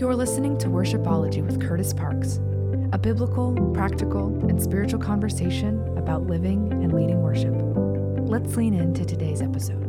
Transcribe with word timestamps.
You're 0.00 0.16
listening 0.16 0.56
to 0.60 0.68
Worshipology 0.68 1.44
with 1.44 1.60
Kurtis 1.60 1.94
Parks, 1.94 2.40
a 2.94 2.98
biblical, 2.98 3.52
practical, 3.74 4.28
and 4.48 4.58
spiritual 4.60 4.98
conversation 4.98 5.78
about 5.98 6.22
living 6.22 6.72
and 6.72 6.90
leading 6.94 7.20
worship. 7.20 7.52
Let's 8.26 8.56
lean 8.56 8.72
into 8.72 9.04
today's 9.04 9.42
episode. 9.42 9.86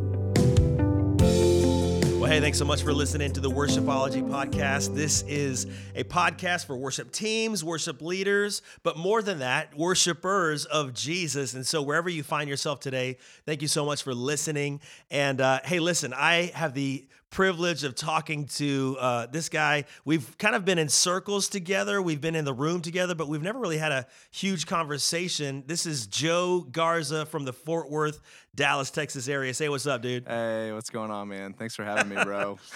Well, 2.20 2.30
hey, 2.30 2.42
thanks 2.42 2.58
so 2.58 2.66
much 2.66 2.84
for 2.84 2.92
listening 2.92 3.32
to 3.32 3.40
the 3.40 3.50
Worshipology 3.50 4.22
podcast. 4.22 4.94
This 4.94 5.22
is 5.30 5.66
a 5.96 6.04
podcast 6.04 6.66
for 6.66 6.76
worship 6.76 7.14
teams, 7.14 7.64
worship 7.64 8.02
leaders, 8.02 8.62
but 8.84 8.98
more 8.98 9.22
than 9.22 9.40
that, 9.40 9.78
worshipers 9.78 10.66
of 10.66 10.94
Jesus. 10.94 11.54
And 11.54 11.66
so, 11.66 11.82
wherever 11.82 12.10
you 12.10 12.24
find 12.24 12.50
yourself 12.50 12.82
today, 12.82 13.18
thank 13.46 13.62
you 13.62 13.70
so 13.70 13.86
much 13.86 14.04
for 14.04 14.14
listening. 14.14 14.82
And 15.10 15.40
uh, 15.40 15.62
hey, 15.64 15.80
listen, 15.80 16.14
I 16.14 16.52
have 16.54 16.74
the 16.74 17.08
privilege 17.32 17.84
of 17.86 17.96
talking 17.96 18.46
to 18.46 18.98
uh, 19.00 19.26
this 19.26 19.50
guy. 19.50 19.86
We've 20.06 20.38
kind 20.38 20.54
of 20.54 20.66
been 20.66 20.78
in 20.78 20.90
circles 20.90 21.48
together. 21.48 22.02
We've 22.02 22.22
been 22.22 22.36
in 22.36 22.46
the 22.46 22.54
room 22.54 22.82
together, 22.82 23.16
but 23.16 23.30
we've 23.30 23.42
never 23.42 23.58
really 23.58 23.78
had 23.78 23.92
a 23.92 24.06
huge 24.30 24.68
conversation. 24.68 25.64
This 25.66 25.86
is 25.86 26.06
Joe 26.08 26.68
Garza 26.72 27.26
from 27.26 27.46
the 27.46 27.54
Fort 27.54 27.90
Worth, 27.90 28.20
Dallas, 28.54 28.92
Texas 28.92 29.28
area. 29.30 29.54
Say 29.54 29.70
what's 29.70 29.88
up, 29.88 30.02
dude. 30.02 30.28
Hey, 30.28 30.72
what's 30.74 30.90
going 30.90 31.10
on, 31.10 31.30
man? 31.30 31.54
Thanks 31.54 31.76
for 31.76 31.86
having 31.86 32.14
me, 32.14 32.22
bro. 32.24 32.60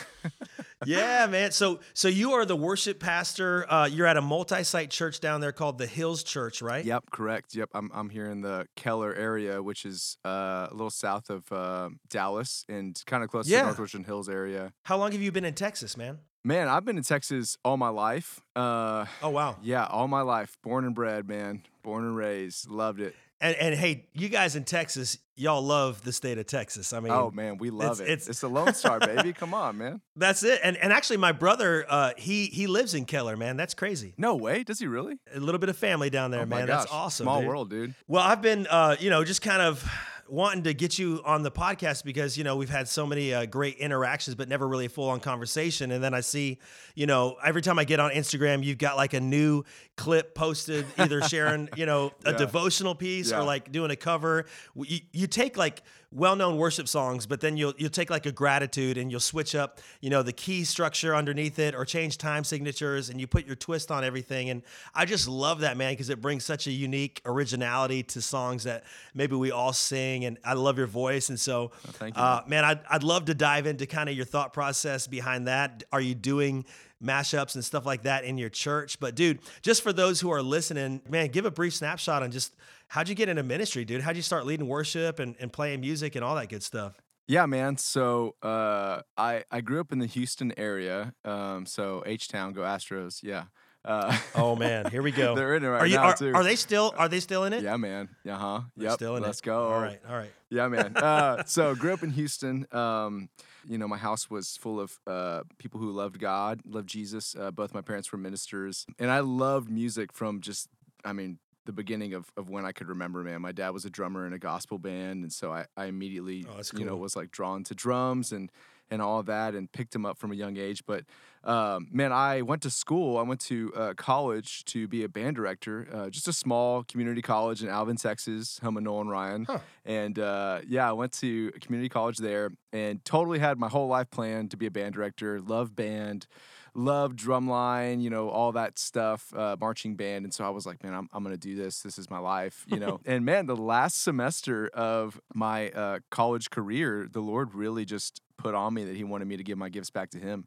yeah, 0.85 1.25
man. 1.27 1.51
So, 1.51 1.79
so 1.93 2.07
you 2.07 2.33
are 2.33 2.45
the 2.45 2.55
worship 2.55 2.99
pastor. 2.99 3.65
Uh, 3.71 3.85
you're 3.91 4.07
at 4.07 4.17
a 4.17 4.21
multi-site 4.21 4.89
church 4.89 5.19
down 5.19 5.41
there 5.41 5.51
called 5.51 5.77
the 5.77 5.87
Hills 5.87 6.23
Church, 6.23 6.61
right? 6.61 6.83
Yep, 6.83 7.05
correct. 7.11 7.55
Yep, 7.55 7.69
I'm 7.73 7.89
I'm 7.93 8.09
here 8.09 8.25
in 8.29 8.41
the 8.41 8.67
Keller 8.75 9.13
area, 9.13 9.61
which 9.63 9.85
is 9.85 10.17
uh, 10.25 10.67
a 10.69 10.73
little 10.73 10.89
south 10.89 11.29
of 11.29 11.51
uh, 11.51 11.89
Dallas 12.09 12.65
and 12.67 13.01
kind 13.05 13.23
of 13.23 13.29
close 13.29 13.47
Yeah. 13.47 13.59
to 13.59 13.65
North 13.67 13.79
Richland 13.79 14.05
Hills 14.05 14.27
area. 14.29 14.73
How 14.83 14.97
long 14.97 15.11
have 15.13 15.21
you 15.21 15.31
been 15.31 15.45
in 15.45 15.53
Texas, 15.53 15.95
man? 15.97 16.19
Man, 16.43 16.67
I've 16.67 16.85
been 16.85 16.97
in 16.97 17.03
Texas 17.03 17.57
all 17.65 17.75
my 17.77 17.89
life. 17.89 18.39
Uh, 18.55 19.05
Oh, 19.23 19.29
wow. 19.31 19.57
yeah, 19.63 19.85
all 19.85 20.07
my 20.07 20.21
life. 20.21 20.57
Born 20.63 20.85
and 20.85 20.93
bred, 20.93 21.27
man. 21.27 21.63
Born 21.83 22.03
and 22.05 22.15
raised. 22.15 22.69
Loved 22.69 22.99
it. 23.01 23.15
And 23.41 23.55
and 23.57 23.75
hey, 23.75 24.07
you 24.13 24.29
guys 24.29 24.55
in 24.55 24.63
Texas, 24.63 25.17
y'all 25.35 25.61
love 25.61 26.01
the 26.03 26.13
state 26.13 26.37
of 26.37 26.45
Texas. 26.47 26.93
I 26.93 27.01
mean, 27.01 27.11
oh 27.11 27.31
man, 27.31 27.57
we 27.57 27.69
love 27.69 27.99
it's- 27.99 27.99
it. 27.99 28.03
it's- 28.13 28.27
It's, 28.29 28.39
the 28.39 28.49
Lone 28.49 28.73
Star, 28.73 28.99
baby. 28.99 29.33
Come 29.33 29.53
on, 29.53 29.77
man. 29.77 29.99
that's 30.15 30.41
it. 30.43 30.59
And 30.63 30.77
and 30.77 30.93
actually, 30.93 31.17
my 31.17 31.33
brother, 31.33 31.85
uh, 31.89 32.11
he 32.17 32.45
he 32.45 32.65
lives 32.67 32.93
in 32.93 33.03
Keller, 33.05 33.35
man. 33.35 33.57
That's 33.57 33.73
crazy. 33.73 34.13
No 34.17 34.35
way. 34.35 34.63
Does 34.63 34.79
he 34.79 34.87
really? 34.87 35.17
A 35.33 35.39
little 35.39 35.59
bit 35.59 35.67
of 35.69 35.77
family 35.77 36.09
down 36.09 36.31
there, 36.31 36.43
oh 36.43 36.45
man. 36.45 36.65
That's 36.67 36.89
awesome. 36.91 37.25
Small 37.25 37.39
dude. 37.41 37.47
world, 37.49 37.69
dude. 37.69 37.93
Well, 38.07 38.23
I've 38.23 38.41
been, 38.41 38.67
uh, 38.67 38.95
you 38.99 39.09
know, 39.09 39.23
just 39.25 39.41
kind 39.41 39.61
of 39.61 39.83
wanting 40.27 40.63
to 40.63 40.73
get 40.73 40.97
you 40.97 41.21
on 41.23 41.43
the 41.43 41.51
podcast 41.51 42.03
because 42.03 42.37
you 42.37 42.43
know 42.43 42.55
we've 42.55 42.69
had 42.69 42.87
so 42.87 43.05
many 43.05 43.33
uh, 43.33 43.45
great 43.45 43.77
interactions, 43.77 44.35
but 44.35 44.49
never 44.49 44.67
really 44.67 44.85
a 44.85 44.89
full 44.89 45.09
on 45.09 45.19
conversation. 45.19 45.91
And 45.91 46.03
then 46.03 46.13
I 46.13 46.21
see, 46.21 46.57
you 46.95 47.05
know, 47.05 47.35
every 47.45 47.61
time 47.61 47.77
I 47.77 47.83
get 47.83 47.99
on 47.99 48.11
Instagram, 48.11 48.63
you've 48.63 48.77
got 48.77 48.97
like 48.97 49.13
a 49.13 49.19
new 49.21 49.63
clip 49.97 50.33
posted, 50.35 50.85
either 50.97 51.21
sharing, 51.21 51.69
you 51.75 51.85
know, 51.85 52.11
a 52.25 52.31
Yeah. 52.35 52.37
devotional 52.37 52.95
piece 52.95 53.31
or 53.31 53.43
like 53.43 53.71
doing 53.71 53.91
a 53.91 53.95
cover. 53.95 54.45
You, 54.75 54.99
you 55.13 55.27
take 55.27 55.57
like 55.57 55.83
well-known 56.11 56.57
worship 56.57 56.87
songs, 56.87 57.25
but 57.25 57.41
then 57.41 57.57
you'll 57.57 57.73
you'll 57.77 57.89
take 57.89 58.09
like 58.09 58.25
a 58.25 58.31
gratitude 58.31 58.97
and 58.97 59.11
you'll 59.11 59.19
switch 59.19 59.55
up, 59.55 59.79
you 60.01 60.09
know, 60.09 60.23
the 60.23 60.31
key 60.33 60.63
structure 60.63 61.15
underneath 61.15 61.59
it 61.59 61.75
or 61.75 61.85
change 61.85 62.17
time 62.17 62.43
signatures 62.43 63.09
and 63.09 63.19
you 63.19 63.27
put 63.27 63.45
your 63.45 63.55
twist 63.55 63.91
on 63.91 64.03
everything. 64.03 64.49
And 64.49 64.63
I 64.93 65.05
just 65.05 65.27
love 65.27 65.61
that 65.61 65.77
man 65.77 65.93
because 65.93 66.09
it 66.09 66.21
brings 66.21 66.45
such 66.45 66.67
a 66.67 66.71
unique 66.71 67.21
originality 67.25 68.03
to 68.03 68.21
songs 68.21 68.63
that 68.63 68.83
maybe 69.13 69.35
we 69.35 69.51
all 69.51 69.73
sing. 69.73 70.25
And 70.25 70.37
I 70.43 70.53
love 70.53 70.77
your 70.77 70.87
voice. 70.87 71.29
And 71.29 71.39
so, 71.39 71.71
thank 71.83 72.15
you, 72.15 72.21
uh, 72.21 72.41
man, 72.47 72.63
I'd 72.63 72.79
I'd 72.89 73.03
love 73.03 73.25
to 73.25 73.33
dive 73.33 73.65
into 73.65 73.85
kind 73.85 74.09
of 74.09 74.15
your 74.15 74.25
thought 74.25 74.53
process 74.53 75.07
behind 75.07 75.47
that. 75.47 75.83
Are 75.91 76.01
you 76.01 76.15
doing 76.15 76.65
mashups 77.03 77.55
and 77.55 77.63
stuff 77.63 77.85
like 77.85 78.03
that 78.03 78.23
in 78.23 78.37
your 78.37 78.49
church? 78.49 78.99
But 78.99 79.15
dude, 79.15 79.39
just 79.61 79.83
for 79.83 79.91
those 79.93 80.21
who 80.21 80.31
are 80.31 80.41
listening, 80.41 81.01
man, 81.09 81.27
give 81.27 81.45
a 81.45 81.51
brief 81.51 81.73
snapshot 81.73 82.23
on 82.23 82.31
just 82.31 82.55
how'd 82.87 83.09
you 83.09 83.15
get 83.15 83.29
into 83.29 83.43
ministry, 83.43 83.85
dude? 83.85 84.01
How'd 84.01 84.15
you 84.15 84.21
start 84.21 84.45
leading 84.45 84.67
worship 84.67 85.19
and, 85.19 85.35
and 85.39 85.51
playing 85.51 85.81
music 85.81 86.15
and 86.15 86.23
all 86.23 86.35
that 86.35 86.49
good 86.49 86.63
stuff? 86.63 86.99
Yeah, 87.27 87.45
man. 87.47 87.77
So 87.77 88.35
uh, 88.43 89.01
I 89.17 89.43
I 89.49 89.61
grew 89.61 89.79
up 89.79 89.91
in 89.91 89.99
the 89.99 90.05
Houston 90.05 90.53
area. 90.57 91.13
Um, 91.23 91.65
so 91.65 92.03
H 92.05 92.27
Town, 92.27 92.53
go 92.53 92.61
Astros. 92.61 93.23
Yeah. 93.23 93.45
Uh, 93.83 94.15
Oh 94.35 94.55
man, 94.55 94.89
here 94.89 95.01
we 95.03 95.11
go. 95.23 95.35
They're 95.35 95.55
in 95.55 95.63
it 95.63 95.67
right 95.67 95.81
are 95.81 95.87
you 95.87 95.95
now 95.95 96.05
are, 96.05 96.15
too. 96.15 96.33
are 96.33 96.43
they 96.43 96.55
still 96.55 96.93
are 96.97 97.07
they 97.09 97.19
still 97.19 97.43
in 97.45 97.53
it? 97.53 97.63
Yeah, 97.63 97.77
man. 97.77 98.09
Yeah, 98.23 98.37
huh. 98.37 98.61
Yep. 98.77 98.93
still 98.93 99.15
in 99.15 99.23
Let's 99.23 99.39
it. 99.39 99.43
go. 99.43 99.67
All 99.71 99.79
right, 99.79 99.99
all 100.07 100.15
right. 100.15 100.31
Yeah, 100.49 100.67
man. 100.67 100.95
Uh, 100.97 101.43
so 101.45 101.73
grew 101.75 101.93
up 101.93 102.03
in 102.03 102.09
Houston. 102.11 102.65
Um, 102.71 103.29
you 103.67 103.79
know, 103.79 103.87
my 103.87 103.97
house 103.97 104.29
was 104.29 104.57
full 104.57 104.79
of 104.79 104.99
uh, 105.07 105.41
people 105.57 105.79
who 105.79 105.91
loved 105.91 106.19
God, 106.19 106.61
loved 106.65 106.87
Jesus. 106.87 107.35
Uh, 107.35 107.49
both 107.49 107.73
my 107.73 107.81
parents 107.81 108.11
were 108.11 108.19
ministers, 108.19 108.85
and 108.99 109.09
I 109.09 109.21
loved 109.21 109.71
music 109.71 110.13
from 110.13 110.41
just, 110.41 110.67
I 111.03 111.13
mean, 111.13 111.39
the 111.65 111.73
beginning 111.73 112.13
of, 112.13 112.31
of 112.37 112.49
when 112.49 112.65
I 112.65 112.71
could 112.71 112.87
remember. 112.87 113.23
Man, 113.23 113.41
my 113.41 113.51
dad 113.51 113.69
was 113.69 113.85
a 113.85 113.89
drummer 113.89 114.25
in 114.25 114.33
a 114.33 114.39
gospel 114.39 114.77
band, 114.77 115.23
and 115.23 115.33
so 115.33 115.51
I, 115.51 115.65
I 115.75 115.85
immediately, 115.85 116.45
Oh, 116.49 116.55
that's 116.57 116.73
you 116.73 116.85
know, 116.85 116.95
was 116.95 117.15
like 117.15 117.31
drawn 117.31 117.63
to 117.65 117.75
drums 117.75 118.31
and 118.31 118.51
and 118.91 119.01
all 119.01 119.23
that, 119.23 119.55
and 119.55 119.71
picked 119.71 119.95
him 119.95 120.05
up 120.05 120.15
from 120.19 120.31
a 120.31 120.35
young 120.35 120.57
age. 120.57 120.83
But 120.85 121.05
um, 121.43 121.87
man, 121.91 122.11
I 122.11 122.43
went 122.43 122.61
to 122.63 122.69
school. 122.69 123.17
I 123.17 123.23
went 123.23 123.39
to 123.41 123.73
uh, 123.75 123.93
college 123.95 124.63
to 124.65 124.87
be 124.87 125.03
a 125.03 125.09
band 125.09 125.35
director, 125.35 125.87
uh, 125.91 126.09
just 126.11 126.27
a 126.27 126.33
small 126.33 126.83
community 126.83 127.23
college 127.23 127.63
in 127.63 127.69
Alvin, 127.69 127.95
Texas, 127.97 128.59
home 128.59 128.77
of 128.77 128.83
Nolan 128.83 129.07
Ryan. 129.07 129.45
Huh. 129.45 129.59
And 129.85 130.19
uh, 130.19 130.61
yeah, 130.67 130.87
I 130.87 130.93
went 130.93 131.13
to 131.13 131.51
a 131.55 131.59
community 131.59 131.89
college 131.89 132.17
there 132.17 132.51
and 132.73 133.03
totally 133.05 133.39
had 133.39 133.57
my 133.57 133.69
whole 133.69 133.87
life 133.87 134.11
planned 134.11 134.51
to 134.51 134.57
be 134.57 134.67
a 134.67 134.71
band 134.71 134.93
director. 134.93 135.41
Love 135.41 135.75
band, 135.75 136.27
love 136.75 137.15
drumline, 137.15 138.01
you 138.01 138.09
know, 138.09 138.29
all 138.29 138.51
that 138.51 138.77
stuff, 138.77 139.33
uh, 139.33 139.55
marching 139.59 139.95
band. 139.95 140.25
And 140.25 140.33
so 140.33 140.43
I 140.45 140.49
was 140.49 140.65
like, 140.65 140.83
man, 140.83 140.93
I'm, 140.93 141.09
I'm 141.13 141.23
going 141.23 141.33
to 141.33 141.39
do 141.39 141.55
this. 141.55 141.81
This 141.81 141.97
is 141.97 142.09
my 142.09 142.19
life, 142.19 142.65
you 142.67 142.79
know. 142.79 142.99
and 143.05 143.25
man, 143.25 143.45
the 143.45 143.55
last 143.55 144.03
semester 144.03 144.67
of 144.73 145.19
my 145.33 145.69
uh, 145.69 145.99
college 146.11 146.49
career, 146.49 147.07
the 147.09 147.21
Lord 147.21 147.55
really 147.55 147.85
just 147.85 148.21
put 148.37 148.53
on 148.53 148.73
me 148.73 148.83
that 148.83 148.95
He 148.95 149.03
wanted 149.05 149.27
me 149.27 149.37
to 149.37 149.43
give 149.43 149.57
my 149.57 149.69
gifts 149.69 149.89
back 149.89 150.11
to 150.11 150.19
Him. 150.19 150.45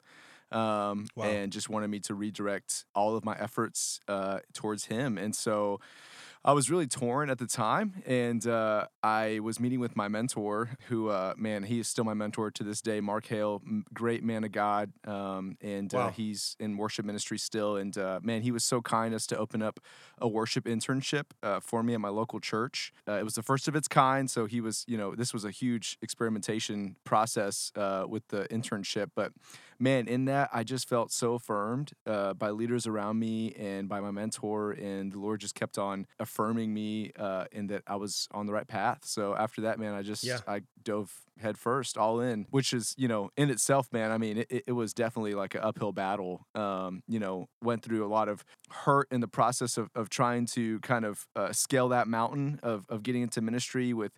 Um, 0.50 1.06
Wow. 1.14 1.26
and 1.26 1.52
just 1.52 1.68
wanted 1.68 1.88
me 1.88 2.00
to 2.00 2.14
redirect 2.14 2.86
all 2.94 3.16
of 3.16 3.24
my 3.24 3.36
efforts 3.38 4.00
uh, 4.08 4.38
towards 4.54 4.86
him. 4.86 5.18
And 5.18 5.36
so 5.36 5.78
I 6.44 6.52
was 6.52 6.70
really 6.70 6.86
torn 6.86 7.30
at 7.30 7.38
the 7.38 7.46
time, 7.46 8.02
and 8.06 8.46
uh, 8.46 8.86
I 9.02 9.40
was 9.40 9.58
meeting 9.58 9.80
with 9.80 9.96
my 9.96 10.08
mentor, 10.08 10.70
who, 10.88 11.08
uh, 11.08 11.34
man, 11.36 11.64
he 11.64 11.80
is 11.80 11.88
still 11.88 12.04
my 12.04 12.14
mentor 12.14 12.50
to 12.52 12.62
this 12.62 12.80
day, 12.80 13.00
Mark 13.00 13.26
Hale, 13.26 13.60
great 13.92 14.22
man 14.22 14.44
of 14.44 14.52
God, 14.52 14.92
um, 15.06 15.58
and 15.60 15.92
Wow. 15.92 16.06
uh, 16.06 16.10
he's 16.10 16.56
in 16.60 16.76
worship 16.76 17.04
ministry 17.04 17.38
still. 17.38 17.76
And 17.76 17.96
uh, 17.98 18.20
man, 18.22 18.42
he 18.42 18.52
was 18.52 18.64
so 18.64 18.80
kind 18.80 19.14
as 19.14 19.26
to 19.28 19.36
open 19.36 19.62
up 19.62 19.80
a 20.18 20.28
worship 20.28 20.64
internship 20.64 21.24
uh, 21.42 21.60
for 21.60 21.82
me 21.82 21.92
at 21.94 22.00
my 22.00 22.08
local 22.08 22.38
church. 22.40 22.92
Uh, 23.06 23.12
it 23.14 23.24
was 23.24 23.34
the 23.34 23.42
first 23.42 23.66
of 23.68 23.74
its 23.74 23.88
kind, 23.88 24.30
so 24.30 24.46
he 24.46 24.60
was, 24.60 24.84
you 24.86 24.96
know, 24.96 25.14
this 25.14 25.34
was 25.34 25.44
a 25.44 25.50
huge 25.50 25.98
experimentation 26.02 26.96
process 27.04 27.72
uh, 27.76 28.04
with 28.08 28.26
the 28.28 28.46
internship, 28.48 29.10
but 29.14 29.32
man, 29.78 30.08
in 30.08 30.24
that, 30.26 30.50
I 30.52 30.64
just 30.64 30.88
felt 30.88 31.12
so 31.12 31.34
affirmed 31.34 31.92
uh, 32.06 32.34
by 32.34 32.50
leaders 32.50 32.86
around 32.86 33.18
me 33.18 33.52
and 33.54 33.88
by 33.88 34.00
my 34.00 34.10
mentor, 34.10 34.72
and 34.72 35.12
the 35.12 35.18
Lord 35.18 35.40
just 35.40 35.54
kept 35.54 35.78
on 35.78 36.06
affirming 36.18 36.72
me 36.74 37.12
uh, 37.18 37.46
in 37.52 37.68
that 37.68 37.82
I 37.86 37.96
was 37.96 38.28
on 38.32 38.46
the 38.46 38.52
right 38.52 38.66
path. 38.66 39.04
So 39.04 39.34
after 39.34 39.62
that, 39.62 39.78
man, 39.78 39.94
I 39.94 40.02
just 40.02 40.24
Yeah. 40.24 40.40
I 40.46 40.62
dove 40.82 41.12
head 41.38 41.56
first, 41.56 41.96
all 41.96 42.20
in, 42.20 42.46
which 42.50 42.72
is 42.72 42.94
you 42.98 43.06
know 43.08 43.30
in 43.36 43.50
itself, 43.50 43.92
man. 43.92 44.10
I 44.10 44.18
mean, 44.18 44.38
it, 44.38 44.46
it- 44.50 44.64
it 44.68 44.72
was 44.72 44.92
definitely 44.92 45.34
like 45.34 45.54
an 45.54 45.60
uphill 45.62 45.92
battle. 45.92 46.46
Um, 46.54 47.02
you 47.06 47.18
know, 47.20 47.48
went 47.62 47.82
through 47.82 48.04
a 48.04 48.08
lot 48.08 48.28
of 48.28 48.44
hurt 48.70 49.06
in 49.10 49.20
the 49.20 49.28
process 49.28 49.76
of 49.78 49.88
of 49.94 50.08
trying 50.10 50.46
to 50.46 50.80
kind 50.80 51.04
of 51.04 51.26
uh, 51.36 51.52
scale 51.52 51.88
that 51.90 52.08
mountain 52.08 52.58
of 52.62 52.84
of 52.88 53.02
getting 53.02 53.22
into 53.22 53.40
ministry 53.40 53.92
with 53.94 54.12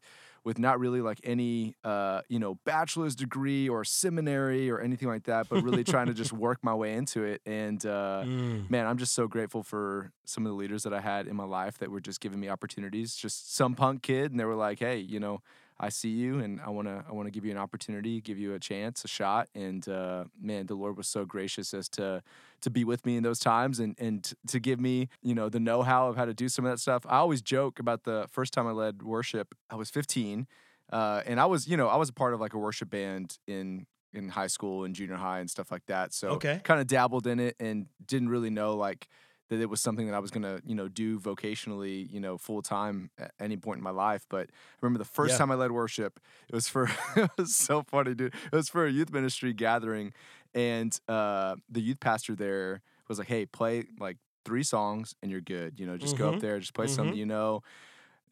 with 0.44 0.58
not 0.58 0.78
really 0.80 1.00
like 1.02 1.20
any 1.24 1.74
uh, 1.84 2.22
you 2.28 2.38
know 2.38 2.56
bachelor's 2.64 3.14
degree 3.14 3.68
or 3.68 3.84
seminary 3.84 4.70
or 4.70 4.80
anything 4.80 5.08
like 5.08 5.24
that, 5.24 5.48
but 5.48 5.58
really 5.58 5.84
trying 5.84 6.06
to 6.08 6.14
just 6.14 6.32
work 6.46 6.58
my 6.62 6.74
way 6.74 6.94
into 6.94 7.22
it. 7.24 7.42
And 7.46 7.84
uh, 7.84 8.26
Mm. 8.26 8.70
man, 8.70 8.86
I'm 8.86 8.98
just 8.98 9.12
so 9.14 9.26
grateful 9.28 9.62
for 9.62 10.12
some 10.24 10.46
of 10.46 10.50
the 10.50 10.56
leaders 10.56 10.82
that 10.84 10.92
I 10.94 11.00
had 11.00 11.26
in 11.26 11.36
my 11.36 11.44
life 11.44 11.78
that 11.78 11.90
were 11.90 12.00
just 12.00 12.20
giving 12.20 12.40
me 12.40 12.48
opportunities. 12.48 13.14
Just 13.14 13.54
some 13.54 13.74
punk 13.74 14.02
kid, 14.02 14.30
and 14.30 14.40
they 14.40 14.44
were 14.44 14.54
like, 14.54 14.78
"Hey, 14.78 14.98
you 14.98 15.20
know, 15.20 15.42
I 15.82 15.88
see 15.88 16.10
you, 16.10 16.40
and 16.40 16.60
I 16.60 16.68
wanna 16.70 17.04
I 17.08 17.12
wanna 17.12 17.30
give 17.30 17.44
you 17.44 17.50
an 17.50 17.56
opportunity, 17.56 18.20
give 18.20 18.38
you 18.38 18.54
a 18.54 18.60
chance, 18.60 19.04
a 19.04 19.08
shot." 19.08 19.48
And 19.54 19.88
uh, 19.88 20.24
man, 20.40 20.66
the 20.66 20.74
Lord 20.74 20.96
was 20.96 21.08
so 21.08 21.24
gracious 21.24 21.72
as 21.74 21.88
to 21.90 22.22
to 22.60 22.70
be 22.70 22.84
with 22.84 23.06
me 23.06 23.16
in 23.16 23.22
those 23.22 23.38
times 23.38 23.80
and 23.80 23.96
and 23.98 24.32
to 24.48 24.60
give 24.60 24.78
me 24.80 25.08
you 25.22 25.34
know 25.34 25.48
the 25.48 25.60
know 25.60 25.82
how 25.82 26.08
of 26.08 26.16
how 26.16 26.26
to 26.26 26.34
do 26.34 26.48
some 26.48 26.64
of 26.66 26.70
that 26.70 26.78
stuff. 26.78 27.04
I 27.08 27.16
always 27.18 27.42
joke 27.42 27.78
about 27.80 28.04
the 28.04 28.26
first 28.30 28.52
time 28.52 28.66
I 28.66 28.72
led 28.72 29.02
worship. 29.02 29.54
I 29.70 29.76
was 29.76 29.90
15, 29.90 30.46
uh, 30.92 31.22
and 31.26 31.40
I 31.40 31.46
was 31.46 31.66
you 31.66 31.76
know 31.76 31.88
I 31.88 31.96
was 31.96 32.08
a 32.10 32.12
part 32.12 32.34
of 32.34 32.40
like 32.40 32.52
a 32.52 32.58
worship 32.58 32.90
band 32.90 33.38
in 33.46 33.86
in 34.12 34.28
high 34.28 34.48
school 34.48 34.84
and 34.84 34.94
junior 34.94 35.14
high 35.16 35.38
and 35.40 35.48
stuff 35.48 35.70
like 35.70 35.86
that. 35.86 36.12
So 36.12 36.32
Okay. 36.34 36.60
kind 36.64 36.80
of 36.80 36.86
dabbled 36.88 37.26
in 37.26 37.38
it 37.40 37.56
and 37.60 37.86
didn't 38.04 38.28
really 38.28 38.50
know 38.50 38.74
like 38.76 39.08
that 39.50 39.60
it 39.60 39.66
was 39.70 39.82
something 39.82 40.06
that 40.08 40.14
I 40.14 40.20
was 40.20 40.32
gonna, 40.32 40.60
you 40.64 40.74
know, 40.74 40.88
do 40.88 41.20
vocationally, 41.20 42.10
you 42.10 42.20
know, 42.20 42.38
full 42.38 42.62
time 42.62 43.10
at 43.18 43.32
any 43.40 43.58
point 43.58 43.78
in 43.78 43.84
my 43.84 43.90
life. 43.90 44.26
But 44.30 44.50
I 44.50 44.54
remember 44.82 44.98
the 45.00 45.04
first 45.10 45.36
Yeah. 45.36 45.38
time 45.38 45.52
I 45.52 45.56
led 45.56 45.72
worship, 45.72 46.20
it 46.48 46.54
was 46.54 46.68
for 46.68 46.88
it 47.16 47.30
was 47.38 47.56
so 47.56 47.82
funny, 47.82 48.14
dude. 48.14 48.34
It 48.34 48.52
was 48.56 48.70
for 48.70 48.86
a 48.86 48.90
youth 48.90 49.12
ministry 49.12 49.52
gathering, 49.54 50.14
and 50.54 50.98
uh, 51.08 51.56
the 51.68 51.82
youth 51.82 52.00
pastor 52.00 52.34
there 52.34 52.82
was 53.08 53.18
like, 53.18 53.28
"Hey, 53.28 53.46
play 53.46 53.84
like 54.00 54.18
three 54.46 54.64
songs 54.64 55.14
and 55.22 55.30
you're 55.30 55.42
good. 55.42 55.78
You 55.80 55.86
know, 55.86 55.98
just 55.98 56.16
go 56.16 56.28
Mhm. 56.28 56.30
up 56.30 56.38
there, 56.40 56.58
just 56.60 56.74
play 56.74 56.86
Mhm. 56.86 56.88
something 56.88 57.18
you 57.18 57.26
know." 57.26 57.62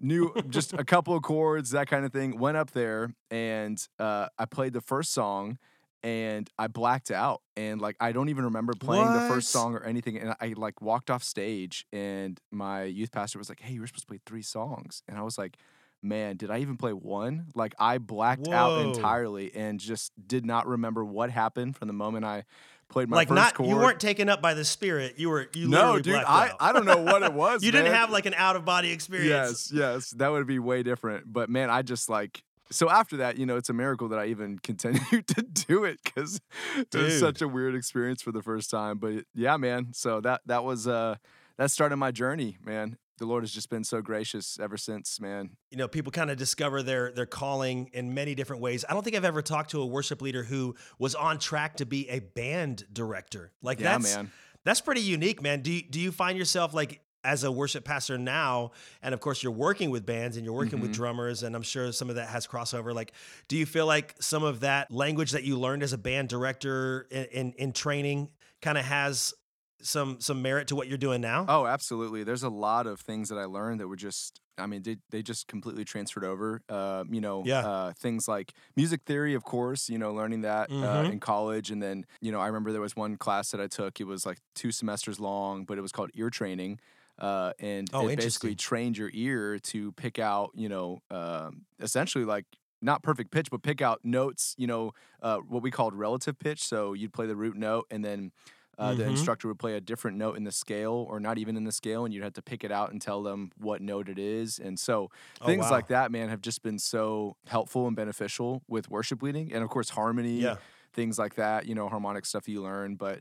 Knew 0.01 0.33
just 0.49 0.73
a 0.79 0.85
couple 0.85 1.17
of 1.17 1.25
chords, 1.25 1.71
that 1.71 1.89
kind 1.89 2.05
of 2.05 2.13
thing. 2.13 2.39
Went 2.39 2.57
up 2.57 2.71
there 2.71 3.15
and 3.33 3.85
uh, 3.99 4.29
I 4.39 4.47
played 4.47 4.73
the 4.73 4.81
first 4.81 5.13
song, 5.13 5.59
and 6.03 6.49
I 6.59 6.69
blacked 6.69 7.11
out, 7.11 7.43
and 7.57 7.81
like 7.81 7.97
I 8.01 8.13
don't 8.13 8.29
even 8.29 8.45
remember 8.45 8.73
playing 8.75 9.13
the 9.13 9.29
first 9.29 9.49
song 9.51 9.75
or 9.75 9.83
anything. 9.83 10.19
And 10.19 10.35
I 10.41 10.55
like 10.57 10.81
walked 10.81 11.11
off 11.11 11.23
stage, 11.23 11.87
and 11.93 12.39
my 12.51 12.85
youth 12.85 13.13
pastor 13.13 13.39
was 13.39 13.49
like, 13.49 13.61
"Hey, 13.61 13.75
you 13.75 13.81
were 13.81 13.87
supposed 13.87 14.07
to 14.07 14.13
play 14.13 14.21
three 14.27 14.43
songs," 14.43 15.03
and 15.09 15.19
I 15.19 15.23
was 15.23 15.39
like. 15.39 15.57
Man, 16.01 16.37
did 16.37 16.49
I 16.49 16.59
even 16.59 16.77
play 16.77 16.93
one? 16.93 17.47
Like 17.57 17.75
I 17.77 17.99
blacked 17.99 18.47
out 18.47 18.87
entirely 18.87 19.53
and 19.53 19.81
just 19.81 20.13
did 20.29 20.47
not 20.47 20.69
remember 20.69 21.05
what 21.05 21.29
happened 21.29 21.77
from 21.77 21.89
the 21.89 21.93
moment 21.93 22.25
I 22.25 22.45
played 22.89 23.09
my 23.09 23.17
like 23.17 23.29
first 23.29 23.35
not 23.35 23.55
chord. 23.55 23.69
you 23.69 23.77
weren't 23.77 24.01
taken 24.01 24.29
up 24.29 24.41
by 24.41 24.55
the 24.55 24.65
spirit. 24.65 25.15
You 25.19 25.29
were 25.31 25.49
you 25.55 25.69
no, 25.69 25.99
dude, 25.99 26.15
I, 26.15 26.51
out. 26.51 26.57
I 26.61 26.73
don't 26.73 26.85
know 26.85 26.99
what 26.99 27.23
it 27.23 27.33
was. 27.35 27.63
you 27.63 27.73
didn't 27.73 27.93
have 27.93 28.11
like 28.11 28.27
an 28.27 28.35
out 28.35 28.57
of 28.57 28.65
body 28.65 28.91
experience. 28.91 29.73
Yes, 29.73 29.73
yes, 29.73 30.11
that 30.11 30.31
would 30.31 30.47
be 30.47 30.59
way 30.59 30.83
different. 30.83 31.33
But 31.33 31.51
man, 31.51 31.71
I 31.71 31.83
just 31.83 32.09
like 32.09 32.43
so 32.71 32.91
after 32.91 33.17
that, 33.19 33.39
you 33.39 33.47
know, 33.47 33.57
it's 33.57 33.69
a 33.71 33.73
miracle 33.75 34.09
that 34.09 34.19
I 34.19 34.27
even 34.27 34.59
continued 34.63 35.27
to 35.29 35.43
do 35.43 35.85
it 35.85 36.01
because 36.03 36.41
it 36.77 36.95
was 36.95 37.19
such 37.19 37.43
a 37.43 37.49
weird 37.49 37.75
experience 37.75 38.23
for 38.23 38.33
the 38.33 38.43
first 38.43 38.71
time. 38.71 38.99
But 38.99 39.25
yeah, 39.35 39.57
man. 39.57 39.89
So 39.93 40.21
that 40.23 40.43
that 40.47 40.65
was 40.65 40.87
uh 40.87 41.17
that 41.57 41.71
started 41.71 41.97
my 41.97 42.11
journey, 42.11 42.59
man. 42.65 42.99
The 43.19 43.27
Lord 43.27 43.43
has 43.43 43.51
just 43.51 43.69
been 43.69 43.83
so 43.83 44.01
gracious 44.01 44.61
ever 44.63 44.77
since, 44.77 45.21
man. 45.21 45.51
you 45.73 45.77
know 45.77 45.89
people 45.89 46.13
kind 46.13 46.31
of 46.31 46.37
discover 46.39 46.83
their 46.85 47.11
their 47.11 47.27
calling 47.27 47.91
in 47.93 48.15
many 48.15 48.37
different 48.37 48.63
ways 48.63 48.85
i 48.89 48.95
don't 48.95 49.03
think 49.03 49.17
i've 49.17 49.25
ever 49.25 49.43
talked 49.43 49.71
to 49.73 49.81
a 49.81 49.87
worship 49.87 50.23
leader 50.23 50.45
who 50.45 50.75
was 51.01 51.17
on 51.17 51.39
track 51.41 51.77
to 51.79 51.85
be 51.87 52.09
a 52.09 52.21
band 52.21 52.85
director 52.93 53.51
like 53.61 53.81
Yeah, 53.81 53.99
that's 53.99 54.15
man. 54.17 54.31
that's 54.65 54.81
pretty 54.81 55.01
unique 55.01 55.43
man 55.43 55.63
do 55.63 55.73
you, 55.73 55.83
do 55.83 55.99
you 55.99 56.13
find 56.13 56.39
yourself 56.39 56.73
like 56.75 57.01
as 57.25 57.45
a 57.45 57.51
worship 57.51 57.85
pastor 57.85 58.17
now 58.17 58.71
and 59.03 59.13
of 59.13 59.21
course 59.21 59.43
you're 59.43 59.53
working 59.53 59.91
with 59.91 60.07
bands 60.07 60.37
and 60.37 60.45
you're 60.45 60.55
working 60.55 60.81
with 60.81 60.91
Mhm. 60.91 60.95
drummers 60.95 61.43
and 61.43 61.57
i'm 61.57 61.63
sure 61.63 61.91
some 61.93 62.09
of 62.11 62.17
that 62.17 62.29
has 62.29 62.47
crossover 62.47 62.95
like 62.95 63.13
do 63.49 63.57
you 63.57 63.67
feel 63.67 63.87
like 63.87 64.15
some 64.21 64.45
of 64.45 64.61
that 64.61 64.91
language 64.91 65.33
that 65.33 65.43
you 65.45 65.59
learned 65.59 65.83
as 65.83 65.93
a 65.93 65.99
band 65.99 66.29
director 66.29 67.07
in 67.11 67.25
in, 67.27 67.53
in 67.55 67.73
training 67.73 68.31
kind 68.63 68.79
of 68.79 68.85
has 68.85 69.35
some 69.81 70.21
some 70.21 70.43
merit 70.43 70.69
to 70.69 70.77
what 70.77 70.89
you're 70.89 70.99
doing 70.99 71.21
now 71.21 71.45
Oh, 71.49 71.65
absolutely. 71.67 72.25
There's 72.25 72.43
a 72.43 72.49
lot 72.49 72.87
of 72.89 73.01
things 73.01 73.29
that 73.29 73.39
I 73.39 73.45
learned 73.45 73.79
that 73.81 73.87
were 73.87 73.95
just, 73.95 74.41
I 74.59 74.67
mean, 74.67 74.83
they, 74.83 74.97
they 75.11 75.23
just 75.23 75.47
completely 75.47 75.85
transferred 75.85 76.25
over. 76.25 76.61
Uh, 76.69 77.05
you 77.09 77.21
know, 77.21 77.45
Yeah. 77.47 77.61
uh, 77.61 77.93
things 77.93 78.27
like 78.27 78.55
music 78.77 79.03
theory, 79.07 79.35
of 79.35 79.45
course, 79.45 79.89
you 79.89 79.97
know, 79.97 80.13
learning 80.13 80.41
that 80.41 80.69
uh, 80.71 80.75
Mhm. 81.05 81.13
in 81.13 81.21
college. 81.21 81.71
And 81.71 81.81
then, 81.81 82.07
you 82.21 82.33
know, 82.33 82.41
I 82.41 82.49
remember 82.49 82.73
there 82.73 82.81
was 82.81 82.97
one 82.97 83.17
class 83.17 83.53
that 83.53 83.61
I 83.61 83.69
took, 83.69 84.01
it 84.01 84.05
was 84.09 84.27
like 84.27 84.39
two 84.57 84.73
semesters 84.73 85.21
long, 85.21 85.65
but 85.65 85.79
it 85.79 85.81
was 85.83 85.93
called 85.93 86.11
ear 86.15 86.29
training. 86.29 86.81
Uh, 87.19 87.53
and 87.59 87.93
Oh, 87.93 88.09
it 88.09 88.15
basically 88.15 88.55
trained 88.55 88.97
your 88.97 89.11
ear 89.13 89.59
to 89.59 89.93
pick 89.93 90.19
out, 90.19 90.51
you 90.55 90.69
know, 90.69 91.01
um, 91.11 91.67
essentially 91.81 92.25
like 92.25 92.47
not 92.81 93.03
perfect 93.03 93.33
pitch, 93.33 93.49
but 93.51 93.63
pick 93.63 93.83
out 93.83 94.05
notes, 94.05 94.55
you 94.57 94.67
know, 94.67 94.93
uh, 95.21 95.39
what 95.39 95.63
we 95.63 95.71
called 95.71 95.95
relative 95.95 96.39
pitch. 96.39 96.63
So 96.63 96.93
you'd 96.93 97.13
play 97.13 97.27
the 97.27 97.35
root 97.37 97.57
note 97.57 97.87
and 97.91 98.05
then 98.05 98.33
uh, 98.79 98.95
the 98.95 99.03
Mhm. 99.03 99.05
instructor 99.05 99.49
would 99.49 99.59
play 99.59 99.75
a 99.75 99.81
different 99.81 100.17
note 100.17 100.37
in 100.37 100.45
the 100.45 100.53
scale 100.53 100.93
or 101.09 101.19
not 101.19 101.37
even 101.39 101.57
in 101.57 101.65
the 101.65 101.73
scale 101.73 102.05
and 102.05 102.15
you'd 102.15 102.23
have 102.23 102.35
to 102.35 102.43
pick 102.43 102.63
it 102.63 102.71
out 102.71 102.93
and 102.93 103.03
tell 103.03 103.23
them 103.25 103.51
what 103.57 103.83
note 103.83 104.09
it 104.09 104.21
is 104.21 104.61
and 104.61 104.79
so 104.79 105.11
Oh, 105.41 105.53
things 105.53 105.69
wow. 105.69 105.69
like 105.69 105.89
that 105.89 106.13
man 106.13 106.29
have 106.29 106.41
just 106.41 106.63
been 106.63 106.79
so 106.79 107.37
helpful 107.49 107.89
and 107.89 107.97
beneficial 107.97 108.63
with 108.69 108.89
worship 108.89 109.21
leading 109.21 109.53
and 109.53 109.65
of 109.65 109.69
course 109.71 109.89
harmony 109.91 110.47
yeah 110.47 110.59
things 110.93 111.19
like 111.19 111.35
that 111.35 111.67
you 111.67 111.75
know 111.75 111.89
harmonic 111.89 112.25
stuff 112.25 112.49
you 112.49 112.63
learn 112.63 112.95
but 112.95 113.21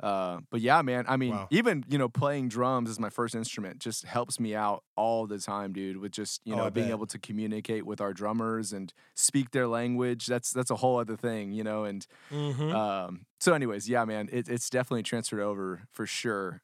uh, 0.00 0.40
but 0.50 0.60
yeah, 0.60 0.80
man. 0.82 1.04
I 1.08 1.16
mean, 1.16 1.32
Wow. 1.32 1.48
even 1.50 1.84
you 1.88 1.98
know, 1.98 2.08
playing 2.08 2.48
drums 2.48 2.88
as 2.90 2.98
my 3.00 3.10
first 3.10 3.34
instrument 3.34 3.78
just 3.80 4.04
helps 4.04 4.38
me 4.38 4.54
out 4.54 4.84
all 4.96 5.26
the 5.26 5.38
time, 5.38 5.72
dude. 5.72 5.96
With 5.98 6.12
just 6.12 6.40
you 6.44 6.54
Oh, 6.54 6.58
know 6.58 6.66
I 6.66 6.70
being 6.70 6.86
bet. 6.88 6.94
able 6.96 7.06
to 7.06 7.18
communicate 7.18 7.84
with 7.86 8.00
our 8.00 8.12
drummers 8.12 8.72
and 8.72 8.92
speak 9.14 9.50
their 9.50 9.66
language. 9.66 10.26
That's 10.26 10.52
that's 10.52 10.70
a 10.70 10.76
whole 10.76 10.98
other 10.98 11.16
thing, 11.16 11.52
you 11.52 11.64
know. 11.64 11.84
And 11.84 12.06
Mhm. 12.30 12.72
um, 12.74 13.26
so, 13.40 13.54
anyways, 13.54 13.88
yeah, 13.88 14.04
man, 14.04 14.28
it, 14.32 14.48
it's 14.48 14.70
definitely 14.70 15.02
transferred 15.02 15.40
over 15.40 15.82
for 15.90 16.06
sure. 16.06 16.62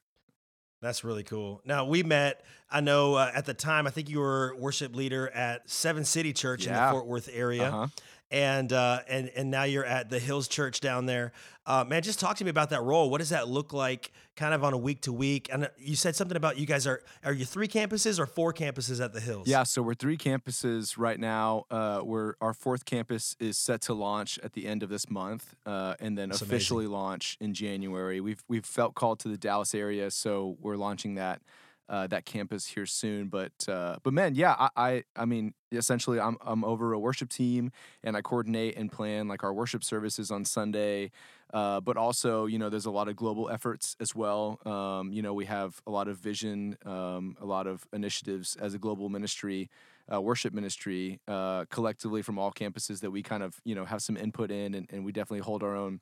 That's 0.81 1.03
really 1.03 1.23
cool. 1.23 1.61
Now 1.65 1.85
we 1.85 2.03
met. 2.03 2.43
I 2.69 2.79
know 2.81 3.15
uh, 3.15 3.31
at 3.33 3.45
the 3.45 3.53
time. 3.55 3.87
I 3.87 3.89
think 3.89 4.09
you 4.09 4.19
were 4.19 4.55
worship 4.57 4.95
leader 4.95 5.29
at 5.29 5.67
Seven 5.69 6.05
City 6.05 6.31
Church 6.33 6.67
in 6.67 6.73
the 6.73 6.79
Fort 6.91 7.07
Worth 7.07 7.29
area, 7.31 7.69
Uh-huh. 7.69 7.87
And 8.31 8.73
uh, 8.73 8.99
and 9.07 9.29
and 9.35 9.51
now 9.51 9.63
you're 9.63 9.85
at 9.85 10.09
the 10.09 10.19
Hills 10.19 10.47
Church 10.47 10.79
down 10.79 11.05
there. 11.05 11.31
Uh, 11.67 11.83
man, 11.83 12.03
just 12.03 12.19
talk 12.19 12.37
to 12.37 12.43
me 12.43 12.49
about 12.49 12.69
that 12.69 12.83
role. 12.83 13.09
What 13.09 13.19
does 13.19 13.29
that 13.29 13.47
look 13.47 13.73
like, 13.73 14.11
kind 14.35 14.53
of 14.53 14.63
on 14.63 14.73
a 14.73 14.77
week 14.77 15.01
to 15.01 15.13
week? 15.13 15.49
And 15.51 15.65
uh, 15.65 15.67
you 15.79 15.95
said 15.95 16.15
something 16.15 16.37
about 16.37 16.57
you 16.57 16.65
guys 16.65 16.85
are 16.87 17.01
are 17.23 17.33
you 17.33 17.45
three 17.45 17.67
campuses 17.67 18.19
or 18.19 18.25
four 18.25 18.53
campuses 18.53 19.03
at 19.03 19.13
the 19.13 19.19
Hills? 19.19 19.47
Yeah, 19.47 19.63
so 19.63 19.81
we're 19.81 19.93
three 19.93 20.17
campuses 20.17 20.95
right 20.97 21.19
now. 21.19 21.65
Uh, 21.69 22.01
we're 22.03 22.33
our 22.41 22.53
fourth 22.53 22.85
campus 22.85 23.35
is 23.39 23.57
set 23.57 23.81
to 23.81 23.93
launch 23.93 24.39
at 24.43 24.53
the 24.53 24.67
end 24.67 24.83
of 24.83 24.89
this 24.89 25.09
month, 25.09 25.55
uh, 25.65 25.95
and 25.99 26.17
then 26.17 26.29
That's 26.29 26.41
amazing. 26.41 26.55
officially 26.55 26.87
launch 26.87 27.37
in 27.39 27.53
January. 27.53 28.21
We've 28.21 28.43
we've 28.47 28.65
felt 28.65 28.95
called 28.95 29.19
to 29.19 29.27
the 29.27 29.37
Dallas 29.37 29.73
area, 29.75 30.11
so 30.11 30.57
we're 30.61 30.77
launching 30.77 31.15
that 31.15 31.41
uh, 31.89 32.07
that 32.07 32.25
campus 32.25 32.67
here 32.67 32.85
soon. 32.85 33.27
But 33.27 33.67
uh, 33.67 33.97
but 34.03 34.13
man, 34.13 34.35
yeah, 34.35 34.55
I, 34.57 34.69
I 34.75 35.03
I 35.15 35.25
mean, 35.25 35.53
essentially, 35.71 36.19
I'm 36.19 36.37
I'm 36.41 36.63
over 36.63 36.93
a 36.93 36.99
worship 36.99 37.29
team, 37.29 37.71
and 38.03 38.15
I 38.17 38.21
coordinate 38.21 38.77
and 38.77 38.91
plan 38.91 39.27
like 39.27 39.43
our 39.43 39.53
worship 39.53 39.83
services 39.83 40.31
on 40.31 40.45
Sunday. 40.45 41.11
Uh, 41.53 41.79
but 41.79 41.95
also, 41.95 42.47
you 42.47 42.57
know, 42.57 42.69
there's 42.69 42.87
a 42.87 42.91
lot 42.91 43.07
of 43.07 43.15
global 43.15 43.49
efforts 43.49 43.95
as 43.99 44.13
well. 44.15 44.59
Um, 44.65 45.13
you 45.13 45.21
know, 45.21 45.33
we 45.33 45.45
have 45.45 45.81
a 45.87 45.91
lot 45.91 46.07
of 46.07 46.17
vision, 46.17 46.75
um, 46.85 47.37
a 47.39 47.45
lot 47.45 47.67
of 47.67 47.87
initiatives 47.93 48.57
as 48.57 48.73
a 48.73 48.79
global 48.79 49.07
ministry, 49.09 49.69
uh, 50.11 50.21
worship 50.21 50.53
ministry, 50.53 51.19
uh, 51.27 51.65
collectively 51.65 52.21
from 52.21 52.39
all 52.39 52.51
campuses 52.51 52.99
that 53.01 53.11
we 53.11 53.23
kind 53.23 53.43
of, 53.43 53.61
you 53.63 53.75
know, 53.75 53.85
have 53.85 54.01
some 54.01 54.17
input 54.17 54.51
in, 54.51 54.73
and, 54.73 54.87
and 54.91 55.05
we 55.05 55.11
definitely 55.11 55.39
hold 55.39 55.63
our 55.63 55.75
own 55.75 56.01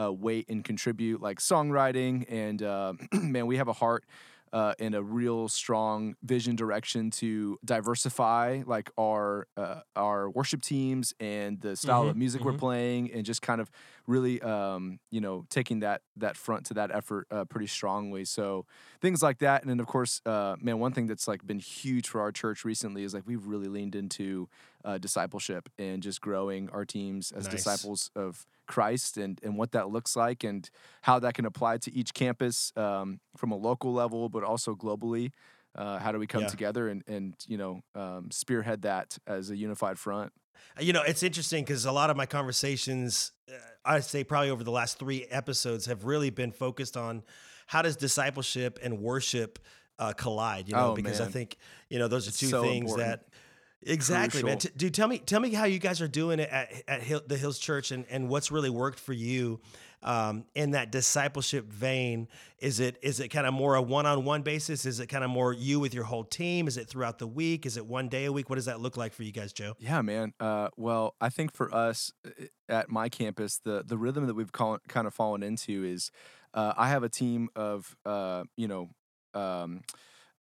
uh, 0.00 0.12
weight 0.12 0.48
and 0.48 0.64
contribute, 0.64 1.20
like 1.20 1.38
songwriting. 1.38 2.24
And 2.28 2.62
uh, 2.62 2.94
man, 3.12 3.46
we 3.46 3.56
have 3.56 3.68
a 3.68 3.72
heart. 3.72 4.04
Uh, 4.52 4.74
and 4.78 4.94
a 4.94 5.02
real 5.02 5.48
strong 5.48 6.14
vision 6.22 6.56
direction 6.56 7.10
to 7.10 7.58
diversify 7.64 8.62
like 8.66 8.90
our 8.98 9.46
uh, 9.56 9.80
our 9.96 10.30
worship 10.30 10.62
teams 10.62 11.12
and 11.20 11.60
the 11.60 11.76
style 11.76 12.08
Mhm, 12.08 12.08
of 12.08 12.16
music 12.16 12.44
we're 12.44 12.52
mhm. 12.52 12.62
playing 12.66 13.12
and 13.12 13.24
just 13.26 13.42
kind 13.42 13.60
of 13.60 13.70
really 14.08 14.40
um, 14.42 14.98
you 15.10 15.20
know 15.20 15.44
taking 15.50 15.80
that 15.80 16.00
that 16.16 16.36
front 16.36 16.66
to 16.66 16.74
that 16.74 16.90
effort 16.92 17.26
uh, 17.30 17.44
pretty 17.44 17.66
strongly 17.66 18.24
so 18.24 18.64
things 19.00 19.22
like 19.22 19.38
that 19.38 19.60
and 19.62 19.70
then 19.70 19.78
of 19.78 19.86
course 19.86 20.20
uh, 20.26 20.56
man 20.60 20.78
one 20.80 20.92
thing 20.92 21.06
that's 21.06 21.28
like 21.28 21.46
been 21.46 21.58
huge 21.60 22.08
for 22.08 22.20
our 22.20 22.32
church 22.32 22.64
recently 22.64 23.04
is 23.04 23.14
like 23.14 23.22
we've 23.26 23.46
really 23.46 23.68
leaned 23.68 23.94
into 23.94 24.48
uh, 24.84 24.96
discipleship 24.98 25.68
and 25.78 26.02
just 26.02 26.20
growing 26.20 26.68
our 26.70 26.84
teams 26.84 27.30
as 27.32 27.44
Nice. 27.44 27.52
disciples 27.52 28.10
of 28.16 28.46
christ 28.66 29.16
and 29.18 29.38
and 29.42 29.56
what 29.56 29.72
that 29.72 29.90
looks 29.90 30.16
like 30.16 30.42
and 30.42 30.70
how 31.02 31.18
that 31.18 31.34
can 31.34 31.44
apply 31.44 31.76
to 31.78 31.92
each 31.94 32.14
campus 32.14 32.72
um, 32.76 33.20
from 33.36 33.52
a 33.52 33.56
local 33.56 33.92
level 33.92 34.28
but 34.28 34.42
also 34.42 34.74
globally 34.74 35.32
uh, 35.76 35.98
how 35.98 36.12
do 36.12 36.18
we 36.18 36.26
come 36.26 36.42
Yeah. 36.42 36.48
together 36.48 36.88
and 36.88 37.02
and 37.06 37.34
you 37.46 37.56
know 37.58 37.80
um, 37.94 38.30
spearhead 38.30 38.82
that 38.82 39.18
as 39.26 39.50
a 39.50 39.56
unified 39.56 39.98
front 39.98 40.32
You 40.80 40.92
know, 40.92 41.02
it's 41.02 41.22
interesting 41.22 41.64
because 41.64 41.84
a 41.86 41.92
lot 41.92 42.10
of 42.10 42.16
my 42.16 42.26
conversations, 42.26 43.30
uh, 43.48 43.54
I'd 43.84 44.04
say 44.04 44.24
probably 44.24 44.50
over 44.50 44.64
the 44.64 44.72
last 44.72 44.98
three 44.98 45.24
episodes, 45.30 45.86
have 45.86 46.04
really 46.04 46.30
been 46.30 46.50
focused 46.52 46.96
on 46.96 47.22
how 47.66 47.82
does 47.82 47.96
discipleship 47.96 48.78
and 48.82 48.98
worship 48.98 49.58
uh, 50.00 50.12
collide. 50.14 50.68
You 50.68 50.74
know, 50.74 50.90
Oh, 50.90 50.94
because 50.94 51.20
I 51.20 51.26
think 51.26 51.56
you 51.90 51.98
know 52.00 52.08
those 52.08 52.26
are 52.26 52.30
It's 52.30 52.38
two 52.40 52.48
so 52.48 52.62
things 52.62 52.90
important. 52.90 53.20
that. 53.20 53.28
Exactly, 53.86 54.42
man. 54.42 54.58
T- 54.58 54.70
dude, 54.76 54.92
tell 54.94 55.06
me, 55.06 55.18
tell 55.18 55.38
me 55.40 55.50
how 55.52 55.64
you 55.64 55.78
guys 55.78 56.00
are 56.02 56.08
doing 56.08 56.40
it 56.40 56.48
at, 56.50 56.68
at 56.88 57.00
Hill, 57.02 57.22
the 57.26 57.36
Hills 57.36 57.58
Church, 57.60 57.92
and, 57.92 58.04
and 58.10 58.28
what's 58.28 58.50
really 58.50 58.70
worked 58.70 58.98
for 58.98 59.12
you 59.12 59.60
um, 60.02 60.44
in 60.54 60.72
that 60.72 60.92
discipleship 60.92 61.70
vein. 61.70 62.28
Is 62.58 62.80
it 62.80 62.98
is 63.02 63.20
it 63.20 63.28
kind 63.28 63.46
of 63.46 63.54
more 63.54 63.74
a 63.74 63.82
one 63.82 64.06
on 64.06 64.24
one 64.24 64.42
basis? 64.42 64.84
Is 64.86 65.00
it 65.00 65.06
kind 65.06 65.24
of 65.24 65.30
more 65.30 65.52
you 65.52 65.80
with 65.80 65.94
your 65.94 66.04
whole 66.04 66.24
team? 66.24 66.66
Is 66.66 66.76
it 66.76 66.88
throughout 66.88 67.18
the 67.18 67.26
week? 67.26 67.66
Is 67.66 67.76
it 67.76 67.86
one 67.86 68.08
day 68.08 68.24
a 68.24 68.32
week? 68.32 68.48
What 68.50 68.56
does 68.56 68.64
that 68.66 68.80
look 68.80 68.96
like 68.96 69.12
for 69.12 69.22
you 69.22 69.32
guys, 69.32 69.52
Joe? 69.52 69.74
Yeah, 69.78 70.02
man. 70.02 70.32
Uh, 70.40 70.68
well, 70.76 71.14
I 71.20 71.28
think 71.28 71.52
for 71.52 71.72
us 71.74 72.12
uh, 72.26 72.44
at 72.68 72.90
my 72.90 73.08
campus, 73.08 73.58
the 73.58 73.82
the 73.84 73.98
rhythm 73.98 74.26
that 74.26 74.34
we've 74.34 74.52
call, 74.52 74.78
kind 74.88 75.06
of 75.06 75.14
fallen 75.14 75.42
into 75.42 75.84
is 75.84 76.10
uh, 76.54 76.74
I 76.76 76.88
have 76.88 77.02
a 77.02 77.08
team 77.08 77.48
of 77.54 77.96
uh, 78.04 78.44
you 78.56 78.68
know 78.68 78.90
um, 79.34 79.82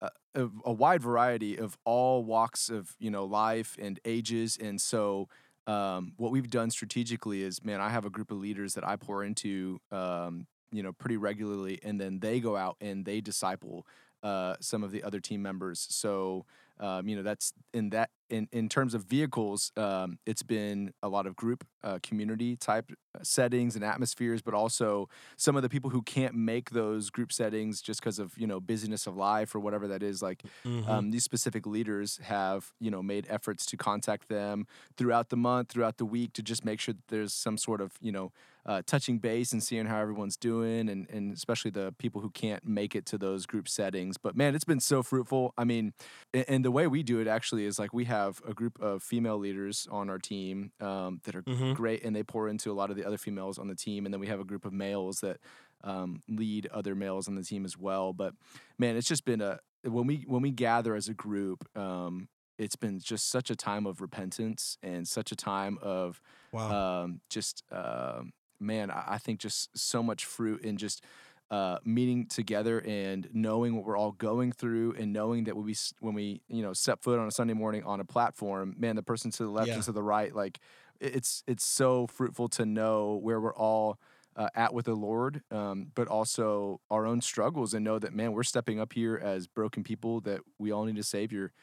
a, 0.01 0.09
a 0.35 0.49
a 0.65 0.73
wide 0.73 1.01
variety 1.01 1.57
of 1.57 1.77
all 1.85 2.23
walks 2.23 2.69
of 2.69 2.95
you 2.99 3.11
know 3.11 3.25
life 3.25 3.77
and 3.79 3.99
ages, 4.05 4.57
and 4.61 4.79
so. 4.79 5.27
Um, 5.67 6.13
what 6.17 6.31
we've 6.31 6.49
done 6.49 6.69
strategically 6.69 7.41
is, 7.41 7.63
man, 7.63 7.81
I 7.81 7.89
have 7.89 8.05
a 8.05 8.09
group 8.09 8.31
of 8.31 8.37
leaders 8.37 8.75
that 8.75 8.87
I 8.87 8.95
pour 8.95 9.23
into, 9.23 9.79
um, 9.91 10.47
you 10.71 10.83
know, 10.83 10.93
pretty 10.93 11.17
regularly, 11.17 11.79
and 11.83 11.99
then 11.99 12.19
they 12.19 12.39
go 12.39 12.55
out 12.55 12.77
and 12.81 13.03
they 13.05 13.21
disciple 13.21 13.87
uh, 14.23 14.55
some 14.59 14.83
of 14.83 14.91
the 14.91 15.03
other 15.03 15.19
team 15.19 15.41
members. 15.41 15.87
So 15.89 16.45
um, 16.79 17.07
you 17.07 17.15
know 17.15 17.23
that's 17.23 17.53
in 17.73 17.89
that 17.91 18.09
in 18.29 18.47
in 18.51 18.69
terms 18.69 18.93
of 18.93 19.03
vehicles, 19.05 19.71
um, 19.77 20.19
it's 20.25 20.43
been 20.43 20.93
a 21.03 21.09
lot 21.09 21.27
of 21.27 21.35
group 21.35 21.65
uh, 21.83 21.99
community 22.03 22.55
type 22.55 22.91
uh, 23.17 23.19
settings 23.23 23.75
and 23.75 23.83
atmospheres, 23.85 24.41
but 24.41 24.53
also 24.53 25.07
some 25.37 25.55
of 25.55 25.61
the 25.63 25.69
people 25.69 25.89
who 25.91 26.01
can't 26.01 26.35
make 26.35 26.71
those 26.71 27.09
group 27.09 27.31
settings 27.31 27.81
just 27.81 27.99
because 28.01 28.19
of 28.19 28.37
you 28.37 28.47
know 28.47 28.59
busyness 28.59 29.07
of 29.07 29.15
life 29.15 29.53
or 29.55 29.59
whatever 29.59 29.87
that 29.87 30.03
is. 30.03 30.21
Like 30.21 30.43
Mhm. 30.65 30.85
um, 30.87 31.11
these 31.11 31.23
specific 31.23 31.65
leaders 31.65 32.17
have 32.17 32.73
you 32.79 32.91
know 32.91 33.01
made 33.03 33.25
efforts 33.29 33.65
to 33.67 33.77
contact 33.77 34.27
them 34.27 34.65
throughout 34.97 35.29
the 35.29 35.37
month, 35.37 35.69
throughout 35.69 35.97
the 35.97 36.05
week, 36.05 36.33
to 36.33 36.43
just 36.43 36.65
make 36.65 36.79
sure 36.79 36.93
that 36.93 37.07
there's 37.07 37.33
some 37.33 37.57
sort 37.57 37.81
of 37.81 37.93
you 38.01 38.11
know 38.11 38.31
uh, 38.65 38.81
touching 38.87 39.19
base 39.19 39.51
and 39.51 39.63
seeing 39.63 39.85
how 39.85 39.99
everyone's 39.99 40.37
doing, 40.37 40.89
and 40.89 41.09
and 41.09 41.33
especially 41.33 41.71
the 41.71 41.93
people 41.99 42.21
who 42.21 42.29
can't 42.31 42.65
make 42.65 42.95
it 42.95 43.05
to 43.07 43.17
those 43.17 43.45
group 43.45 43.67
settings. 43.67 44.17
But 44.17 44.35
man, 44.35 44.55
it's 44.55 44.65
been 44.65 44.79
so 44.79 45.03
fruitful. 45.03 45.53
I 45.57 45.63
mean, 45.65 45.93
a- 46.33 46.49
and 46.49 46.63
the 46.65 46.71
way 46.71 46.87
we 46.87 47.03
do 47.03 47.19
it 47.19 47.27
actually 47.27 47.65
is 47.65 47.79
like 47.79 47.93
we 47.93 48.05
have 48.05 48.14
a 48.45 48.53
group 48.53 48.79
of 48.81 49.03
female 49.03 49.37
leaders 49.37 49.87
on 49.91 50.09
our 50.09 50.19
team 50.19 50.71
um, 50.79 51.21
that 51.23 51.35
are 51.35 51.45
Mhm. 51.47 51.75
great, 51.75 52.03
and 52.03 52.15
they 52.15 52.23
pour 52.23 52.47
into 52.47 52.71
a 52.71 52.73
lot 52.73 52.89
of 52.89 52.95
the 52.97 53.05
other 53.05 53.17
females 53.17 53.57
on 53.59 53.67
the 53.67 53.75
team, 53.75 54.05
and 54.05 54.13
then 54.13 54.19
we 54.21 54.27
have 54.27 54.39
a 54.39 54.45
group 54.45 54.65
of 54.65 54.73
males 54.73 55.19
that 55.21 55.39
um, 55.83 56.21
lead 56.27 56.67
other 56.67 56.95
males 56.95 57.27
on 57.27 57.35
the 57.35 57.43
team 57.43 57.65
as 57.65 57.77
well. 57.77 58.13
But 58.13 58.33
man, 58.77 58.95
it's 58.97 59.07
just 59.07 59.25
been 59.25 59.41
a 59.41 59.59
when 59.83 60.07
we 60.07 60.23
when 60.27 60.41
we 60.41 60.51
gather 60.51 60.95
as 60.95 61.07
a 61.09 61.13
group. 61.13 61.65
Um, 61.77 62.29
it's 62.57 62.75
been 62.77 62.99
just 62.99 63.27
such 63.27 63.49
a 63.49 63.55
time 63.55 63.85
of 63.85 63.99
repentance 63.99 64.77
and 64.81 65.05
such 65.07 65.31
a 65.31 65.35
time 65.35 65.77
of 65.81 66.21
Wow. 66.51 66.85
um, 67.03 67.21
just 67.29 67.63
um 67.71 68.31
man, 68.59 68.89
I, 68.89 69.15
I 69.15 69.17
think 69.17 69.39
just 69.41 69.77
so 69.77 70.01
much 70.01 70.25
fruit 70.25 70.63
and 70.63 70.77
just 70.77 71.03
uh, 71.51 71.77
meeting 71.85 72.25
together 72.27 72.79
and 72.85 73.27
knowing 73.33 73.75
what 73.75 73.85
we're 73.85 73.97
all 73.97 74.11
going 74.13 74.51
through, 74.51 74.93
and 74.97 75.13
knowing 75.13 75.43
that 75.45 75.55
when 75.55 75.65
we 75.65 75.75
when 75.99 76.13
we 76.13 76.41
you 76.47 76.61
know 76.63 76.73
step 76.73 77.01
foot 77.03 77.19
on 77.19 77.27
a 77.27 77.31
Sunday 77.31 77.53
morning 77.53 77.83
on 77.83 77.99
a 77.99 78.05
platform, 78.05 78.75
man, 78.77 78.95
the 78.95 79.03
person 79.03 79.31
to 79.31 79.43
the 79.43 79.49
left 79.49 79.67
Yeah. 79.67 79.75
and 79.75 79.83
to 79.83 79.91
the 79.91 80.03
right, 80.03 80.33
like 80.35 80.59
it's 80.99 81.43
it's 81.47 81.63
so 81.65 82.07
fruitful 82.07 82.47
to 82.49 82.65
know 82.65 83.15
where 83.21 83.39
we're 83.39 83.55
all. 83.55 83.99
Uh, 84.37 84.49
at 84.53 84.73
with 84.73 84.83
the 84.83 84.93
Lord, 84.93 85.41
um, 85.49 85.93
but 85.95 86.09
also 86.09 86.81
our 86.91 87.05
own 87.05 87.21
struggles, 87.21 87.73
and 87.73 87.85
know 87.85 87.97
that 87.99 88.13
man, 88.13 88.33
we're 88.33 88.43
stepping 88.43 88.81
up 88.81 88.91
here 88.91 89.15
as 89.15 89.47
broken 89.47 89.81
people 89.81 90.19
that 90.27 90.41
we 90.59 90.73
all 90.73 90.83
need 90.83 90.97
a 90.97 91.03
Savior. 91.03 91.53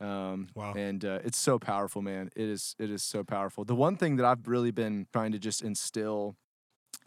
Um, 0.00 0.48
Wow. 0.54 0.72
And 0.72 1.04
uh, 1.04 1.18
it's 1.24 1.36
so 1.36 1.58
powerful, 1.58 2.00
man. 2.00 2.30
It 2.34 2.48
is 2.48 2.74
it 2.78 2.90
is 2.90 3.02
so 3.02 3.22
powerful. 3.22 3.66
The 3.66 3.74
one 3.74 3.98
thing 3.98 4.16
that 4.16 4.24
I've 4.24 4.48
really 4.48 4.70
been 4.70 5.08
trying 5.12 5.32
to 5.32 5.38
just 5.38 5.60
instill 5.60 6.36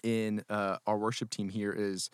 in 0.04 0.44
uh, 0.50 0.78
our 0.88 0.98
worship 0.98 1.30
team 1.30 1.50
here 1.50 1.72
is, 1.72 2.10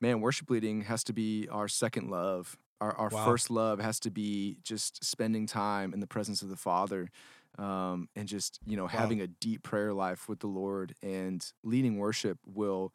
man, 0.00 0.20
worship 0.20 0.50
leading 0.50 0.82
has 0.82 1.04
to 1.04 1.12
be 1.12 1.48
our 1.50 1.68
second 1.68 2.10
love. 2.10 2.56
Our, 2.80 2.96
our 2.96 3.10
Wow. 3.10 3.24
first 3.24 3.50
love 3.50 3.80
has 3.80 4.00
to 4.00 4.10
be 4.10 4.58
just 4.62 5.04
spending 5.04 5.46
time 5.46 5.94
in 5.94 6.00
the 6.00 6.06
presence 6.06 6.42
of 6.42 6.48
the 6.48 6.56
Father, 6.56 7.10
um, 7.58 8.08
and 8.16 8.28
just 8.28 8.58
you 8.66 8.76
know 8.76 8.86
having 8.88 9.20
a 9.20 9.26
deep 9.28 9.62
prayer 9.62 9.92
life 9.94 10.28
with 10.28 10.40
the 10.40 10.48
Lord. 10.48 10.94
And 11.02 11.44
leading 11.62 11.98
worship 11.98 12.38
will 12.46 12.92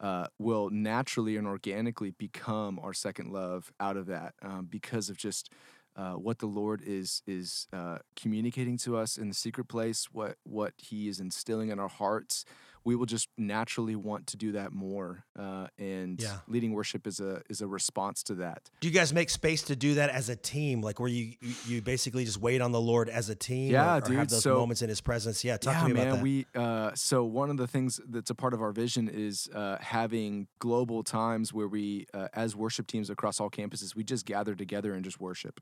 uh, 0.00 0.26
will 0.38 0.70
naturally 0.70 1.36
and 1.36 1.46
organically 1.46 2.10
become 2.10 2.78
our 2.80 2.92
second 2.92 3.32
love 3.32 3.72
out 3.80 3.96
of 3.96 4.06
that 4.06 4.34
um, 4.42 4.66
because 4.66 5.08
of 5.08 5.16
just 5.16 5.50
uh, 5.96 6.12
what 6.14 6.38
the 6.38 6.46
Lord 6.46 6.82
is 6.84 7.22
is 7.26 7.68
uh, 7.72 7.98
communicating 8.16 8.76
to 8.78 8.96
us 8.96 9.16
in 9.16 9.28
the 9.28 9.34
secret 9.34 9.68
place, 9.68 10.06
what 10.12 10.36
what 10.44 10.74
He 10.78 11.08
is 11.08 11.20
instilling 11.20 11.68
in 11.70 11.78
our 11.78 11.88
hearts. 11.88 12.44
We 12.86 12.96
will 12.96 13.06
just 13.06 13.28
naturally 13.38 13.96
want 13.96 14.26
to 14.28 14.36
do 14.36 14.52
that 14.52 14.72
more, 14.72 15.24
uh, 15.38 15.68
and 15.78 16.20
Yeah. 16.20 16.40
leading 16.46 16.72
worship 16.74 17.06
is 17.06 17.18
a 17.18 17.40
is 17.48 17.62
a 17.62 17.66
response 17.66 18.22
to 18.24 18.34
that. 18.36 18.70
Do 18.80 18.88
you 18.88 18.92
guys 18.94 19.12
make 19.14 19.30
space 19.30 19.62
to 19.62 19.74
do 19.76 19.94
that 19.94 20.10
as 20.10 20.28
a 20.28 20.36
team? 20.36 20.82
Like 20.82 21.00
where 21.00 21.08
you 21.08 21.32
you, 21.40 21.54
you 21.66 21.82
basically 21.82 22.26
just 22.26 22.38
wait 22.40 22.60
on 22.60 22.72
the 22.72 22.80
Lord 22.80 23.08
as 23.08 23.30
a 23.30 23.34
team? 23.34 23.72
Yeah, 23.72 23.94
or, 23.94 23.98
or 23.98 24.00
dude, 24.02 24.16
have 24.18 24.28
those 24.28 24.42
so- 24.42 24.58
moments 24.58 24.82
in 24.82 24.90
His 24.90 25.00
presence. 25.00 25.42
Yeah, 25.42 25.56
talk 25.56 25.74
yeah, 25.74 25.80
to 25.82 25.88
me 25.88 25.94
man. 25.94 26.06
about 26.08 26.16
that. 26.16 26.22
We 26.22 26.46
uh, 26.54 26.90
so 26.94 27.24
one 27.24 27.48
of 27.48 27.56
the 27.56 27.66
things 27.66 28.00
that's 28.06 28.28
a 28.30 28.34
part 28.34 28.52
of 28.52 28.60
our 28.60 28.72
vision 28.72 29.08
is 29.08 29.48
uh, 29.54 29.78
having 29.80 30.46
global 30.58 31.02
times 31.02 31.54
where 31.54 31.68
we, 31.68 32.06
uh, 32.12 32.28
as 32.34 32.54
worship 32.54 32.86
teams 32.86 33.08
across 33.08 33.40
all 33.40 33.48
campuses, 33.50 33.96
we 33.96 34.04
just 34.04 34.26
gather 34.26 34.54
together 34.54 34.92
and 34.92 35.02
just 35.04 35.18
worship, 35.18 35.60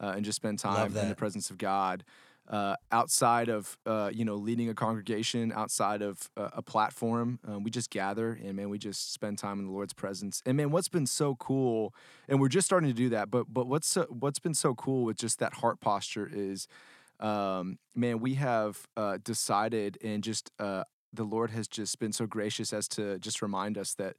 uh, 0.00 0.12
and 0.16 0.22
just 0.24 0.36
spend 0.36 0.58
time 0.58 0.94
in 0.94 1.08
the 1.08 1.14
presence 1.14 1.48
of 1.50 1.56
God. 1.56 2.04
Uh, 2.48 2.74
outside 2.92 3.50
of 3.50 3.76
uh, 3.84 4.10
you 4.12 4.24
know 4.24 4.34
leading 4.36 4.70
a 4.70 4.74
congregation, 4.74 5.52
outside 5.52 6.00
of 6.00 6.30
uh, 6.36 6.48
a 6.54 6.62
platform, 6.62 7.38
um, 7.46 7.62
we 7.62 7.70
just 7.70 7.90
gather 7.90 8.38
and 8.42 8.56
man, 8.56 8.70
we 8.70 8.78
just 8.78 9.12
spend 9.12 9.36
time 9.36 9.58
in 9.58 9.66
the 9.66 9.72
Lord's 9.72 9.92
presence. 9.92 10.42
And 10.46 10.56
man, 10.56 10.70
what's 10.70 10.88
been 10.88 11.06
so 11.06 11.34
cool, 11.36 11.94
and 12.26 12.40
we're 12.40 12.48
just 12.48 12.66
starting 12.66 12.88
to 12.88 12.94
do 12.94 13.10
that. 13.10 13.30
But 13.30 13.52
but 13.52 13.66
what's 13.66 13.88
so, 13.88 14.06
what's 14.08 14.38
been 14.38 14.54
so 14.54 14.74
cool 14.74 15.04
with 15.04 15.18
just 15.18 15.38
that 15.40 15.54
heart 15.54 15.80
posture 15.80 16.30
is 16.32 16.68
um, 17.20 17.78
man, 17.94 18.20
we 18.20 18.34
have 18.34 18.86
uh, 18.96 19.18
decided 19.22 19.98
and 20.02 20.22
just 20.22 20.50
uh, 20.58 20.84
the 21.12 21.24
Lord 21.24 21.50
has 21.50 21.68
just 21.68 21.98
been 21.98 22.12
so 22.12 22.26
gracious 22.26 22.72
as 22.72 22.88
to 22.88 23.18
just 23.18 23.42
remind 23.42 23.76
us 23.76 23.94
that 23.94 24.16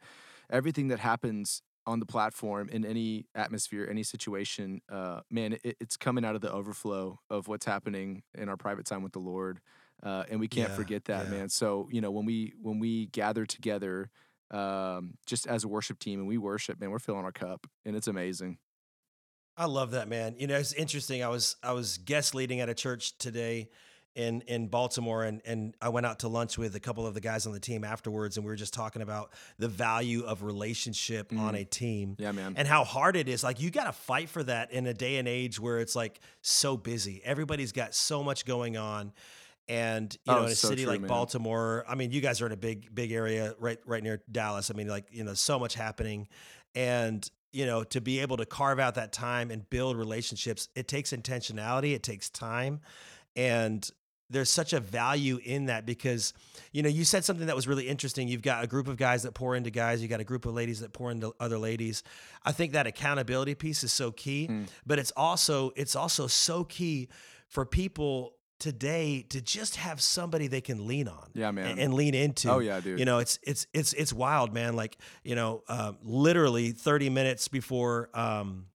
everything 0.49 0.87
that 0.89 0.99
happens 0.99 1.61
on 1.89 1.99
the 1.99 2.05
platform 2.05 2.69
in 2.69 2.85
any 2.85 3.25
atmosphere, 3.35 3.87
any 3.89 4.03
situation, 4.03 4.81
uh, 4.89 5.21
man, 5.31 5.53
it, 5.63 5.77
it's 5.79 5.97
coming 5.97 6.25
out 6.25 6.35
of 6.35 6.41
the 6.41 6.51
overflow 6.51 7.19
of 7.29 7.47
what's 7.47 7.65
happening 7.65 8.23
in 8.35 8.49
our 8.49 8.57
private 8.57 8.85
time 8.85 9.03
with 9.03 9.13
the 9.13 9.19
Lord, 9.19 9.59
uh, 10.03 10.25
and 10.29 10.39
we 10.39 10.47
can't 10.47 10.71
Yeah, 10.71 10.73
forget 10.73 11.05
that, 11.05 11.27
yeah. 11.27 11.29
man. 11.29 11.49
So 11.49 11.89
you 11.91 12.01
know, 12.01 12.11
when 12.11 12.25
we 12.25 12.53
when 12.61 12.79
we 12.79 13.07
gather 13.07 13.45
together, 13.45 14.11
um, 14.51 15.15
just 15.25 15.47
as 15.47 15.63
a 15.63 15.67
worship 15.67 15.99
team, 15.99 16.19
and 16.19 16.27
we 16.27 16.37
worship, 16.37 16.79
man, 16.79 16.91
we're 16.91 16.99
filling 16.99 17.25
our 17.25 17.31
cup, 17.31 17.67
and 17.85 17.95
it's 17.95 18.07
amazing. 18.07 18.59
I 19.57 19.65
love 19.65 19.91
that, 19.91 20.07
man. 20.07 20.35
You 20.37 20.47
know, 20.47 20.57
it's 20.57 20.73
interesting. 20.73 21.23
I 21.23 21.27
was 21.29 21.55
I 21.61 21.73
was 21.73 21.97
guest 21.97 22.33
leading 22.33 22.59
at 22.61 22.69
a 22.69 22.73
church 22.73 23.17
today 23.17 23.69
in 24.15 24.41
in 24.41 24.67
Baltimore, 24.67 25.23
and 25.23 25.41
and 25.45 25.75
I 25.81 25.89
went 25.89 26.05
out 26.05 26.19
to 26.19 26.27
lunch 26.27 26.57
with 26.57 26.75
a 26.75 26.79
couple 26.79 27.05
of 27.05 27.13
the 27.13 27.21
guys 27.21 27.45
on 27.45 27.53
the 27.53 27.59
team 27.59 27.83
afterwards, 27.83 28.37
and 28.37 28.45
we 28.45 28.51
were 28.51 28.55
just 28.55 28.73
talking 28.73 29.01
about 29.01 29.31
the 29.57 29.67
value 29.67 30.23
of 30.23 30.43
relationship 30.43 31.31
on 31.31 31.37
mm-hmm. 31.37 31.55
a 31.55 31.65
team. 31.65 32.15
Yeah, 32.19 32.31
man. 32.31 32.53
And 32.57 32.67
how 32.67 32.83
hard 32.83 33.15
it 33.15 33.29
is. 33.29 33.43
Like 33.43 33.61
you 33.61 33.71
got 33.71 33.85
to 33.85 33.91
fight 33.91 34.29
for 34.29 34.43
that 34.43 34.71
in 34.71 34.87
a 34.87 34.93
day 34.93 35.17
and 35.17 35.27
age 35.27 35.59
where 35.59 35.79
it's 35.79 35.95
like 35.95 36.19
so 36.41 36.75
busy. 36.77 37.21
Everybody's 37.23 37.71
got 37.71 37.93
so 37.93 38.23
much 38.23 38.45
going 38.45 38.77
on. 38.77 39.13
And 39.67 40.11
you 40.25 40.33
oh, 40.33 40.35
know, 40.35 40.41
Oh, 40.41 40.45
in 40.45 40.51
a 40.51 40.55
so 40.55 40.69
city 40.69 40.83
true, 40.83 40.91
like 40.93 41.01
man. 41.01 41.07
Baltimore, 41.07 41.85
I 41.87 41.93
mean, 41.93 42.11
you 42.11 42.21
guys 42.21 42.41
are 42.41 42.47
in 42.47 42.51
a 42.51 42.57
big, 42.57 42.93
big 42.93 43.11
area 43.11 43.53
right, 43.59 43.77
right 43.85 44.01
near 44.01 44.23
Dallas. 44.31 44.71
I 44.71 44.73
mean, 44.73 44.87
like 44.87 45.05
you 45.11 45.23
know, 45.23 45.35
so 45.35 45.59
much 45.59 45.75
happening, 45.75 46.27
and 46.73 47.29
you 47.51 47.65
know, 47.65 47.83
to 47.83 48.01
be 48.01 48.19
able 48.19 48.37
to 48.37 48.45
carve 48.45 48.79
out 48.79 48.95
that 48.95 49.11
time 49.11 49.51
and 49.51 49.69
build 49.69 49.95
relationships, 49.95 50.69
it 50.75 50.87
takes 50.87 51.11
intentionality, 51.11 51.93
it 51.93 52.03
takes 52.03 52.29
time, 52.29 52.79
and 53.35 53.89
there's 54.29 54.51
such 54.51 54.73
a 54.73 54.79
value 54.79 55.39
in 55.43 55.65
that 55.65 55.85
because 55.85 56.33
you 56.71 56.83
know 56.83 56.89
you 56.89 57.03
said 57.03 57.25
something 57.25 57.47
that 57.47 57.55
was 57.55 57.67
really 57.67 57.87
interesting 57.87 58.27
you've 58.27 58.41
got 58.41 58.63
a 58.63 58.67
group 58.67 58.87
of 58.87 58.95
guys 58.97 59.23
that 59.23 59.33
pour 59.33 59.55
into 59.55 59.69
guys 59.71 60.01
you 60.01 60.07
got 60.07 60.19
a 60.19 60.23
group 60.23 60.45
of 60.45 60.53
ladies 60.53 60.79
that 60.81 60.93
pour 60.93 61.09
into 61.11 61.33
other 61.39 61.57
ladies 61.57 62.03
i 62.45 62.51
think 62.51 62.73
that 62.73 62.85
accountability 62.87 63.55
piece 63.55 63.83
is 63.83 63.91
so 63.91 64.11
key 64.11 64.47
Mm. 64.49 64.67
but 64.85 64.99
it's 64.99 65.11
also 65.17 65.71
it's 65.75 65.95
also 65.95 66.27
so 66.27 66.63
key 66.63 67.09
for 67.47 67.65
people 67.65 68.33
today 68.59 69.25
to 69.29 69.41
just 69.41 69.77
have 69.77 70.01
somebody 70.01 70.47
they 70.47 70.59
can 70.61 70.85
lean 70.85 71.07
on 71.07 71.29
Yeah, 71.33 71.49
man. 71.51 71.65
and, 71.71 71.79
and 71.79 71.93
lean 71.93 72.13
into 72.13 72.51
Oh, 72.51 72.59
yeah, 72.59 72.79
dude. 72.81 72.99
you 72.99 73.05
know 73.05 73.19
it's 73.19 73.39
it's 73.43 73.65
it's 73.73 73.93
it's 73.93 74.11
wild 74.13 74.53
man 74.53 74.75
like 74.75 74.97
you 75.23 75.33
know 75.35 75.63
um, 75.69 75.97
literally 76.03 76.71
30 76.71 77.09
minutes 77.09 77.47
before 77.47 78.09
um 78.13 78.65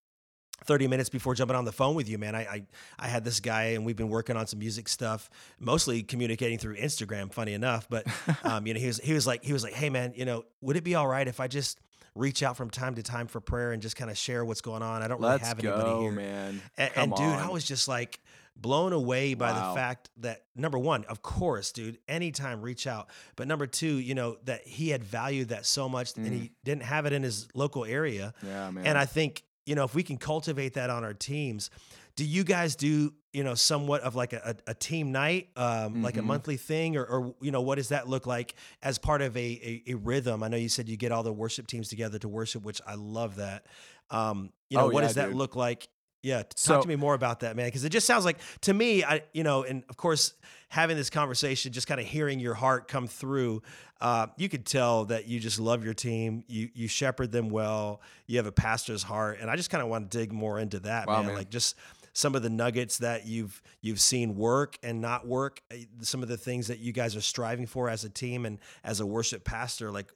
30 0.65 0.89
minutes 0.89 1.09
before 1.09 1.35
jumping 1.35 1.57
on 1.57 1.65
the 1.65 1.73
phone 1.73 1.95
with 1.95 2.09
you, 2.09 2.19
man, 2.19 2.35
I, 2.35 2.41
I 2.43 2.67
I 2.99 3.07
had 3.09 3.25
this 3.25 3.41
guy 3.41 3.65
and 3.75 3.85
we've 3.85 3.97
been 3.97 4.09
working 4.09 4.37
on 4.37 4.47
some 4.47 4.59
music 4.59 4.89
stuff, 4.89 5.29
mostly 5.61 6.03
communicating 6.03 6.59
through 6.59 6.77
Instagram. 6.77 7.33
Funny 7.33 7.53
enough, 7.55 7.87
but 7.89 8.07
um, 8.45 8.67
you 8.67 8.75
know, 8.75 8.81
he 8.81 8.87
was 8.87 8.99
he 8.99 9.13
was 9.13 9.27
like 9.27 9.45
he 9.45 9.53
was 9.53 9.63
like, 9.63 9.75
hey 9.75 9.91
man, 9.91 10.13
you 10.17 10.25
know, 10.25 10.45
would 10.61 10.77
it 10.77 10.85
be 10.85 10.95
all 10.95 11.07
right 11.09 11.27
if 11.29 11.41
I 11.41 11.49
just 11.49 11.81
reach 12.15 12.43
out 12.45 12.57
from 12.57 12.71
time 12.71 12.95
to 12.95 13.03
time 13.03 13.27
for 13.27 13.41
prayer 13.41 13.73
and 13.73 13.83
just 13.83 13.97
kind 13.97 14.11
of 14.11 14.17
share 14.17 14.45
what's 14.45 14.61
going 14.61 14.83
on? 14.83 15.03
I 15.03 15.09
don't 15.09 15.19
really 15.21 15.33
Let's 15.33 15.49
have 15.49 15.59
anybody 15.59 15.83
go, 15.83 16.01
here, 16.03 16.13
man. 16.13 16.63
and, 16.79 16.91
and 16.97 17.15
dude, 17.15 17.25
I 17.27 17.49
was 17.51 17.65
just 17.65 17.89
like 17.89 18.21
blown 18.57 18.93
away 18.93 19.35
by 19.35 19.51
Wow. 19.51 19.71
the 19.71 19.75
fact 19.81 20.11
that 20.19 20.43
number 20.55 20.79
one, 20.79 21.05
of 21.07 21.23
course, 21.23 21.73
dude, 21.73 21.99
anytime 22.07 22.63
reach 22.63 22.87
out. 22.87 23.09
But 23.35 23.49
number 23.49 23.67
two, 23.67 23.97
you 23.99 24.15
know, 24.15 24.37
that 24.45 24.65
he 24.65 24.91
had 24.91 25.03
valued 25.03 25.49
that 25.49 25.67
so 25.67 25.89
much 25.89 26.17
and 26.17 26.29
he 26.33 26.53
didn't 26.63 26.85
have 26.85 27.05
it 27.05 27.13
in 27.13 27.25
his 27.25 27.49
local 27.53 27.85
area. 27.85 28.33
Yeah, 28.47 28.71
man. 28.71 28.87
And 28.87 28.97
I 28.97 29.07
think, 29.07 29.43
you 29.67 29.75
know, 29.75 29.85
if 29.85 29.95
we 29.95 30.03
can 30.03 30.17
cultivate 30.19 30.75
that 30.75 30.91
on 30.91 31.05
our 31.05 31.15
teams, 31.15 31.71
do 32.17 32.25
you 32.25 32.45
guys 32.45 32.77
do, 32.77 33.13
you 33.33 33.43
know, 33.43 33.55
somewhat 33.55 34.03
of 34.03 34.15
like 34.15 34.33
a, 34.33 34.57
a, 34.67 34.75
team 34.75 35.11
night, 35.11 35.49
um, 35.57 36.03
like 36.03 36.17
a 36.17 36.21
Mhm. 36.21 36.27
monthly 36.27 36.57
thing, 36.57 36.97
or, 36.97 37.05
or, 37.05 37.35
you 37.41 37.51
know, 37.51 37.61
what 37.63 37.75
does 37.77 37.89
that 37.89 38.09
look 38.09 38.27
like 38.27 38.55
as 38.83 38.99
part 38.99 39.21
of 39.21 39.37
a, 39.37 39.41
a, 39.87 39.93
a 39.93 39.95
rhythm? 39.95 40.43
I 40.43 40.49
know 40.49 40.57
you 40.57 40.69
said 40.69 40.89
you 40.89 40.97
get 40.97 41.11
all 41.11 41.23
the 41.25 41.33
worship 41.33 41.67
teams 41.67 41.89
together 41.89 42.19
to 42.21 42.29
worship, 42.29 42.63
which 42.63 42.81
I 42.87 42.95
love 42.95 43.37
that. 43.37 43.67
Um, 44.11 44.53
you 44.71 44.79
know, 44.79 44.85
Oh, 44.85 44.91
what 44.91 45.01
yeah, 45.01 45.07
does 45.09 45.17
that 45.17 45.29
dude. 45.29 45.37
look 45.37 45.57
like? 45.57 45.89
Yeah, 46.25 46.39
talk 46.39 46.57
So- 46.57 46.81
to 46.81 46.89
me 46.89 46.97
more 46.97 47.15
about 47.15 47.41
that, 47.41 47.55
man, 47.55 47.67
because 47.67 47.85
it 47.85 47.91
just 47.91 48.07
sounds 48.07 48.25
like 48.25 48.39
to 48.63 48.73
me, 48.73 49.05
I, 49.05 49.23
you 49.35 49.45
know, 49.45 49.63
and 49.63 49.85
of 49.91 49.99
course, 49.99 50.33
having 50.69 50.97
this 50.97 51.11
conversation, 51.11 51.73
just 51.73 51.87
kind 51.87 52.01
of 52.01 52.07
hearing 52.07 52.41
your 52.41 52.55
heart 52.55 52.89
come 52.89 53.07
through, 53.07 53.63
uh, 54.01 54.29
you 54.39 54.49
could 54.49 54.65
tell 54.65 55.05
that 55.05 55.29
you 55.29 55.39
just 55.39 55.61
love 55.61 55.85
your 55.85 55.93
team. 55.93 56.43
You 56.49 56.71
you 56.75 56.89
shepherd 56.89 57.31
them 57.31 57.51
well. 57.51 58.01
You 58.27 58.39
have 58.39 58.47
a 58.47 58.53
pastor's 58.53 59.03
heart, 59.03 59.39
and 59.41 59.51
I 59.51 59.57
just 59.57 59.69
kind 59.69 59.83
of 59.83 59.89
want 59.89 60.11
to 60.11 60.19
dig 60.19 60.33
more 60.33 60.59
into 60.59 60.81
that, 60.81 61.07
Wow, 61.07 61.19
man. 61.19 61.27
man. 61.27 61.35
Like 61.37 61.51
just 61.51 61.77
some 62.15 62.35
of 62.35 62.43
the 62.43 62.51
nuggets 62.51 62.99
that 62.99 63.27
you've 63.27 63.63
you've 63.83 64.01
seen 64.01 64.35
work 64.35 64.79
and 64.83 65.03
not 65.03 65.27
work, 65.27 65.61
uh, 65.71 65.77
some 66.01 66.23
of 66.23 66.29
the 66.29 66.39
things 66.39 66.69
that 66.69 66.79
you 66.79 66.93
guys 66.93 67.15
are 67.17 67.21
striving 67.21 67.67
for 67.67 67.91
as 67.91 68.05
a 68.05 68.11
team 68.11 68.47
and 68.47 68.59
as 68.83 69.01
a 69.01 69.07
worship 69.07 69.45
pastor. 69.45 69.91
Like, 69.91 70.11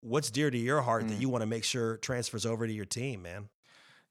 what's 0.00 0.30
dear 0.30 0.50
to 0.50 0.58
your 0.58 0.82
heart 0.82 1.04
mm. 1.04 1.08
that 1.08 1.20
you 1.20 1.28
want 1.28 1.42
to 1.42 1.46
make 1.46 1.64
sure 1.64 1.96
transfers 1.96 2.46
over 2.46 2.64
to 2.64 2.72
your 2.72 2.84
team, 2.84 3.22
man? 3.22 3.48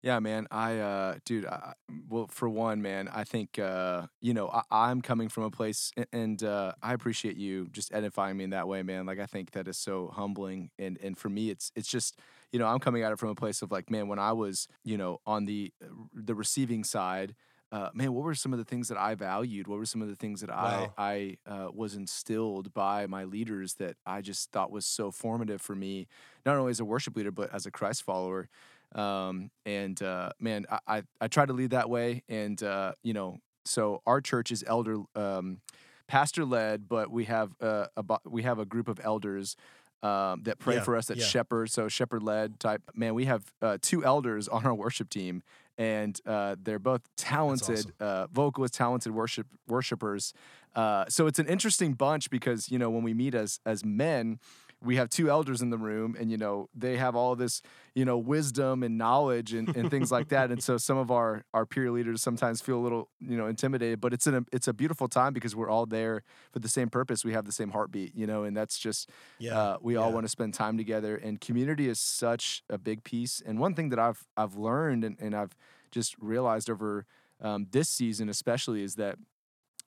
Yeah, 0.04 0.20
man. 0.20 0.48
I, 0.52 0.78
uh, 0.78 1.16
dude, 1.26 1.46
I, 1.46 1.74
well, 2.08 2.28
for 2.30 2.48
one, 2.48 2.82
man, 2.82 3.10
I 3.12 3.24
think, 3.24 3.58
uh, 3.58 4.04
you 4.22 4.34
know, 4.34 4.48
I, 4.70 4.92
am 4.92 5.02
coming 5.02 5.28
from 5.28 5.44
a 5.44 5.50
place, 5.50 5.92
and 6.14 6.42
uh, 6.44 6.74
I 6.84 6.94
appreciate 6.94 7.36
you 7.36 7.68
just 7.72 7.92
edifying 7.94 8.38
me 8.38 8.44
in 8.44 8.52
that 8.52 8.68
way, 8.68 8.84
man. 8.84 9.06
Like, 9.08 9.20
I 9.20 9.26
think 9.26 9.52
that 9.52 9.68
is 9.68 9.78
so 9.78 10.12
humbling, 10.16 10.70
and 10.78 11.00
and 11.02 11.18
for 11.18 11.30
me, 11.30 11.50
it's 11.50 11.72
it's 11.76 11.88
just, 11.88 12.20
you 12.52 12.60
know, 12.60 12.68
I'm 12.68 12.80
coming 12.80 13.02
at 13.02 13.12
it 13.12 13.18
from 13.18 13.30
a 13.30 13.36
place 13.36 13.62
of 13.64 13.72
like, 13.72 13.90
man, 13.90 14.08
when 14.08 14.20
I 14.20 14.34
was, 14.34 14.68
you 14.84 14.98
know, 14.98 15.20
on 15.26 15.46
the 15.46 15.74
uh, 15.84 15.88
the 16.14 16.36
receiving 16.36 16.84
side, 16.84 17.34
uh, 17.72 17.90
man, 17.94 18.14
what 18.14 18.24
were 18.24 18.36
some 18.36 18.54
of 18.54 18.60
the 18.60 18.66
things 18.66 18.88
that 18.88 18.98
I 18.98 19.16
valued? 19.16 19.68
What 19.68 19.80
were 19.80 19.86
some 19.86 20.02
of 20.02 20.08
the 20.08 20.16
things 20.16 20.42
that 20.42 20.50
wow. 20.50 20.94
I 20.98 21.38
I 21.48 21.52
uh, 21.52 21.70
was 21.74 21.96
instilled 21.96 22.74
by 22.74 23.08
my 23.08 23.24
leaders 23.24 23.74
that 23.76 23.98
I 24.06 24.22
just 24.22 24.52
thought 24.52 24.72
was 24.72 24.86
so 24.86 25.12
formative 25.12 25.60
for 25.60 25.76
me, 25.76 26.08
not 26.46 26.56
only 26.56 26.70
as 26.70 26.80
a 26.80 26.86
worship 26.86 27.18
leader 27.18 27.32
but 27.32 27.54
as 27.54 27.66
a 27.66 27.72
Christ 27.72 28.04
follower. 28.04 28.48
Um, 28.96 29.52
and 29.66 30.02
uh, 30.02 30.32
man, 30.40 30.66
I, 30.70 30.80
I, 30.88 31.04
I 31.22 31.28
try 31.28 31.46
to 31.46 31.54
lead 31.54 31.72
that 31.72 31.90
way. 31.90 32.24
And 32.30 32.62
uh, 32.62 32.94
you 33.04 33.14
know, 33.14 33.38
so 33.66 34.02
our 34.06 34.22
church 34.22 34.52
is 34.52 34.64
elder 34.68 34.98
um, 35.16 35.60
pastor 36.08 36.46
led, 36.46 36.88
but 36.88 37.12
we 37.12 37.26
have 37.26 37.52
uh, 37.62 37.88
a 37.96 38.04
we 38.26 38.44
have 38.44 38.60
a 38.60 38.66
group 38.66 38.88
of 38.88 39.00
elders 39.04 39.56
um, 40.04 40.44
that 40.44 40.60
pray 40.60 40.76
yeah, 40.76 40.84
for 40.84 40.96
us 40.96 41.10
at 41.10 41.18
yeah. 41.18 41.26
shepherd. 41.26 41.70
So 41.72 41.88
shepherd 41.88 42.24
led 42.24 42.60
type. 42.60 42.82
Man, 42.94 43.14
we 43.14 43.26
have 43.26 43.44
uh, 43.62 43.78
two 43.82 44.06
elders 44.06 44.48
on 44.48 44.66
our 44.66 44.74
worship 44.74 45.10
team, 45.10 45.44
and 45.78 46.20
uh, 46.26 46.56
they're 46.62 46.80
both 46.80 47.02
talented 47.18 47.80
awesome. 47.80 47.94
uh, 48.00 48.28
vocalists, 48.28 48.78
talented 48.78 49.14
worship 49.14 49.48
worshipers. 49.68 50.34
Uh, 50.76 51.06
so 51.10 51.28
it's 51.28 51.40
an 51.40 51.48
interesting 51.48 51.94
bunch 51.94 52.30
because 52.30 52.72
you 52.72 52.78
know 52.78 52.90
when 52.90 53.04
we 53.04 53.14
meet 53.14 53.36
as 53.36 53.60
as 53.66 53.84
men, 53.84 54.40
we 54.84 54.96
have 54.98 55.10
two 55.10 55.30
elders 55.30 55.62
in 55.62 55.70
the 55.70 55.78
room 55.78 56.16
and 56.20 56.30
you 56.30 56.38
know 56.38 56.70
they 56.76 56.98
have 56.98 57.16
all 57.16 57.36
this 57.36 57.62
you 57.96 58.06
know 58.06 58.18
wisdom 58.18 58.84
and 58.84 58.98
knowledge 58.98 59.54
and, 59.54 59.76
and 59.76 59.90
things 59.90 60.12
like 60.12 60.30
that. 60.30 60.52
And 60.52 60.62
so 60.62 60.78
some 60.88 60.98
of 60.98 61.10
our 61.12 61.44
our 61.54 61.66
peer 61.66 61.92
leaders 61.92 62.22
sometimes 62.22 62.62
feel 62.62 62.78
a 62.78 62.84
little 62.84 63.10
you 63.20 63.38
know 63.38 63.48
intimidated 63.48 64.00
but 64.00 64.14
it's 64.14 64.28
an 64.28 64.46
it's 64.52 64.68
a 64.68 64.74
beautiful 64.74 65.08
time 65.08 65.34
because 65.34 65.56
we're 65.56 65.70
all 65.70 65.86
there 65.86 66.24
for 66.52 66.60
the 66.60 66.70
same 66.70 66.90
purpose. 66.90 67.26
We 67.26 67.34
have 67.34 67.46
the 67.46 67.52
same 67.52 67.72
heartbeat 67.72 68.16
you 68.16 68.28
know 68.28 68.44
and 68.44 68.56
that's 68.56 68.78
just 68.78 69.10
yeah 69.40 69.58
uh, 69.58 69.78
we 69.82 69.96
yeah. 69.96 70.02
all 70.02 70.12
want 70.12 70.26
to 70.26 70.30
spend 70.30 70.54
time 70.54 70.78
together. 70.78 71.16
And 71.16 71.42
community 71.42 71.88
is 71.88 72.00
such 72.00 72.64
a 72.70 72.78
big 72.78 73.04
piece. 73.04 73.42
And 73.46 73.60
one 73.60 73.74
thing 73.74 73.90
that 73.90 74.00
i've 74.00 74.26
i've 74.36 74.56
learned 74.56 75.04
and, 75.04 75.18
and 75.20 75.36
i've 75.36 75.56
just 75.92 76.16
realized 76.20 76.70
over 76.70 77.06
um, 77.42 77.68
this 77.72 77.90
season 77.90 78.30
especially 78.30 78.84
is 78.84 78.96
that 78.96 79.18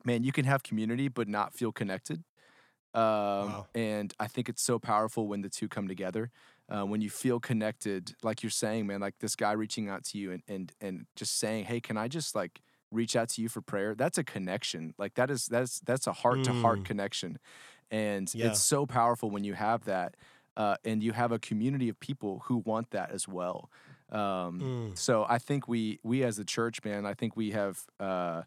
man 0.05 0.25
you 0.25 0.33
can 0.33 0.45
have 0.45 0.63
community 0.63 1.09
but 1.09 1.29
not 1.29 1.53
feel 1.53 1.73
connected 1.73 2.25
um, 2.95 3.03
wow. 3.03 3.67
And 3.75 4.13
I 4.19 4.27
think 4.27 4.49
it's 4.49 4.63
so 4.63 4.79
powerful 4.79 5.29
when 5.29 5.43
the 5.43 5.49
two 5.49 5.69
come 5.69 5.89
together. 5.89 6.31
Uh, 6.69 6.85
when 6.85 7.01
you 7.01 7.11
feel 7.11 7.41
connected, 7.41 8.15
like 8.23 8.43
you're 8.43 8.51
saying, 8.51 8.87
man, 8.87 9.01
like 9.01 9.19
this 9.19 9.35
guy 9.35 9.53
reaching 9.53 9.89
out 9.89 10.05
to 10.05 10.19
you 10.19 10.31
and 10.33 10.43
and 10.47 10.73
and 10.81 11.07
just 11.17 11.39
saying, 11.39 11.65
"Hey, 11.65 11.81
can 11.81 11.97
I 11.97 12.07
just 12.07 12.35
like 12.35 12.61
reach 12.93 13.17
out 13.17 13.29
to 13.31 13.43
you 13.43 13.49
for 13.49 13.61
prayer?" 13.61 13.95
That's 13.95 14.19
a 14.19 14.25
connection. 14.25 14.95
Like 14.97 15.15
that 15.15 15.31
is 15.31 15.47
that's 15.47 15.81
that's 15.81 16.07
a 16.07 16.13
heart 16.13 16.45
to 16.45 16.53
heart 16.53 16.85
connection, 16.85 17.39
and 17.91 18.33
yeah. 18.35 18.47
it's 18.47 18.63
so 18.63 18.87
powerful 18.87 19.31
when 19.31 19.43
you 19.43 19.55
have 19.55 19.85
that, 19.87 20.17
uh, 20.57 20.77
and 20.85 21.03
you 21.03 21.13
have 21.13 21.33
a 21.33 21.41
community 21.41 21.89
of 21.89 21.99
people 21.99 22.43
who 22.47 22.59
want 22.59 22.91
that 22.93 23.11
as 23.11 23.27
well. 23.27 23.69
Um, 24.13 24.61
mm. 24.93 24.99
So 24.99 25.27
I 25.29 25.39
think 25.39 25.67
we 25.67 25.99
we 26.05 26.23
as 26.23 26.39
a 26.39 26.45
church, 26.45 26.85
man, 26.85 27.05
I 27.05 27.15
think 27.15 27.37
we 27.37 27.51
have. 27.51 27.81
Uh, 27.99 28.43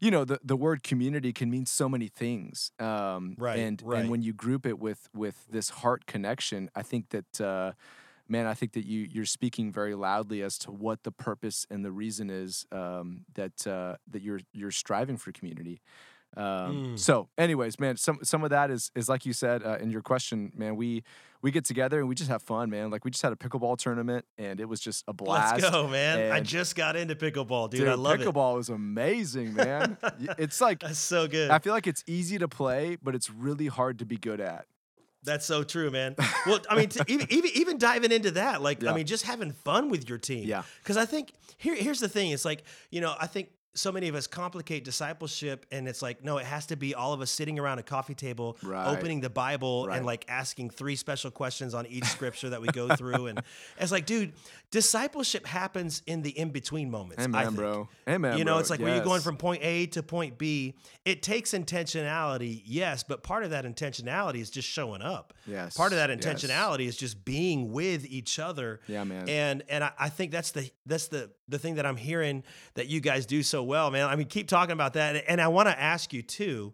you 0.00 0.10
know 0.10 0.24
the, 0.24 0.38
the 0.44 0.56
word 0.56 0.82
community 0.82 1.32
can 1.32 1.50
mean 1.50 1.66
so 1.66 1.88
many 1.88 2.08
things 2.08 2.70
um, 2.78 3.34
right 3.38 3.58
and 3.58 3.82
right. 3.84 4.00
and 4.00 4.10
when 4.10 4.22
you 4.22 4.32
group 4.32 4.66
it 4.66 4.78
with 4.78 5.08
with 5.14 5.46
this 5.50 5.70
heart 5.70 6.06
connection 6.06 6.70
i 6.74 6.82
think 6.82 7.10
that 7.10 7.40
uh, 7.40 7.72
man 8.28 8.46
i 8.46 8.54
think 8.54 8.72
that 8.72 8.84
you 8.84 9.08
you're 9.10 9.24
speaking 9.24 9.72
very 9.72 9.94
loudly 9.94 10.42
as 10.42 10.58
to 10.58 10.70
what 10.70 11.02
the 11.04 11.12
purpose 11.12 11.66
and 11.70 11.84
the 11.84 11.92
reason 11.92 12.30
is 12.30 12.66
um, 12.72 13.24
that 13.34 13.66
uh, 13.66 13.96
that 14.10 14.22
you're 14.22 14.40
you're 14.52 14.70
striving 14.70 15.16
for 15.16 15.32
community 15.32 15.80
um, 16.36 16.44
mm. 16.94 16.98
So, 16.98 17.28
anyways, 17.38 17.80
man, 17.80 17.96
some 17.96 18.18
some 18.22 18.44
of 18.44 18.50
that 18.50 18.70
is 18.70 18.90
is 18.94 19.08
like 19.08 19.24
you 19.24 19.32
said 19.32 19.64
uh, 19.64 19.78
in 19.80 19.90
your 19.90 20.02
question, 20.02 20.52
man. 20.54 20.76
We 20.76 21.02
we 21.42 21.50
get 21.50 21.64
together 21.64 21.98
and 21.98 22.08
we 22.08 22.14
just 22.14 22.28
have 22.28 22.42
fun, 22.42 22.70
man. 22.70 22.90
Like 22.90 23.04
we 23.04 23.10
just 23.10 23.22
had 23.22 23.32
a 23.32 23.36
pickleball 23.36 23.78
tournament 23.78 24.24
and 24.36 24.60
it 24.60 24.68
was 24.68 24.80
just 24.80 25.04
a 25.08 25.12
blast. 25.12 25.62
Let's 25.62 25.70
go, 25.70 25.88
man! 25.88 26.20
And 26.20 26.32
I 26.32 26.40
just 26.40 26.76
got 26.76 26.96
into 26.96 27.14
pickleball, 27.14 27.70
dude. 27.70 27.80
dude 27.80 27.88
I 27.88 27.94
love 27.94 28.18
pickleball 28.18 28.20
it. 28.20 28.34
Pickleball 28.34 28.60
is 28.60 28.68
amazing, 28.68 29.54
man. 29.54 29.96
it's 30.38 30.60
like 30.60 30.80
That's 30.80 30.98
so 30.98 31.26
good. 31.26 31.50
I 31.50 31.58
feel 31.58 31.72
like 31.72 31.86
it's 31.86 32.04
easy 32.06 32.38
to 32.38 32.48
play, 32.48 32.98
but 33.02 33.14
it's 33.14 33.30
really 33.30 33.68
hard 33.68 33.98
to 34.00 34.04
be 34.04 34.16
good 34.16 34.40
at. 34.40 34.66
That's 35.22 35.44
so 35.44 35.64
true, 35.64 35.90
man. 35.90 36.14
Well, 36.46 36.60
I 36.70 36.76
mean, 36.76 36.90
even, 37.08 37.26
even 37.30 37.50
even 37.54 37.78
diving 37.78 38.12
into 38.12 38.30
that, 38.32 38.62
like, 38.62 38.80
yeah. 38.80 38.92
I 38.92 38.94
mean, 38.94 39.04
just 39.04 39.24
having 39.24 39.50
fun 39.50 39.90
with 39.90 40.08
your 40.08 40.18
team. 40.18 40.46
Yeah. 40.46 40.62
Because 40.80 40.96
I 40.96 41.06
think 41.06 41.32
here 41.56 41.74
here's 41.74 41.98
the 41.98 42.08
thing. 42.08 42.30
It's 42.30 42.44
like 42.44 42.62
you 42.90 43.00
know, 43.00 43.16
I 43.20 43.26
think 43.26 43.48
so 43.76 43.92
many 43.92 44.08
of 44.08 44.14
us 44.14 44.26
complicate 44.26 44.84
discipleship 44.84 45.66
and 45.70 45.86
it's 45.86 46.00
like 46.00 46.24
no 46.24 46.38
it 46.38 46.46
has 46.46 46.66
to 46.66 46.76
be 46.76 46.94
all 46.94 47.12
of 47.12 47.20
us 47.20 47.30
sitting 47.30 47.58
around 47.58 47.78
a 47.78 47.82
coffee 47.82 48.14
table 48.14 48.56
right. 48.62 48.88
opening 48.88 49.20
the 49.20 49.30
bible 49.30 49.86
right. 49.86 49.98
and 49.98 50.06
like 50.06 50.24
asking 50.28 50.70
three 50.70 50.96
special 50.96 51.30
questions 51.30 51.74
on 51.74 51.86
each 51.86 52.04
scripture 52.16 52.50
that 52.50 52.60
we 52.60 52.68
go 52.68 52.88
through 52.96 53.26
and 53.26 53.42
it's 53.78 53.92
like 53.92 54.06
dude 54.06 54.32
discipleship 54.70 55.46
happens 55.46 56.02
in 56.06 56.22
the 56.22 56.30
in-between 56.30 56.90
moments 56.90 57.22
amen 57.22 57.40
I 57.40 57.44
think. 57.44 57.56
bro 57.56 57.88
amen 58.08 58.38
you 58.38 58.44
know 58.44 58.58
it's 58.58 58.70
like 58.70 58.80
yes. 58.80 58.86
when 58.86 58.94
you're 58.96 59.04
going 59.04 59.20
from 59.20 59.36
point 59.36 59.62
a 59.62 59.86
to 59.88 60.02
point 60.02 60.38
b 60.38 60.74
it 61.04 61.22
takes 61.22 61.52
intentionality 61.52 62.62
yes 62.64 63.02
but 63.02 63.22
part 63.22 63.44
of 63.44 63.50
that 63.50 63.64
intentionality 63.64 64.40
is 64.40 64.50
just 64.50 64.68
showing 64.68 65.02
up 65.02 65.34
yes 65.46 65.76
part 65.76 65.92
of 65.92 65.98
that 65.98 66.10
intentionality 66.10 66.86
yes. 66.86 66.94
is 66.94 66.96
just 66.96 67.24
being 67.24 67.72
with 67.72 68.06
each 68.06 68.38
other 68.38 68.80
yeah 68.88 69.04
man 69.04 69.28
and 69.28 69.62
and 69.68 69.84
I, 69.84 69.92
I 69.98 70.08
think 70.08 70.32
that's 70.32 70.52
the 70.52 70.70
that's 70.86 71.08
the 71.08 71.30
the 71.48 71.58
thing 71.58 71.76
that 71.76 71.86
i'm 71.86 71.96
hearing 71.96 72.42
that 72.74 72.88
you 72.88 73.00
guys 73.00 73.26
do 73.26 73.42
so 73.42 73.65
well, 73.66 73.90
man. 73.90 74.08
I 74.08 74.16
mean, 74.16 74.26
keep 74.26 74.48
talking 74.48 74.72
about 74.72 74.94
that. 74.94 75.24
And 75.28 75.40
I 75.40 75.48
want 75.48 75.68
to 75.68 75.78
ask 75.78 76.12
you 76.12 76.22
too, 76.22 76.72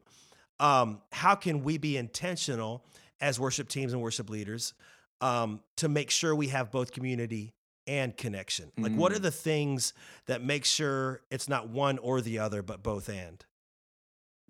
um, 0.60 1.00
how 1.10 1.34
can 1.34 1.64
we 1.64 1.78
be 1.78 1.96
intentional 1.96 2.84
as 3.20 3.38
worship 3.40 3.68
teams 3.68 3.92
and 3.92 4.00
worship 4.00 4.30
leaders 4.30 4.74
um, 5.20 5.60
to 5.76 5.88
make 5.88 6.10
sure 6.10 6.34
we 6.34 6.48
have 6.48 6.70
both 6.70 6.92
community 6.92 7.52
and 7.86 8.16
connection? 8.16 8.70
Like, 8.78 8.92
mm. 8.92 8.96
what 8.96 9.12
are 9.12 9.18
mm. 9.18 9.22
the 9.22 9.30
things 9.30 9.92
that 10.26 10.42
make 10.42 10.64
sure 10.64 11.22
it's 11.30 11.48
not 11.48 11.68
one 11.68 11.98
or 11.98 12.20
the 12.20 12.38
other, 12.38 12.62
but 12.62 12.82
both 12.82 13.08
and? 13.08 13.44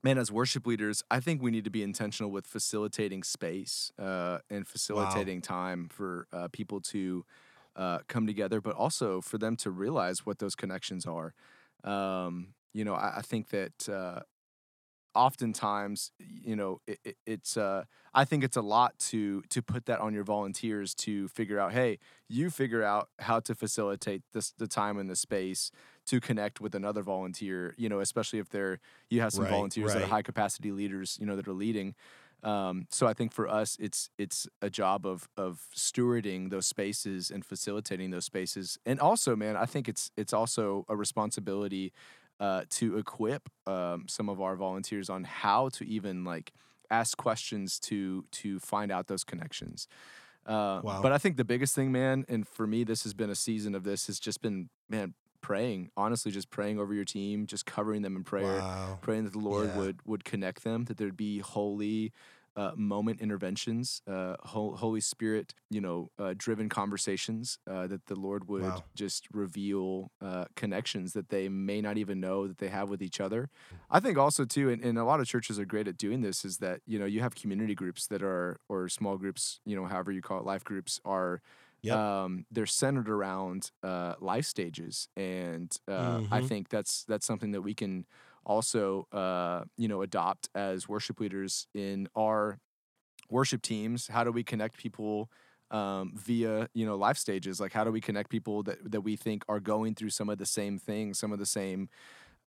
Man, 0.05 0.19
as 0.19 0.33
worship 0.33 0.67
leaders, 0.67 1.05
I 1.11 1.21
think 1.21 1.41
we 1.41 1.53
need 1.53 1.65
to 1.65 1.71
be 1.71 1.83
intentional 1.83 2.33
with 2.33 2.45
facilitating 2.45 3.23
space 3.23 3.93
uh, 4.01 4.39
and 4.51 4.67
facilitating 4.67 5.37
wow. 5.37 5.57
time 5.57 5.89
for 5.89 6.27
uh, 6.33 6.49
people 6.51 6.81
to 6.81 7.25
uh, 7.77 7.99
come 8.09 8.27
together, 8.27 8.61
but 8.61 8.75
also 8.75 9.21
for 9.21 9.39
them 9.39 9.57
to 9.57 9.71
realize 9.71 10.27
what 10.27 10.41
those 10.41 10.57
connections 10.57 11.07
are. 11.07 11.35
Um, 11.85 12.55
you 12.73 12.85
know, 12.85 12.95
I, 12.95 13.19
I 13.19 13.23
think 13.23 13.51
that 13.51 13.89
uh, 13.89 14.21
oftentimes, 15.15 16.13
you 16.19 16.57
know, 16.57 16.81
it, 16.87 16.99
it, 17.05 17.17
it's 17.27 17.57
uh, 17.57 17.85
I 18.15 18.25
think 18.25 18.45
it's 18.45 18.57
a 18.57 18.63
lot 18.63 18.99
to 19.11 19.43
to 19.51 19.63
put 19.63 19.87
that 19.87 20.01
on 20.01 20.15
your 20.15 20.25
volunteers 20.25 20.95
to 20.97 21.29
figure 21.29 21.59
out. 21.59 21.73
Hey, 21.73 21.99
you 22.29 22.51
figure 22.51 22.83
out 22.83 23.09
how 23.19 23.41
to 23.41 23.55
facilitate 23.55 24.23
this 24.33 24.53
the 24.53 24.67
time 24.67 24.99
and 24.99 25.11
the 25.11 25.17
space 25.17 25.71
to 26.07 26.21
connect 26.21 26.61
with 26.61 26.75
another 26.75 27.03
volunteer. 27.03 27.75
You 27.77 27.89
know, 27.89 28.01
especially 28.01 28.39
if 28.39 28.49
they're 28.49 28.79
you 29.11 29.21
have 29.21 29.33
some 29.33 29.45
right, 29.45 29.51
volunteers 29.51 29.89
right. 29.89 30.01
that 30.01 30.05
are 30.05 30.11
high 30.11 30.23
capacity 30.23 30.73
leaders. 30.73 31.19
You 31.21 31.27
know, 31.27 31.37
that 31.37 31.49
are 31.49 31.53
leading. 31.53 31.95
Um, 32.43 32.87
so 32.91 33.07
I 33.07 33.13
think 33.13 33.33
for 33.33 33.47
us, 33.47 33.77
it's 33.81 34.11
it's 34.19 34.49
a 34.61 34.69
job 34.69 35.07
of 35.07 35.29
of 35.37 35.67
stewarding 35.77 36.51
those 36.51 36.67
spaces 36.67 37.31
and 37.31 37.45
facilitating 37.45 38.11
those 38.11 38.25
spaces, 38.25 38.79
and 38.85 38.99
also, 38.99 39.37
man, 39.37 39.57
I 39.57 39.67
think 39.67 39.89
it's 39.89 40.11
it's 40.17 40.33
also 40.33 40.85
a 40.89 40.97
responsibility 40.97 41.93
uh, 42.41 42.65
to 42.71 42.99
equip 42.99 43.49
um, 43.67 44.07
some 44.09 44.29
of 44.29 44.41
our 44.41 44.57
volunteers 44.57 45.09
on 45.09 45.25
how 45.25 45.69
to 45.71 45.87
even 45.87 46.25
like 46.25 46.53
ask 46.91 47.17
questions 47.17 47.79
to 47.81 48.25
to 48.33 48.59
find 48.59 48.91
out 48.91 49.07
those 49.07 49.25
connections. 49.25 49.87
Uh, 50.45 50.81
wow. 50.83 51.01
But 51.01 51.13
I 51.13 51.19
think 51.19 51.37
the 51.37 51.45
biggest 51.45 51.75
thing, 51.75 51.93
man, 51.93 52.25
and 52.29 52.47
for 52.47 52.67
me, 52.67 52.83
this 52.83 53.05
has 53.05 53.15
been 53.15 53.31
a 53.31 53.35
season 53.35 53.77
of 53.77 53.85
this 53.85 54.09
has 54.09 54.19
just 54.19 54.43
been, 54.43 54.71
man, 54.89 55.15
praying 55.43 55.91
honestly 55.97 56.33
just 56.33 56.51
praying 56.51 56.79
over 56.79 56.95
your 56.95 57.05
team 57.05 57.47
just 57.47 57.67
covering 57.67 58.03
them 58.03 58.17
in 58.17 58.25
prayer 58.25 58.59
wow. 58.59 58.99
praying 59.03 59.25
that 59.25 59.33
the 59.33 59.39
lord 59.39 59.69
yeah. 59.69 59.79
would 59.79 59.99
would 60.07 60.25
connect 60.25 60.65
them 60.65 60.85
that 60.85 60.97
there'd 60.97 61.17
be 61.17 61.41
holy 61.41 62.13
uh, 62.57 62.73
moment 62.77 63.21
interventions, 63.21 64.03
uh, 64.07 64.37
Holy 64.43 65.01
Spirit, 65.01 65.55
you 65.71 65.81
know, 65.81 66.11
uh, 66.19 66.35
driven 66.37 66.69
conversations 66.69 67.59
uh, 67.71 67.87
that 67.87 68.07
the 68.07 68.15
Lord 68.15 68.49
would 68.49 68.63
wow. 68.63 68.85
just 68.95 69.27
reveal 69.33 70.11
uh, 70.21 70.45
connections 70.55 71.15
that 71.15 71.31
they 71.31 71.49
may 71.49 71.81
not 71.81 71.97
even 71.97 72.21
know 72.21 72.47
that 72.47 72.59
they 72.59 72.69
have 72.69 72.91
with 72.91 73.03
each 73.03 73.21
other. 73.21 73.49
I 73.91 74.01
think 74.01 74.19
also 74.19 74.45
too, 74.45 74.69
and, 74.69 74.85
and, 74.85 74.99
a 74.99 75.05
lot 75.05 75.21
of 75.21 75.27
churches 75.27 75.59
are 75.59 75.65
great 75.65 75.89
at 75.89 75.97
doing 75.97 76.21
this, 76.21 76.45
is 76.45 76.59
that 76.59 76.81
you 76.87 76.99
know 76.99 77.07
you 77.07 77.21
have 77.21 77.35
community 77.35 77.75
groups 77.75 78.07
that 78.09 78.23
are 78.23 78.59
or 78.69 78.89
small 78.89 79.17
groups, 79.17 79.61
you 79.65 79.75
know, 79.75 79.87
however 79.87 80.13
you 80.13 80.21
call 80.21 80.39
it, 80.39 80.45
life 80.45 80.65
groups 80.65 81.01
are 81.05 81.41
Yep. 81.83 82.03
um, 82.13 82.47
they're 82.51 82.67
centered 82.67 83.09
around 83.09 83.71
uh, 83.83 84.15
life 84.21 84.47
stages, 84.47 85.09
and 85.17 85.77
uh, 85.89 86.21
I 86.31 86.41
Mhm. 86.41 86.43
think 86.43 86.69
that's 86.71 87.05
that's 87.05 87.27
something 87.27 87.53
that 87.53 87.63
we 87.63 87.75
can 87.75 88.07
also 88.45 89.07
uh, 89.13 89.65
you 89.77 89.89
know 89.89 90.03
adopt 90.03 90.49
as 90.55 90.89
worship 90.89 91.21
leaders 91.21 91.67
in 91.75 92.09
our 92.17 92.59
worship 93.31 93.63
teams. 93.63 94.09
How 94.09 94.25
do 94.25 94.33
we 94.33 94.45
connect 94.45 94.77
people? 94.79 95.31
Um, 95.71 96.13
via 96.15 96.69
you 96.75 96.85
know 96.85 96.97
life 96.97 97.17
stages 97.17 97.59
like 97.59 97.73
how 97.73 97.83
do 97.83 97.91
we 97.91 98.03
connect 98.03 98.29
people 98.29 98.63
that, 98.65 98.91
that 98.91 99.01
we 99.01 99.17
think 99.17 99.43
are 99.49 99.59
going 99.59 99.95
through 99.95 100.11
some 100.11 100.29
of 100.29 100.37
the 100.37 100.45
same 100.45 100.79
things 100.79 101.19
some 101.19 101.33
of 101.33 101.39
the 101.39 101.47
same 101.47 101.89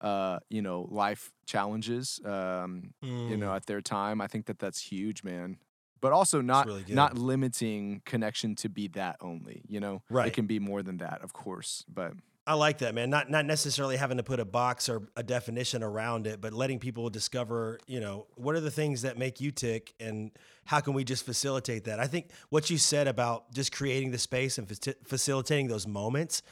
uh, 0.02 0.40
you 0.50 0.62
know 0.62 0.84
life 0.92 1.34
challenges 1.46 2.20
um, 2.26 2.94
you 3.26 3.38
know 3.38 3.54
Mm. 3.54 3.56
at 3.56 3.66
their 3.68 3.82
time 3.82 4.22
i 4.22 4.28
think 4.28 4.46
that 4.48 4.60
that's 4.60 4.82
huge 4.92 5.24
man 5.24 5.58
but 6.06 6.14
also 6.14 6.40
not 6.40 6.68
really 6.68 6.86
not 6.88 7.18
limiting 7.18 8.02
connection 8.06 8.54
to 8.54 8.70
be 8.70 8.88
that 8.90 9.16
only 9.22 9.64
you 9.68 9.80
know 9.80 10.04
Right. 10.10 10.28
it 10.28 10.34
can 10.34 10.46
be 10.46 10.60
more 10.60 10.84
than 10.84 10.98
that 10.98 11.24
of 11.24 11.34
course 11.34 11.84
but 11.92 12.14
I 12.48 12.54
like 12.54 12.78
that, 12.78 12.94
man. 12.94 13.10
Not 13.10 13.32
not 13.32 13.44
necessarily 13.48 13.98
having 13.98 14.18
to 14.18 14.24
put 14.24 14.40
a 14.40 14.46
box 14.46 14.88
or 14.88 15.10
a 15.16 15.24
definition 15.24 15.82
around 15.82 16.28
it, 16.28 16.42
but 16.42 16.54
letting 16.54 16.78
people 16.78 17.10
discover, 17.10 17.80
you 17.88 18.00
know, 18.00 18.28
what 18.36 18.54
are 18.54 18.60
the 18.60 18.70
things 18.70 19.02
that 19.02 19.18
make 19.18 19.42
you 19.42 19.50
tick 19.50 19.96
and 20.00 20.30
how 20.64 20.80
can 20.80 20.94
we 20.94 21.04
just 21.04 21.26
facilitate 21.26 21.86
that? 21.86 22.00
I 22.00 22.06
think 22.06 22.30
what 22.50 22.70
you 22.70 22.78
said 22.78 23.08
about 23.08 23.52
just 23.52 23.72
creating 23.72 24.12
the 24.12 24.20
space 24.20 24.60
and 24.60 24.68
faci- 24.68 24.94
facilitating 25.08 25.70
those 25.70 25.88
moments 25.88 26.44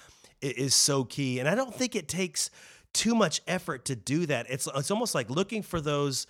is 0.42 0.74
so 0.74 1.04
key. 1.04 1.38
And 1.39 1.48
I 1.48 1.54
don't 1.54 1.76
think 1.76 1.96
it 1.96 2.08
takes 2.08 2.50
too 2.94 3.13
much 3.13 3.42
effort 3.48 3.86
to 3.86 3.96
do 3.96 4.26
that. 4.26 4.48
It's 4.50 4.68
it's 4.76 4.89
almost 4.89 5.13
like 5.13 5.30
looking 5.30 5.62
for 5.62 5.80
those 5.80 6.26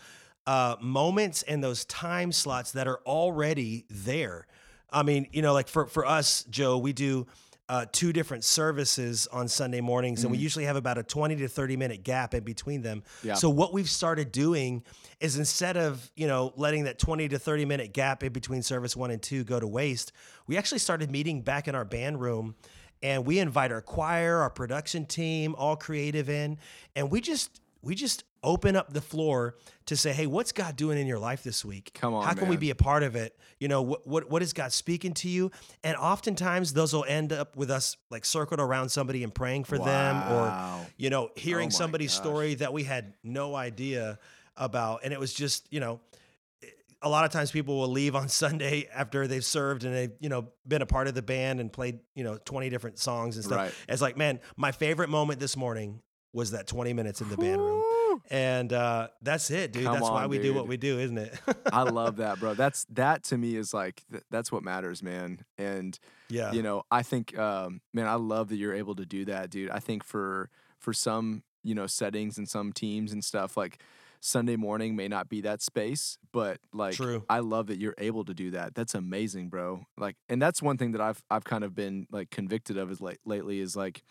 uh, 0.45 0.75
moments 0.81 1.43
and 1.43 1.63
those 1.63 1.85
time 1.85 2.31
slots 2.31 2.71
that 2.71 2.87
are 2.87 2.99
already 3.05 3.85
there. 3.89 4.47
I 4.91 5.03
mean, 5.03 5.27
you 5.31 5.41
know, 5.41 5.53
like 5.53 5.67
for 5.67 5.87
for 5.87 6.05
us, 6.05 6.43
Joe, 6.49 6.77
we 6.77 6.93
do 6.93 7.25
uh, 7.69 7.85
two 7.91 8.11
different 8.11 8.43
services 8.43 9.27
on 9.31 9.47
Sunday 9.47 9.81
mornings, 9.81 10.23
and 10.23 10.31
we 10.31 10.37
usually 10.37 10.65
have 10.65 10.75
about 10.75 10.97
a 10.97 11.03
20 11.03 11.37
to 11.37 11.47
30 11.47 11.77
minute 11.77 12.03
gap 12.03 12.33
in 12.33 12.43
between 12.43 12.81
them. 12.81 13.03
Yeah. 13.23 13.35
So 13.35 13.49
what 13.49 13.73
we've 13.73 13.89
started 13.89 14.31
doing 14.31 14.83
is 15.19 15.37
instead 15.37 15.77
of, 15.77 16.11
you 16.15 16.27
know, 16.27 16.53
letting 16.57 16.83
that 16.83 16.99
20 16.99 17.29
to 17.29 17.39
30 17.39 17.65
minute 17.65 17.93
gap 17.93 18.23
in 18.23 18.33
between 18.33 18.61
service 18.61 18.95
one 18.95 19.11
and 19.11 19.21
two 19.21 19.43
go 19.43 19.59
to 19.59 19.67
waste, 19.67 20.11
we 20.45 20.57
actually 20.57 20.79
started 20.79 21.09
meeting 21.09 21.41
back 21.41 21.67
in 21.67 21.73
our 21.73 21.85
band 21.85 22.19
room 22.19 22.55
and 23.01 23.25
we 23.25 23.39
invite 23.39 23.71
our 23.71 23.81
choir, 23.81 24.39
our 24.39 24.49
production 24.49 25.05
team, 25.05 25.55
all 25.57 25.75
creative 25.75 26.29
in, 26.29 26.57
and 26.95 27.09
we 27.09 27.21
just 27.21 27.61
we 27.81 27.95
just 27.95 28.23
open 28.43 28.75
up 28.75 28.93
the 28.93 29.01
floor 29.01 29.55
to 29.85 29.95
say, 29.97 30.13
"Hey, 30.13 30.27
what's 30.27 30.51
God 30.51 30.75
doing 30.75 30.97
in 30.97 31.07
your 31.07 31.19
life 31.19 31.43
this 31.43 31.63
week? 31.65 31.91
Come 31.93 32.13
on, 32.13 32.25
how 32.25 32.33
can 32.33 32.47
we 32.47 32.57
be 32.57 32.69
a 32.69 32.75
part 32.75 33.03
of 33.03 33.15
it? 33.15 33.37
You 33.59 33.67
know, 33.67 33.81
what 33.81 34.05
what 34.05 34.29
what 34.29 34.41
is 34.41 34.53
God 34.53 34.71
speaking 34.73 35.13
to 35.15 35.29
you?" 35.29 35.51
And 35.83 35.95
oftentimes 35.97 36.73
those 36.73 36.93
will 36.93 37.05
end 37.07 37.31
up 37.33 37.55
with 37.55 37.71
us 37.71 37.97
like 38.09 38.25
circled 38.25 38.59
around 38.59 38.89
somebody 38.89 39.23
and 39.23 39.33
praying 39.33 39.63
for 39.65 39.77
them, 39.77 40.23
or 40.29 40.89
you 40.97 41.09
know, 41.09 41.29
hearing 41.35 41.67
Oh 41.67 41.71
somebody's 41.71 42.11
gosh. 42.11 42.17
story 42.19 42.55
that 42.55 42.73
we 42.73 42.83
had 42.83 43.13
no 43.23 43.55
idea 43.55 44.19
about, 44.57 45.01
and 45.03 45.13
it 45.13 45.19
was 45.19 45.33
just 45.33 45.67
you 45.71 45.79
know. 45.79 45.99
A 47.05 47.09
lot 47.09 47.25
of 47.25 47.31
times 47.31 47.51
people 47.51 47.77
will 47.79 47.89
leave 47.91 48.15
on 48.15 48.29
Sunday 48.43 48.87
after 48.95 49.27
they've 49.27 49.43
served 49.43 49.83
and 49.83 49.93
they've, 49.93 50.13
you 50.21 50.29
know, 50.29 50.47
been 50.65 50.81
a 50.81 50.85
part 50.85 51.09
of 51.09 51.13
the 51.13 51.21
band 51.21 51.59
and 51.59 51.69
played, 51.69 51.99
you 52.15 52.23
know, 52.23 52.37
20 52.45 52.69
different 52.69 52.97
songs 52.97 53.35
and 53.35 53.43
stuff. 53.43 53.57
Right. 53.57 53.73
It's 53.89 54.01
like, 54.01 54.15
man, 54.15 54.39
my 54.55 54.71
favorite 54.71 55.09
moment 55.09 55.41
this 55.41 55.57
morning 55.57 56.01
was 56.31 56.51
that 56.51 56.65
20 56.65 56.93
minutes 56.93 57.19
in 57.19 57.27
the 57.27 57.35
band 57.35 57.59
room. 57.59 57.82
And 58.29 58.73
uh, 58.73 59.09
that's 59.21 59.51
it, 59.51 59.71
dude. 59.71 59.83
Come 59.83 59.93
that's 59.93 60.09
why 60.09 60.23
on, 60.23 60.29
we 60.29 60.39
do 60.39 60.53
what 60.53 60.67
we 60.67 60.77
do, 60.77 60.99
isn't 60.99 61.17
it? 61.17 61.39
i 61.71 61.83
love 61.89 62.17
that 62.17 62.39
bro 62.39 62.53
that's 62.53 62.85
that 62.89 63.23
to 63.23 63.37
me 63.37 63.55
is 63.55 63.73
like 63.73 64.03
th- 64.11 64.23
that's 64.29 64.51
what 64.51 64.63
matters 64.63 65.01
man 65.01 65.39
and 65.57 65.99
yeah. 66.29 66.51
you 66.51 66.61
know 66.61 66.83
i 66.91 67.01
think 67.01 67.37
um 67.37 67.81
man 67.93 68.07
i 68.07 68.15
love 68.15 68.49
that 68.49 68.57
you're 68.57 68.73
able 68.73 68.95
to 68.95 69.05
do 69.05 69.25
that 69.25 69.49
dude 69.49 69.69
i 69.69 69.79
think 69.79 70.03
for 70.03 70.49
for 70.79 70.93
some 70.93 71.43
you 71.63 71.75
know 71.75 71.87
settings 71.87 72.37
and 72.37 72.47
some 72.47 72.71
teams 72.73 73.11
and 73.11 73.23
stuff 73.23 73.57
like 73.57 73.79
sunday 74.23 74.55
morning 74.55 74.95
may 74.95 75.07
not 75.07 75.27
be 75.27 75.41
that 75.41 75.61
space 75.61 76.17
but 76.31 76.57
like 76.71 76.95
True. 76.95 77.23
i 77.29 77.39
love 77.39 77.67
that 77.67 77.77
you're 77.77 77.95
able 77.97 78.23
to 78.23 78.33
do 78.33 78.51
that 78.51 78.73
that's 78.73 78.95
amazing 78.95 79.49
bro 79.49 79.83
like 79.97 80.15
and 80.29 80.41
that's 80.41 80.61
one 80.61 80.77
thing 80.77 80.93
that 80.93 81.01
i've 81.01 81.21
i've 81.29 81.43
kind 81.43 81.63
of 81.63 81.75
been 81.75 82.07
like 82.09 82.29
convicted 82.29 82.77
of 82.77 82.89
is 82.89 83.01
like 83.01 83.19
lately 83.25 83.59
is 83.59 83.75
like 83.75 84.01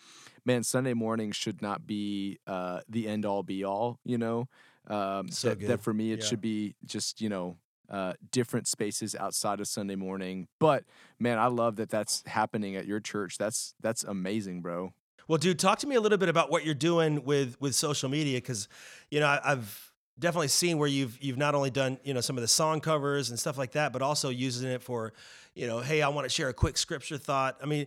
man 0.44 0.62
sunday 0.62 0.92
morning 0.94 1.32
should 1.32 1.62
not 1.62 1.86
be 1.86 2.38
uh 2.46 2.80
the 2.88 3.08
end 3.08 3.24
all 3.24 3.42
be 3.42 3.64
all 3.64 3.98
you 4.04 4.18
know 4.18 4.46
um 4.88 5.28
So 5.30 5.48
that, 5.48 5.60
that 5.66 5.80
for 5.82 5.94
me 5.94 6.12
it 6.12 6.20
Yeah. 6.20 6.26
should 6.28 6.40
be 6.40 6.74
just 6.84 7.20
you 7.20 7.28
know 7.28 7.56
uh, 7.90 8.14
different 8.30 8.66
spaces 8.66 9.14
outside 9.14 9.60
of 9.60 9.68
Sunday 9.68 9.96
morning. 9.96 10.48
But 10.58 10.84
man, 11.18 11.38
I 11.38 11.48
love 11.48 11.76
that 11.76 11.90
that's 11.90 12.22
happening 12.26 12.74
at 12.74 12.86
your 12.86 13.00
church. 13.00 13.36
That's 13.36 13.74
that's 13.82 14.02
amazing, 14.02 14.62
bro. 14.62 14.94
Well, 15.28 15.38
dude, 15.38 15.58
talk 15.58 15.78
to 15.80 15.86
me 15.86 15.94
a 15.94 16.00
little 16.00 16.18
bit 16.18 16.28
about 16.28 16.50
what 16.50 16.64
you're 16.64 16.74
doing 16.74 17.24
with 17.24 17.60
with 17.60 17.74
social 17.74 18.08
media 18.08 18.38
because, 18.38 18.68
you 19.10 19.20
know, 19.20 19.26
I, 19.26 19.40
I've 19.44 19.91
definitely 20.22 20.48
seen 20.48 20.78
where 20.78 20.88
you've 20.88 21.22
you've 21.22 21.36
not 21.36 21.54
only 21.54 21.70
done 21.70 21.98
you 22.02 22.14
know 22.14 22.22
some 22.22 22.38
of 22.38 22.40
the 22.40 22.48
song 22.48 22.80
covers 22.80 23.28
and 23.28 23.38
stuff 23.38 23.58
like 23.58 23.72
that, 23.72 23.92
but 23.92 24.00
also 24.00 24.30
using 24.30 24.70
it 24.70 24.82
for, 24.82 25.12
you 25.54 25.66
know, 25.66 25.80
hey, 25.80 26.00
I 26.00 26.08
want 26.08 26.24
to 26.24 26.30
share 26.30 26.48
a 26.48 26.54
quick 26.54 26.78
scripture 26.78 27.18
thought. 27.18 27.58
I 27.62 27.66
mean, 27.66 27.86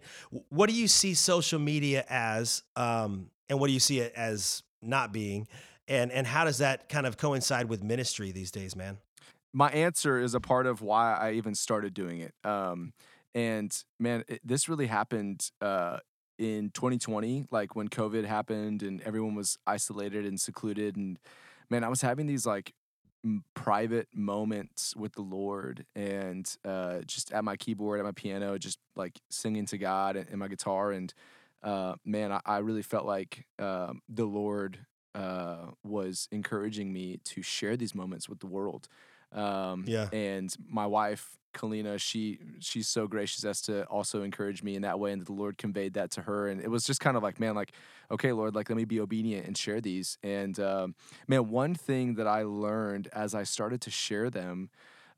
what 0.50 0.70
do 0.70 0.76
you 0.76 0.88
see 0.88 1.16
social 1.16 1.58
media 1.58 2.06
as, 2.08 2.62
um, 2.76 3.32
and 3.50 3.60
what 3.60 3.68
do 3.68 3.74
you 3.74 3.80
see 3.80 4.00
it 4.00 4.14
as 4.16 4.62
not 4.84 5.12
being, 5.12 5.48
and 5.88 6.12
and 6.12 6.28
how 6.28 6.44
does 6.44 6.60
that 6.60 6.90
kind 6.90 7.08
of 7.08 7.18
coincide 7.18 7.68
with 7.70 7.82
ministry 7.84 8.32
these 8.32 8.52
days, 8.52 8.76
man? 8.76 8.98
My 9.52 9.72
answer 9.72 10.20
is 10.20 10.36
a 10.36 10.42
part 10.42 10.68
of 10.68 10.82
why 10.82 11.16
I 11.16 11.32
even 11.32 11.56
started 11.56 11.94
doing 11.94 12.20
it. 12.20 12.34
Um, 12.44 12.94
and 13.34 13.76
man, 14.00 14.26
it, 14.28 14.42
this 14.44 14.68
really 14.68 14.88
happened 14.88 15.50
uh, 15.62 16.00
in 16.38 16.72
2020, 16.72 17.46
like 17.52 17.76
when 17.76 17.88
COVID 17.88 18.26
happened 18.26 18.84
and 18.84 19.02
everyone 19.04 19.36
was 19.36 19.58
isolated 19.66 20.26
and 20.26 20.40
secluded. 20.40 20.96
And 20.96 21.18
man, 21.70 21.84
I 21.84 21.90
was 21.90 22.02
having 22.02 22.28
these 22.28 22.46
like 22.46 22.74
private 23.54 24.08
moments 24.14 24.96
with 24.96 25.14
the 25.14 25.22
Lord 25.22 25.86
and 25.96 26.50
uh, 26.64 27.02
just 27.02 27.32
at 27.32 27.44
my 27.44 27.56
keyboard, 27.56 28.00
at 28.00 28.06
my 28.06 28.12
piano, 28.12 28.58
just 28.58 28.80
like 28.96 29.20
singing 29.30 29.66
to 29.68 29.78
God 29.78 30.16
and, 30.16 30.30
and 30.30 30.40
my 30.40 30.48
guitar. 30.48 30.92
And 30.92 31.14
uh, 31.64 31.96
man, 32.06 32.32
I, 32.32 32.42
I 32.46 32.58
really 32.60 32.84
felt 32.84 33.06
like 33.06 33.46
um, 33.58 34.02
the 34.08 34.26
Lord 34.26 34.86
uh, 35.16 35.72
was 35.84 36.28
encouraging 36.32 36.94
me 36.94 37.20
to 37.24 37.42
share 37.42 37.78
these 37.78 37.96
moments 37.96 38.30
with 38.30 38.40
the 38.40 38.48
world. 38.48 38.88
Um, 39.36 39.84
Yeah. 39.88 40.10
And 40.12 40.54
my 40.68 40.86
wife, 40.88 41.38
Kalina, 41.54 42.00
she 42.00 42.40
she's 42.60 42.88
so 42.88 43.08
gracious 43.08 43.46
as 43.46 43.62
to 43.64 43.86
also 43.86 44.24
encourage 44.24 44.62
me 44.64 44.76
in 44.76 44.82
that 44.82 45.00
way, 45.00 45.12
and 45.12 45.26
the 45.26 45.34
Lord 45.34 45.58
conveyed 45.58 45.94
that 45.94 46.12
to 46.12 46.22
her. 46.22 46.48
And 46.48 46.62
it 46.62 46.70
was 46.70 46.84
just 46.84 47.00
kind 47.00 47.16
of 47.16 47.24
like, 47.24 47.40
man, 47.40 47.56
like, 47.56 47.72
okay, 48.12 48.34
Lord, 48.34 48.56
like 48.56 48.70
let 48.70 48.76
me 48.76 48.86
be 48.86 49.00
obedient 49.00 49.48
and 49.48 49.58
share 49.58 49.80
these. 49.82 50.18
And 50.24 50.60
um, 50.60 50.96
man, 51.28 51.50
one 51.50 51.74
thing 51.76 52.16
that 52.16 52.28
I 52.28 52.44
learned 52.44 53.08
as 53.14 53.34
I 53.34 53.44
started 53.44 53.82
to 53.82 53.92
share 53.92 54.30
them 54.30 54.70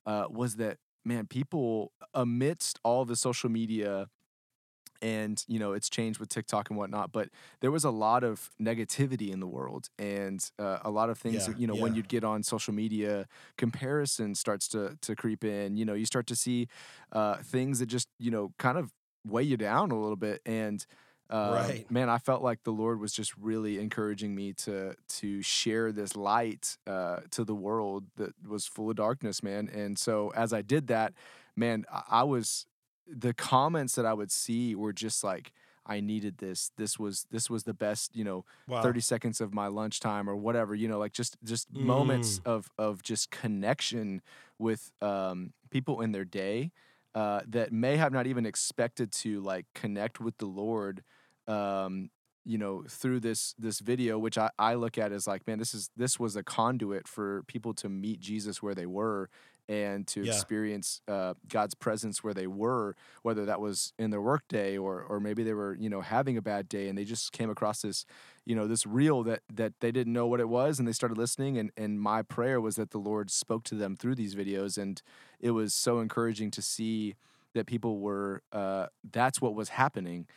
uh, 0.05 0.25
was 0.29 0.57
that 0.57 0.77
man, 1.05 1.25
people 1.25 1.91
amidst 2.13 2.79
all 2.83 3.05
the 3.05 3.15
social 3.15 3.49
media 3.49 4.09
and 5.01 5.43
you 5.47 5.59
know 5.59 5.73
it's 5.73 5.89
changed 5.89 6.19
with 6.19 6.29
tiktok 6.29 6.69
and 6.69 6.77
whatnot 6.77 7.11
but 7.11 7.29
there 7.61 7.71
was 7.71 7.83
a 7.83 7.89
lot 7.89 8.23
of 8.23 8.49
negativity 8.61 9.29
in 9.31 9.39
the 9.39 9.47
world 9.47 9.89
and 9.97 10.51
uh, 10.59 10.79
a 10.83 10.89
lot 10.89 11.09
of 11.09 11.17
things 11.17 11.45
Yeah, 11.45 11.53
that, 11.53 11.57
you 11.57 11.67
know 11.67 11.75
when 11.75 11.93
you'd 11.93 12.07
get 12.09 12.23
on 12.23 12.43
social 12.43 12.73
media 12.73 13.27
comparison 13.57 14.35
starts 14.35 14.67
to 14.67 14.97
to 15.01 15.15
creep 15.15 15.43
in 15.43 15.75
you 15.77 15.85
know 15.85 15.93
you 15.93 16.05
start 16.05 16.27
to 16.27 16.35
see 16.35 16.67
uh, 17.11 17.37
things 17.37 17.79
that 17.79 17.87
just 17.87 18.07
you 18.19 18.31
know 18.31 18.51
kind 18.57 18.77
of 18.77 18.91
weigh 19.25 19.43
you 19.43 19.57
down 19.57 19.91
a 19.91 19.99
little 19.99 20.15
bit 20.15 20.41
and 20.45 20.85
uh, 21.29 21.71
Right. 21.71 21.85
man 21.89 22.09
i 22.09 22.17
felt 22.17 22.41
like 22.41 22.63
the 22.63 22.71
lord 22.71 22.99
was 22.99 23.11
just 23.13 23.35
really 23.37 23.79
encouraging 23.79 24.33
me 24.35 24.53
to 24.53 24.95
to 25.07 25.41
share 25.41 25.91
this 25.91 26.15
light 26.15 26.77
uh, 26.87 27.19
to 27.31 27.43
the 27.43 27.55
world 27.55 28.05
that 28.15 28.33
was 28.47 28.65
full 28.65 28.89
of 28.89 28.95
darkness 28.95 29.43
man 29.43 29.69
and 29.73 29.97
so 29.97 30.31
as 30.35 30.53
i 30.53 30.61
did 30.61 30.87
that 30.87 31.13
man 31.55 31.85
I 32.09 32.23
was 32.23 32.65
the 33.09 33.33
comments 33.33 33.95
that 33.95 34.05
I 34.05 34.13
would 34.13 34.31
see 34.31 34.75
were 34.75 34.93
just 34.93 35.23
like, 35.23 35.53
I 35.85 36.01
needed 36.01 36.37
this. 36.39 36.71
This 36.77 36.99
was 36.99 37.25
this 37.31 37.49
was 37.49 37.63
the 37.63 37.73
best, 37.73 38.15
you 38.15 38.23
know, 38.23 38.45
Wow. 38.67 38.81
30 38.81 38.99
seconds 38.99 39.39
of 39.41 39.53
my 39.53 39.67
lunchtime 39.67 40.29
or 40.29 40.35
whatever, 40.35 40.75
you 40.75 40.87
know, 40.87 40.99
like 40.99 41.13
just 41.13 41.37
just 41.43 41.71
moments 41.73 42.39
Mm. 42.39 42.45
of 42.45 42.69
of 42.77 43.03
just 43.03 43.31
connection 43.31 44.21
with 44.59 44.91
um, 45.01 45.53
people 45.71 46.01
in 46.01 46.11
their 46.11 46.25
day 46.25 46.71
uh, 47.15 47.41
that 47.47 47.71
may 47.71 47.97
have 47.97 48.11
not 48.11 48.27
even 48.27 48.45
expected 48.45 49.11
to 49.11 49.39
like 49.41 49.65
connect 49.73 50.19
with 50.19 50.37
the 50.37 50.45
Lord. 50.45 51.03
Um, 51.47 52.09
you 52.47 52.57
know 52.57 52.83
through 52.87 53.19
this 53.19 53.53
this 53.59 53.79
video 53.79 54.17
which 54.17 54.37
I, 54.37 54.49
I 54.57 54.75
look 54.75 54.97
at 54.97 55.11
as 55.11 55.27
like 55.27 55.45
man 55.45 55.59
this 55.59 55.73
is 55.73 55.89
this 55.97 56.17
was 56.19 56.35
a 56.37 56.43
conduit 56.43 57.07
for 57.07 57.43
people 57.43 57.73
to 57.75 57.89
meet 57.89 58.19
jesus 58.21 58.63
where 58.63 58.73
they 58.73 58.85
were 58.85 59.29
and 59.69 60.07
to 60.07 60.23
Yeah. 60.23 60.31
experience 60.31 61.01
uh, 61.09 61.33
god's 61.49 61.75
presence 61.75 62.23
where 62.23 62.33
they 62.33 62.47
were 62.47 62.95
whether 63.21 63.45
that 63.45 63.59
was 63.59 63.91
in 63.99 64.11
their 64.11 64.21
workday 64.21 64.77
or 64.77 65.01
or 65.03 65.19
maybe 65.19 65.43
they 65.43 65.53
were 65.53 65.75
you 65.75 65.89
know 65.89 65.99
having 65.99 66.37
a 66.37 66.41
bad 66.41 66.69
day 66.69 66.87
and 66.87 66.97
they 66.97 67.03
just 67.03 67.33
came 67.33 67.49
across 67.49 67.81
this 67.81 68.05
you 68.45 68.55
know 68.55 68.65
this 68.65 68.85
reel 68.85 69.23
that 69.23 69.41
that 69.53 69.73
they 69.81 69.91
didn't 69.91 70.13
know 70.13 70.25
what 70.27 70.39
it 70.39 70.47
was 70.47 70.79
and 70.79 70.87
they 70.87 70.93
started 70.93 71.17
listening 71.17 71.57
and 71.57 71.71
and 71.75 71.99
my 71.99 72.21
prayer 72.21 72.61
was 72.61 72.77
that 72.77 72.91
the 72.91 72.97
lord 72.97 73.29
spoke 73.29 73.65
to 73.65 73.75
them 73.75 73.97
through 73.97 74.15
these 74.15 74.35
videos 74.35 74.77
and 74.77 75.01
it 75.41 75.51
was 75.51 75.73
so 75.73 75.99
encouraging 75.99 76.49
to 76.49 76.61
see 76.61 77.15
that 77.53 77.65
people 77.65 77.99
were 77.99 78.41
uh, 78.53 78.87
that's 79.11 79.41
what 79.41 79.53
was 79.53 79.69
happening 79.69 80.27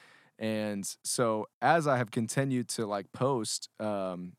and 0.40 0.96
so 1.04 1.46
as 1.62 1.86
i 1.88 1.98
have 1.98 2.10
continued 2.10 2.68
to 2.68 2.86
like 2.86 3.12
post 3.12 3.70
um, 3.80 4.34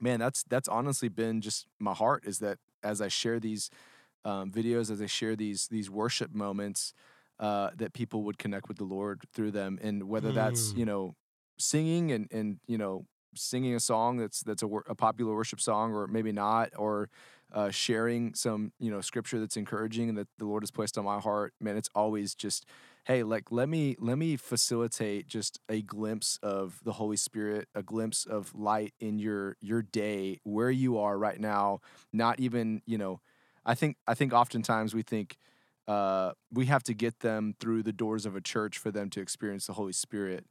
man 0.00 0.20
that's 0.20 0.44
that's 0.44 0.68
honestly 0.68 1.08
been 1.08 1.40
just 1.40 1.66
my 1.80 1.94
heart 1.94 2.24
is 2.26 2.40
that 2.40 2.58
as 2.82 3.00
i 3.02 3.08
share 3.08 3.40
these 3.40 3.70
um, 4.24 4.50
videos 4.52 4.90
as 4.90 5.02
i 5.02 5.06
share 5.06 5.36
these 5.36 5.68
these 5.68 5.90
worship 5.90 6.34
moments 6.34 6.94
uh, 7.40 7.70
that 7.76 7.92
people 7.94 8.24
would 8.24 8.38
connect 8.38 8.68
with 8.68 8.78
the 8.78 8.84
lord 8.84 9.22
through 9.34 9.50
them 9.52 9.78
and 9.82 10.08
whether 10.08 10.32
that's 10.32 10.72
Mm. 10.74 10.78
you 10.78 10.86
know 10.86 11.14
singing 11.58 12.12
and 12.12 12.28
and 12.32 12.58
you 12.66 12.78
know 12.78 13.06
singing 13.34 13.74
a 13.74 13.80
song 13.80 14.18
that's 14.18 14.40
that's 14.42 14.62
a, 14.62 14.66
a 14.88 14.94
popular 14.94 15.34
worship 15.34 15.60
song 15.60 15.92
or 15.92 16.06
maybe 16.08 16.32
not 16.32 16.70
or 16.76 17.08
uh, 17.52 17.70
sharing 17.70 18.34
some 18.34 18.72
you 18.78 18.90
know 18.90 19.00
scripture 19.00 19.38
that's 19.40 19.56
encouraging 19.56 20.08
and 20.08 20.18
that 20.18 20.28
the 20.38 20.44
lord 20.46 20.62
has 20.62 20.70
placed 20.70 20.98
on 20.98 21.04
my 21.04 21.18
heart 21.20 21.54
man 21.60 21.76
it's 21.76 21.90
always 21.94 22.34
just 22.34 22.66
hey 23.04 23.22
like 23.22 23.50
let 23.50 23.68
me 23.68 23.96
let 23.98 24.18
me 24.18 24.36
facilitate 24.36 25.26
just 25.26 25.58
a 25.68 25.82
glimpse 25.82 26.38
of 26.42 26.80
the 26.84 26.92
holy 26.92 27.16
spirit 27.16 27.68
a 27.74 27.82
glimpse 27.82 28.24
of 28.26 28.54
light 28.54 28.94
in 29.00 29.18
your 29.18 29.56
your 29.60 29.82
day 29.82 30.40
where 30.44 30.70
you 30.70 30.98
are 30.98 31.18
right 31.18 31.40
now 31.40 31.80
not 32.12 32.38
even 32.40 32.82
you 32.86 32.98
know 32.98 33.20
i 33.64 33.74
think 33.74 33.96
i 34.06 34.14
think 34.14 34.32
oftentimes 34.32 34.94
we 34.94 35.02
think 35.02 35.36
uh, 35.86 36.32
we 36.52 36.66
have 36.66 36.82
to 36.82 36.92
get 36.92 37.20
them 37.20 37.54
through 37.60 37.82
the 37.82 37.94
doors 37.94 38.26
of 38.26 38.36
a 38.36 38.42
church 38.42 38.76
for 38.76 38.90
them 38.90 39.08
to 39.08 39.20
experience 39.22 39.66
the 39.66 39.72
holy 39.72 39.92
spirit 39.92 40.44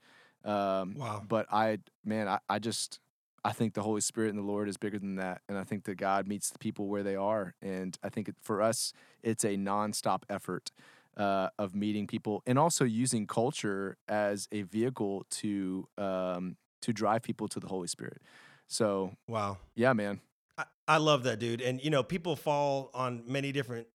um, 0.43 0.95
Wow. 0.97 1.23
but 1.27 1.45
i 1.51 1.77
man 2.03 2.27
I, 2.27 2.39
I 2.49 2.59
just 2.59 2.99
I 3.45 3.53
think 3.53 3.75
the 3.75 3.83
Holy 3.83 4.01
Spirit 4.01 4.29
and 4.31 4.37
the 4.37 4.43
Lord 4.43 4.67
is 4.67 4.75
bigger 4.75 4.99
than 4.99 5.15
that. 5.15 5.41
And 5.47 5.57
I 5.57 5.63
think 5.63 5.85
that 5.85 5.95
God 5.95 6.27
meets 6.27 6.49
the 6.49 6.57
people 6.59 6.87
where 6.87 7.03
they 7.03 7.15
are. 7.15 7.53
And 7.61 7.97
I 8.03 8.09
think 8.09 8.27
it, 8.27 8.35
for 8.41 8.61
us, 8.61 8.91
it's 9.23 9.45
a 9.45 9.55
nonstop 9.55 10.23
effort 10.29 10.71
uh, 11.17 11.49
of 11.57 11.75
meeting 11.75 12.07
people 12.07 12.43
and 12.45 12.57
also 12.59 12.85
using 12.85 13.25
culture 13.27 13.97
as 14.07 14.47
a 14.51 14.61
vehicle 14.61 15.25
to 15.31 15.87
um, 15.97 16.55
to 16.81 16.93
drive 16.93 17.23
people 17.23 17.47
to 17.49 17.59
the 17.59 17.67
Holy 17.67 17.87
Spirit. 17.87 18.21
So 18.67 19.15
Wow. 19.27 19.57
yeah, 19.75 19.93
man. 19.93 20.21
I, 20.57 20.65
I 20.87 20.97
love 20.97 21.23
that, 21.23 21.39
dude. 21.39 21.61
And 21.61 21.83
you 21.83 21.89
know, 21.89 22.03
people 22.03 22.35
fall 22.35 22.89
on 22.93 23.23
many 23.27 23.51
different 23.51 23.87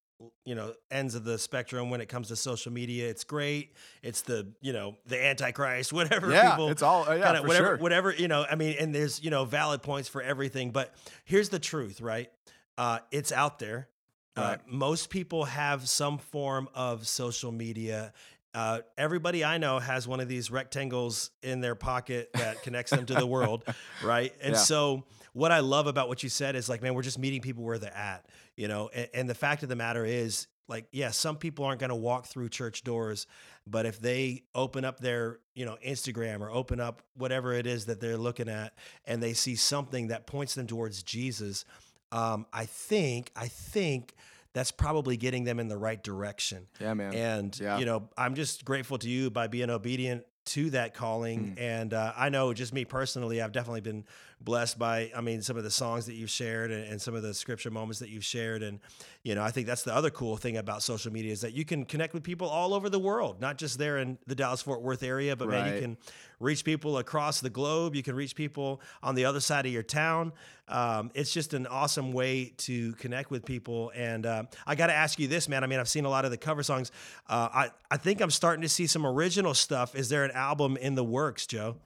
you 0.45 0.55
know 0.55 0.73
ends 0.91 1.17
of 1.17 1.25
the 1.25 1.37
spectrum 1.37 1.91
when 1.91 2.01
it 2.01 2.09
comes 2.09 2.29
to 2.29 2.37
social 2.37 2.73
media. 2.73 3.09
It's 3.09 3.25
great. 3.25 3.75
It's 4.03 4.23
the 4.23 4.53
you 4.61 4.73
know 4.73 4.97
the 5.07 5.25
antichrist, 5.25 5.93
whatever. 5.99 6.31
yeah, 6.31 6.51
people 6.51 6.69
it's 6.69 6.83
all 6.83 7.09
uh, 7.09 7.15
yeah, 7.15 7.25
kinda 7.27 7.41
for 7.43 7.47
whatever, 7.49 7.67
sure. 7.67 7.77
whatever 7.79 8.15
you 8.15 8.29
know. 8.29 8.45
I 8.49 8.55
mean, 8.57 8.77
and 8.79 8.95
there's 8.95 9.23
you 9.23 9.31
know 9.31 9.45
valid 9.45 9.83
points 9.83 10.09
for 10.09 10.23
everything. 10.23 10.71
But 10.71 10.95
here's 11.25 11.49
the 11.49 11.59
truth, 11.59 12.01
right? 12.01 12.31
Uh, 12.79 13.01
it's 13.11 13.33
out 13.33 13.59
there. 13.59 13.89
Uh, 14.37 14.57
most 14.67 15.11
people 15.11 15.45
have 15.45 15.89
some 15.89 16.19
form 16.19 16.69
of 16.75 17.07
social 17.07 17.53
media. 17.53 18.13
Uh, 18.55 18.81
everybody 18.99 19.45
I 19.45 19.59
know 19.59 19.79
has 19.79 20.07
one 20.07 20.21
of 20.21 20.29
these 20.29 20.51
rectangles 20.51 21.31
in 21.43 21.61
their 21.61 21.75
pocket 21.75 22.31
that 22.35 22.63
connects 22.63 22.91
them 22.91 23.07
to 23.07 23.15
the 23.15 23.27
world, 23.27 23.65
right? 24.03 24.33
And 24.43 24.53
Yeah. 24.55 24.59
so, 24.59 25.05
what 25.33 25.51
I 25.51 25.61
love 25.61 25.87
about 25.87 26.09
what 26.09 26.23
you 26.23 26.29
said 26.29 26.57
is 26.57 26.69
like, 26.69 26.83
man, 26.83 26.93
we're 26.95 27.03
just 27.03 27.19
meeting 27.19 27.41
people 27.41 27.65
where 27.65 27.79
they're 27.79 27.97
at, 27.97 28.27
you 28.57 28.69
know. 28.69 28.91
And, 28.93 29.09
and 29.15 29.31
the 29.31 29.35
fact 29.35 29.63
of 29.63 29.71
the 29.71 29.77
matter 29.77 30.05
is, 30.05 30.47
like, 30.69 30.87
yeah, 30.93 31.11
some 31.11 31.37
people 31.37 31.65
aren't 31.65 31.81
going 31.81 31.91
to 31.91 31.97
walk 31.97 32.27
through 32.27 32.51
church 32.51 32.85
doors, 32.85 33.27
but 33.67 33.87
if 33.87 34.01
they 34.01 34.43
open 34.55 34.85
up 34.85 35.01
their, 35.01 35.39
you 35.55 35.65
know, 35.65 35.77
Instagram 35.85 36.41
or 36.41 36.51
open 36.51 36.81
up 36.81 37.03
whatever 37.15 37.53
it 37.55 37.67
is 37.67 37.87
that 37.87 38.01
they're 38.01 38.19
looking 38.19 38.49
at, 38.49 38.75
and 39.07 39.23
they 39.23 39.33
see 39.33 39.55
something 39.55 40.09
that 40.09 40.27
points 40.27 40.55
them 40.55 40.67
towards 40.67 41.03
Jesus, 41.03 41.65
um, 42.13 42.47
I 42.53 42.67
think, 42.67 43.31
I 43.35 43.49
think 43.49 44.15
that's 44.53 44.71
probably 44.71 45.17
getting 45.17 45.45
them 45.45 45.59
in 45.59 45.69
the 45.69 45.79
right 45.79 46.03
direction. 46.03 46.67
yeah, 46.79 46.93
man. 46.95 47.15
And 47.15 47.59
Yeah. 47.59 47.79
you 47.79 47.87
know, 47.87 48.09
I'm 48.17 48.35
just 48.35 48.65
grateful 48.65 48.99
to 48.99 49.09
you 49.09 49.31
by 49.31 49.47
being 49.49 49.71
obedient 49.71 50.25
to 50.45 50.71
that 50.71 50.93
calling. 50.93 51.55
Mm. 51.57 51.61
And 51.61 51.95
uh, 51.95 52.13
I 52.17 52.29
know, 52.29 52.53
just 52.53 52.73
me 52.75 52.85
personally, 52.85 53.41
I've 53.41 53.53
definitely 53.53 53.81
been 53.81 54.05
blessed 54.45 54.79
by. 54.79 55.11
I 55.15 55.21
mean, 55.21 55.43
some 55.43 55.57
of 55.57 55.65
the 55.65 55.71
songs 55.71 56.07
that 56.07 56.15
you've 56.15 56.31
shared 56.31 56.71
and, 56.71 56.85
and 56.85 57.01
some 57.01 57.15
of 57.15 57.23
the 57.23 57.35
scripture 57.35 57.71
moments 57.71 57.99
that 58.01 58.09
you've 58.09 58.25
shared. 58.25 58.63
And 58.63 58.81
you 59.23 59.35
know, 59.35 59.43
I 59.43 59.51
think 59.51 59.67
that's 59.67 59.83
the 59.83 59.95
other 59.95 60.11
cool 60.11 60.37
thing 60.37 60.57
about 60.57 60.83
social 60.83 61.13
media 61.13 61.33
is 61.33 61.41
that 61.43 61.53
you 61.53 61.65
can 61.65 61.85
connect 61.85 62.15
with 62.15 62.23
people 62.23 62.49
all 62.49 62.75
over 62.75 62.89
the 62.89 62.99
world, 62.99 63.41
not 63.41 63.59
just 63.59 63.79
there 63.79 63.99
in 63.99 64.19
the 64.27 64.35
Dallas 64.35 64.63
Fort 64.63 64.83
Worth 64.83 65.03
area, 65.03 65.37
but 65.37 65.49
man, 65.49 65.75
you 65.75 65.81
can 65.81 65.97
reach 66.41 66.65
people 66.65 66.99
across 66.99 67.41
the 67.41 67.51
globe. 67.51 67.95
You 67.95 68.03
can 68.03 68.17
reach 68.17 68.35
people 68.35 68.81
on 69.03 69.15
the 69.15 69.25
other 69.25 69.41
side 69.41 69.67
of 69.67 69.73
your 69.73 69.83
town. 69.83 70.33
Um, 70.69 71.11
it's 71.15 71.33
just 71.33 71.55
an 71.55 71.67
awesome 71.67 72.13
way 72.13 72.55
to 72.59 72.93
connect 72.95 73.31
with 73.31 73.45
people. 73.45 73.93
And 73.95 74.25
uh, 74.27 74.45
I 74.67 74.75
got 74.75 74.87
to 74.87 74.95
ask 74.95 75.19
you 75.19 75.29
this, 75.29 75.49
man. 75.49 75.63
I 75.63 75.67
mean, 75.67 75.79
I've 75.79 75.89
seen 75.89 76.05
a 76.05 76.11
lot 76.11 76.25
of 76.25 76.31
the 76.31 76.37
cover 76.37 76.63
songs. 76.63 76.91
Uh, 77.29 77.49
I 77.53 77.71
I 77.91 77.97
think 77.97 78.21
I'm 78.21 78.31
starting 78.31 78.63
to 78.63 78.69
see 78.69 78.87
some 78.87 79.07
original 79.07 79.55
stuff. 79.55 79.95
Is 79.95 80.09
there 80.09 80.25
an 80.25 80.31
album 80.33 80.77
in 80.77 80.95
the 80.95 81.05
works, 81.05 81.47
Joe? 81.47 81.77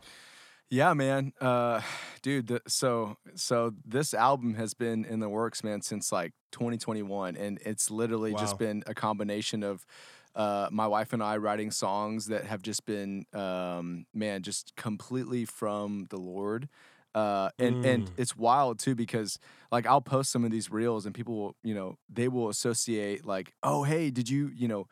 Yeah, 0.71 0.95
man. 0.95 1.33
Uh, 1.41 1.81
dude, 2.23 2.49
the, 2.49 2.63
so 2.67 3.17
so 3.35 3.73
this 3.85 4.15
album 4.15 4.55
has 4.55 4.75
been 4.75 5.05
in 5.05 5.21
the 5.21 5.29
works, 5.29 5.63
man, 5.65 5.83
since 5.83 6.13
like 6.13 6.33
2021, 6.53 7.37
and 7.37 7.59
it's 7.65 7.91
literally 7.91 8.35
Wow. 8.35 8.35
just 8.35 8.59
been 8.59 8.83
a 8.87 8.95
combination 8.95 9.63
of 9.63 9.87
uh, 10.35 10.69
my 10.71 10.87
wife 10.87 11.13
and 11.13 11.23
I 11.23 11.37
writing 11.39 11.71
songs 11.71 12.27
that 12.27 12.45
have 12.45 12.63
just 12.63 12.85
been, 12.85 13.25
um, 13.33 14.07
man, 14.13 14.43
just 14.43 14.75
completely 14.77 15.45
from 15.47 16.07
the 16.11 16.19
Lord. 16.19 16.69
Uh, 17.15 17.49
and 17.59 17.79
and 17.83 18.11
Mm. 18.11 18.19
it's 18.19 18.37
wild 18.37 18.79
too 18.79 18.95
because 18.95 19.39
like 19.73 19.87
I'll 19.87 20.03
post 20.03 20.31
some 20.31 20.45
of 20.45 20.51
these 20.51 20.71
reels 20.71 21.07
and 21.07 21.15
people 21.15 21.35
will 21.39 21.57
you 21.63 21.75
know 21.75 21.97
they 22.11 22.29
will 22.29 22.51
associate 22.51 23.25
like 23.25 23.55
oh 23.63 23.85
hey 23.85 24.11
did 24.11 24.29
you 24.29 24.49
you 24.55 24.69
know 24.69 24.87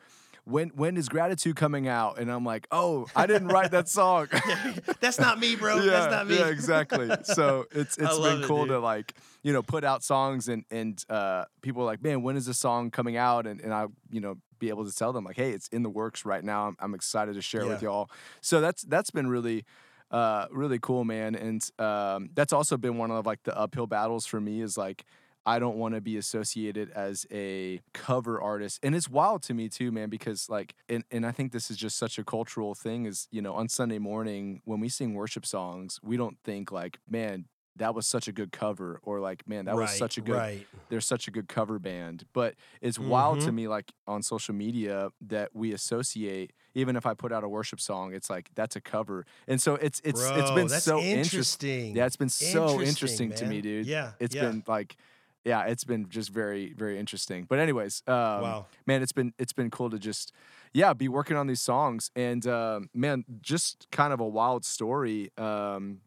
when 0.45 0.69
when 0.71 0.97
is 0.97 1.09
gratitude 1.09 1.57
coming 1.57 1.89
out 1.89 2.19
and 2.19 2.31
I'm 2.31 2.45
like 2.45 2.67
oh 2.71 3.07
I 3.17 3.27
didn't 3.27 3.49
write 3.49 3.71
that 3.71 3.89
song 3.89 4.29
That's 5.01 5.19
not 5.19 5.39
me, 5.39 5.57
bro. 5.57 5.77
Yeah, 5.77 5.91
That's 5.91 6.11
not 6.13 6.29
me. 6.29 6.39
yeah, 6.39 6.49
exactly. 6.49 7.11
So 7.25 7.67
it's 7.73 7.97
it's 7.99 8.19
been 8.19 8.43
cool 8.43 8.63
dude. 8.65 8.71
to 8.71 8.79
like 8.79 9.15
you 9.43 9.53
know 9.53 9.63
put 9.63 9.85
out 9.85 10.03
songs 10.03 10.49
and 10.49 10.65
and 10.71 11.03
uh, 11.09 11.45
people 11.63 11.83
are 11.83 11.87
like, 11.87 12.03
man, 12.03 12.23
when 12.23 12.37
is 12.37 12.47
this 12.47 12.59
song 12.59 12.91
coming 12.91 13.17
out? 13.17 13.47
And 13.47 13.61
and 13.61 13.73
I 13.73 13.87
you 14.11 14.21
know 14.21 14.39
be 14.59 14.69
able 14.69 14.87
to 14.87 14.97
tell 14.97 15.13
them 15.13 15.25
like, 15.25 15.37
hey, 15.37 15.51
it's 15.51 15.69
in 15.69 15.83
the 15.83 15.91
works 15.91 16.25
right 16.25 16.43
now. 16.43 16.69
I'm, 16.69 16.77
I'm 16.81 16.95
excited 16.95 17.35
to 17.35 17.43
share 17.43 17.63
it 17.63 17.69
with 17.69 17.83
y'all. 17.83 18.11
So 18.41 18.61
that's 18.61 18.83
that's 18.83 19.11
been 19.11 19.29
really. 19.29 19.65
Uh, 20.11 20.47
really 20.53 20.79
cool, 20.81 21.03
man, 21.03 21.35
and 21.35 21.69
um, 21.81 22.31
that's 22.35 22.53
also 22.53 22.77
been 22.77 22.99
one 22.99 23.11
of 23.11 23.27
like 23.27 23.43
the 23.43 23.59
uphill 23.59 23.89
battles 23.89 24.27
for 24.27 24.41
me. 24.41 24.61
Is 24.61 24.79
like 24.79 25.05
I 25.47 25.59
don't 25.59 25.77
want 25.77 25.95
to 25.95 26.01
be 26.01 26.17
associated 26.17 26.91
as 26.91 27.27
a 27.31 27.81
cover 27.93 28.41
artist. 28.41 28.81
And 28.83 28.95
it's 28.95 29.09
wild 29.09 29.43
to 29.45 29.55
me 29.55 29.69
too, 29.69 29.93
man, 29.93 30.09
because 30.09 30.49
like 30.49 30.75
and, 30.89 31.05
and 31.11 31.27
I 31.27 31.33
think 31.33 31.53
this 31.53 31.71
is 31.71 31.77
just 31.77 31.99
such 31.99 32.19
a 32.19 32.25
cultural 32.25 32.75
thing 32.75 33.07
is, 33.07 33.29
you 33.31 33.43
know, 33.43 33.55
on 33.55 33.69
Sunday 33.69 33.99
morning 33.99 34.63
when 34.65 34.81
we 34.81 34.89
sing 34.89 35.15
worship 35.15 35.45
songs, 35.45 36.01
we 36.03 36.17
don't 36.17 36.39
think 36.45 36.73
like, 36.73 36.99
man, 37.09 37.47
that 37.77 37.95
was 37.95 38.07
such 38.07 38.29
a 38.29 38.33
good 38.33 38.53
cover 38.53 39.01
or 39.03 39.21
like, 39.21 39.47
man, 39.47 39.67
that 39.67 39.79
was 39.79 39.93
such 39.93 40.17
a 40.17 40.23
good 40.23 40.47
right. 40.47 40.69
they're 40.91 41.01
such 41.01 41.27
a 41.27 41.31
good 41.31 41.49
cover 41.49 41.79
band. 41.79 42.25
But 42.33 42.55
it's 42.81 42.99
wild 42.99 43.41
to 43.41 43.53
Mhm. 43.53 43.53
me 43.53 43.69
like 43.69 43.93
on 44.07 44.23
social 44.23 44.55
media 44.55 45.11
that 45.21 45.55
we 45.55 45.73
associate 45.73 46.53
even 46.75 46.97
if 46.97 47.07
I 47.07 47.15
put 47.15 47.33
out 47.33 47.45
a 47.45 47.49
worship 47.49 47.81
song, 47.81 48.13
it's 48.15 48.29
like 48.29 48.51
that's 48.55 48.77
a 48.77 48.81
cover. 48.81 49.25
And 49.47 49.61
so 49.61 49.75
it's 49.77 50.01
it's 50.05 50.31
it's 50.35 50.51
been 50.51 50.69
so 50.69 51.05
interesting. 51.07 51.61
interesting. 51.91 51.97
Yeah, 51.97 52.07
it's 52.07 52.17
been 52.17 52.29
so 52.29 52.81
Interesting, 52.81 52.89
interesting 52.89 53.33
to 53.35 53.47
me, 53.47 53.61
dude. 53.63 53.87
Yeah, 53.87 54.13
It's 54.19 54.35
yeah. 54.35 54.43
been 54.47 54.65
like 54.67 54.97
yeah, 55.45 55.65
it's 55.67 55.85
been 55.85 56.09
just 56.09 56.31
very, 56.31 56.73
very 56.73 56.99
interesting. 56.99 57.45
But 57.49 57.59
anyways, 57.59 58.03
um, 58.07 58.15
Wow. 58.43 58.67
man, 58.87 59.03
it's 59.03 59.13
been 59.13 59.33
it's 59.39 59.53
been 59.53 59.71
cool 59.71 59.91
to 59.91 59.99
just 59.99 60.33
yeah 60.73 60.93
be 60.95 61.09
working 61.09 61.37
on 61.37 61.47
these 61.47 61.63
songs 61.63 62.11
and 62.17 62.47
um, 62.47 62.89
man, 62.95 63.25
just 63.41 63.87
kind 63.93 64.13
of 64.13 64.21
a 64.21 64.27
wild 64.27 64.65
story. 64.65 65.31
Um, 65.37 66.01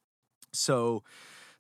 so 0.54 1.04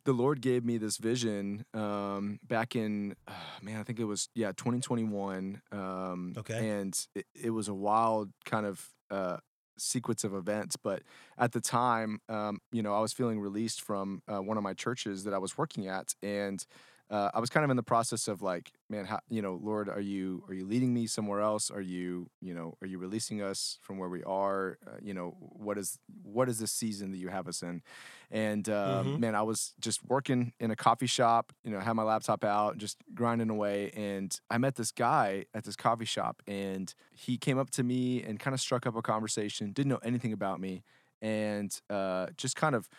the 0.05 0.13
Lord 0.13 0.41
gave 0.41 0.63
me 0.63 0.77
this 0.77 0.97
vision 0.97 1.65
um, 1.73 2.39
back 2.41 2.75
in 2.75 3.15
uh, 3.27 3.33
man, 3.61 3.79
I 3.79 3.83
think 3.83 3.99
it 3.99 4.05
was 4.05 4.29
yeah 4.33 4.51
2021. 4.53 5.61
Um, 5.71 6.33
Okay. 6.37 6.69
and 6.69 7.07
it, 7.15 7.25
it 7.35 7.49
was 7.51 7.67
a 7.67 7.73
wild 7.73 8.31
kind 8.45 8.65
of 8.65 8.89
uh, 9.11 9.37
sequence 9.77 10.23
of 10.23 10.33
events. 10.33 10.75
But 10.77 11.03
at 11.37 11.51
the 11.51 11.61
time, 11.61 12.19
um, 12.29 12.59
you 12.71 12.81
know, 12.81 12.93
I 12.95 12.99
was 13.01 13.13
feeling 13.13 13.39
released 13.39 13.81
from 13.81 14.21
uh, 14.27 14.39
one 14.41 14.57
of 14.57 14.63
my 14.63 14.73
churches 14.73 15.23
that 15.25 15.33
I 15.33 15.37
was 15.37 15.57
working 15.57 15.87
at, 15.87 16.15
and 16.23 16.65
uh, 17.09 17.31
I 17.33 17.39
was 17.39 17.49
kind 17.49 17.63
of 17.63 17.69
in 17.69 17.77
the 17.77 17.83
process 17.83 18.27
of 18.27 18.41
like, 18.41 18.73
man, 18.89 19.05
how, 19.05 19.19
you 19.29 19.41
know, 19.41 19.59
Lord, 19.61 19.87
are 19.89 19.99
you 20.01 20.43
are 20.47 20.53
you 20.53 20.65
leading 20.65 20.93
me 20.93 21.07
somewhere 21.07 21.39
else? 21.41 21.71
Are 21.71 21.81
you, 21.81 22.29
you 22.41 22.53
know, 22.53 22.77
are 22.81 22.87
you 22.87 22.97
releasing 22.99 23.41
us 23.41 23.79
from 23.81 23.97
where 23.97 24.09
we 24.09 24.23
are? 24.23 24.77
Uh, 24.85 24.97
you 25.01 25.13
know, 25.13 25.35
what 25.39 25.77
is 25.77 25.99
what 26.23 26.49
is 26.49 26.59
this 26.59 26.71
season 26.71 27.11
that 27.11 27.17
you 27.17 27.29
have 27.29 27.47
us 27.47 27.63
in? 27.63 27.81
And 28.29 28.67
um, 28.69 29.13
Mhm. 29.13 29.17
man, 29.17 29.35
I 29.35 29.41
was 29.43 29.73
just 29.79 30.03
working 30.03 30.53
in 30.59 30.71
a 30.71 30.75
coffee 30.75 31.07
shop, 31.07 31.53
you 31.63 31.71
know, 31.71 31.79
had 31.79 31.93
my 31.93 32.03
laptop 32.03 32.43
out, 32.43 32.77
just 32.77 32.97
grinding 33.13 33.49
away, 33.49 33.91
and 33.91 34.37
I 34.49 34.57
met 34.57 34.75
this 34.75 34.91
guy 34.91 35.45
at 35.53 35.63
this 35.63 35.75
coffee 35.75 36.05
shop, 36.05 36.41
and 36.47 36.93
he 37.13 37.37
came 37.37 37.57
up 37.57 37.69
to 37.71 37.83
me 37.83 38.21
and 38.23 38.39
kind 38.39 38.53
of 38.53 38.59
struck 38.59 38.85
up 38.85 38.95
a 38.95 39.01
conversation. 39.01 39.71
Didn't 39.71 39.89
know 39.89 39.99
anything 40.03 40.33
about 40.33 40.59
me, 40.59 40.83
and 41.21 41.79
uh, 41.89 42.27
just 42.37 42.55
kind 42.55 42.75
of 42.75 42.89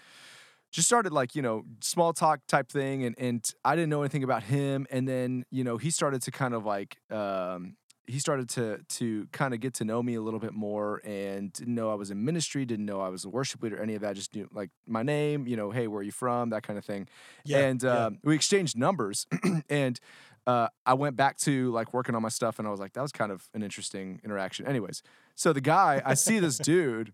just 0.71 0.87
started 0.87 1.13
like 1.13 1.35
you 1.35 1.43
know 1.43 1.65
small 1.81 2.13
talk 2.13 2.41
type 2.47 2.69
thing 2.69 3.05
and 3.05 3.15
and 3.19 3.53
I 3.65 3.75
didn't 3.75 3.91
know 3.91 4.03
anything 4.03 4.25
about 4.25 4.43
him 4.45 4.87
and 4.91 5.09
then 5.09 5.45
you 5.51 5.65
know 5.65 5.77
he 5.77 5.91
started 5.91 6.23
to 6.23 6.31
kind 6.31 6.55
of 6.55 6.65
like 6.65 6.99
um 7.11 7.77
he 8.09 8.19
started 8.19 8.49
to 8.49 8.81
to 8.89 9.29
kind 9.33 9.53
of 9.53 9.61
get 9.61 9.75
to 9.75 9.85
know 9.85 10.03
me 10.03 10.15
a 10.15 10.21
little 10.21 10.41
bit 10.41 10.55
more 10.55 11.01
and 11.05 11.53
didn't 11.53 11.75
know 11.75 11.91
I 11.91 11.95
was 11.95 12.11
in 12.11 12.25
ministry, 12.25 12.65
didn't 12.65 12.87
know 12.87 13.01
I 13.01 13.11
was 13.11 13.25
a 13.25 13.29
worship 13.29 13.63
leader, 13.63 13.81
any 13.81 13.95
of 13.95 14.01
that. 14.01 14.17
Just 14.17 14.35
knew 14.35 14.49
like 14.53 14.71
my 14.87 15.03
name, 15.03 15.47
you 15.47 15.57
know, 15.57 15.71
hey, 15.71 15.87
where 15.87 16.01
are 16.01 16.03
you 16.03 16.11
from, 16.11 16.51
that 16.51 16.63
kind 16.63 16.79
of 16.79 16.85
thing. 16.85 17.07
Yeah, 17.45 17.59
and 17.59 17.83
yeah. 17.83 18.07
um, 18.07 18.19
we 18.25 18.35
exchanged 18.35 18.79
numbers, 18.79 19.27
and 19.69 20.01
uh, 20.47 20.69
I 20.87 20.95
went 20.95 21.17
back 21.17 21.37
to 21.41 21.71
like 21.73 21.93
working 21.93 22.15
on 22.15 22.23
my 22.23 22.31
stuff, 22.31 22.59
and 22.59 22.67
I 22.67 22.71
was 22.71 22.81
like, 22.81 22.95
that 22.95 23.03
was 23.03 23.13
kind 23.13 23.31
of 23.31 23.47
an 23.53 23.63
interesting 23.63 24.21
interaction. 24.25 24.67
Anyways, 24.67 25.03
so 25.35 25.53
the 25.53 25.61
guy, 25.61 26.01
I 26.05 26.15
see 26.15 26.39
this 26.39 26.57
dude, 26.57 27.13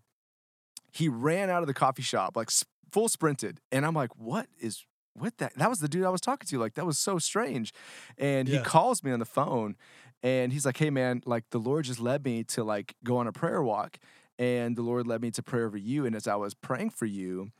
he 0.93 1.09
ran 1.09 1.49
out 1.49 1.61
of 1.61 1.67
the 1.67 1.73
coffee 1.73 2.01
shop 2.01 2.37
like 2.37 2.49
full 2.91 3.09
sprinted, 3.09 3.59
and 3.71 3.85
I'm 3.85 3.93
like, 3.93 4.15
what 4.17 4.47
is 4.59 4.85
what 5.13 5.37
that? 5.37 5.53
That 5.57 5.69
was 5.69 5.79
the 5.79 5.87
dude 5.87 6.05
I 6.05 6.09
was 6.09 6.21
talking 6.21 6.47
to. 6.47 6.57
Like 6.59 6.75
that 6.75 6.85
was 6.85 6.97
so 6.97 7.17
strange, 7.19 7.73
and 8.17 8.47
Yeah. 8.47 8.55
he 8.57 8.59
calls 8.61 9.03
me 9.03 9.11
on 9.11 9.19
the 9.19 9.25
phone, 9.25 9.75
and 10.23 10.51
he's 10.53 10.65
like, 10.65 10.77
hey 10.77 10.89
man, 10.89 11.21
like 11.25 11.45
the 11.51 11.59
Lord 11.59 11.85
just 11.85 11.99
led 11.99 12.23
me 12.25 12.43
to 12.45 12.63
like 12.63 12.95
go 13.03 13.17
on 13.17 13.27
a 13.27 13.31
prayer 13.31 13.61
walk, 13.61 13.97
and 14.37 14.75
the 14.75 14.81
Lord 14.81 15.07
led 15.07 15.21
me 15.21 15.31
to 15.31 15.43
pray 15.43 15.61
over 15.63 15.77
you, 15.77 16.05
and 16.05 16.15
as 16.15 16.27
I 16.27 16.35
was 16.35 16.53
praying 16.53 16.91
for 16.91 17.05
you. 17.05 17.51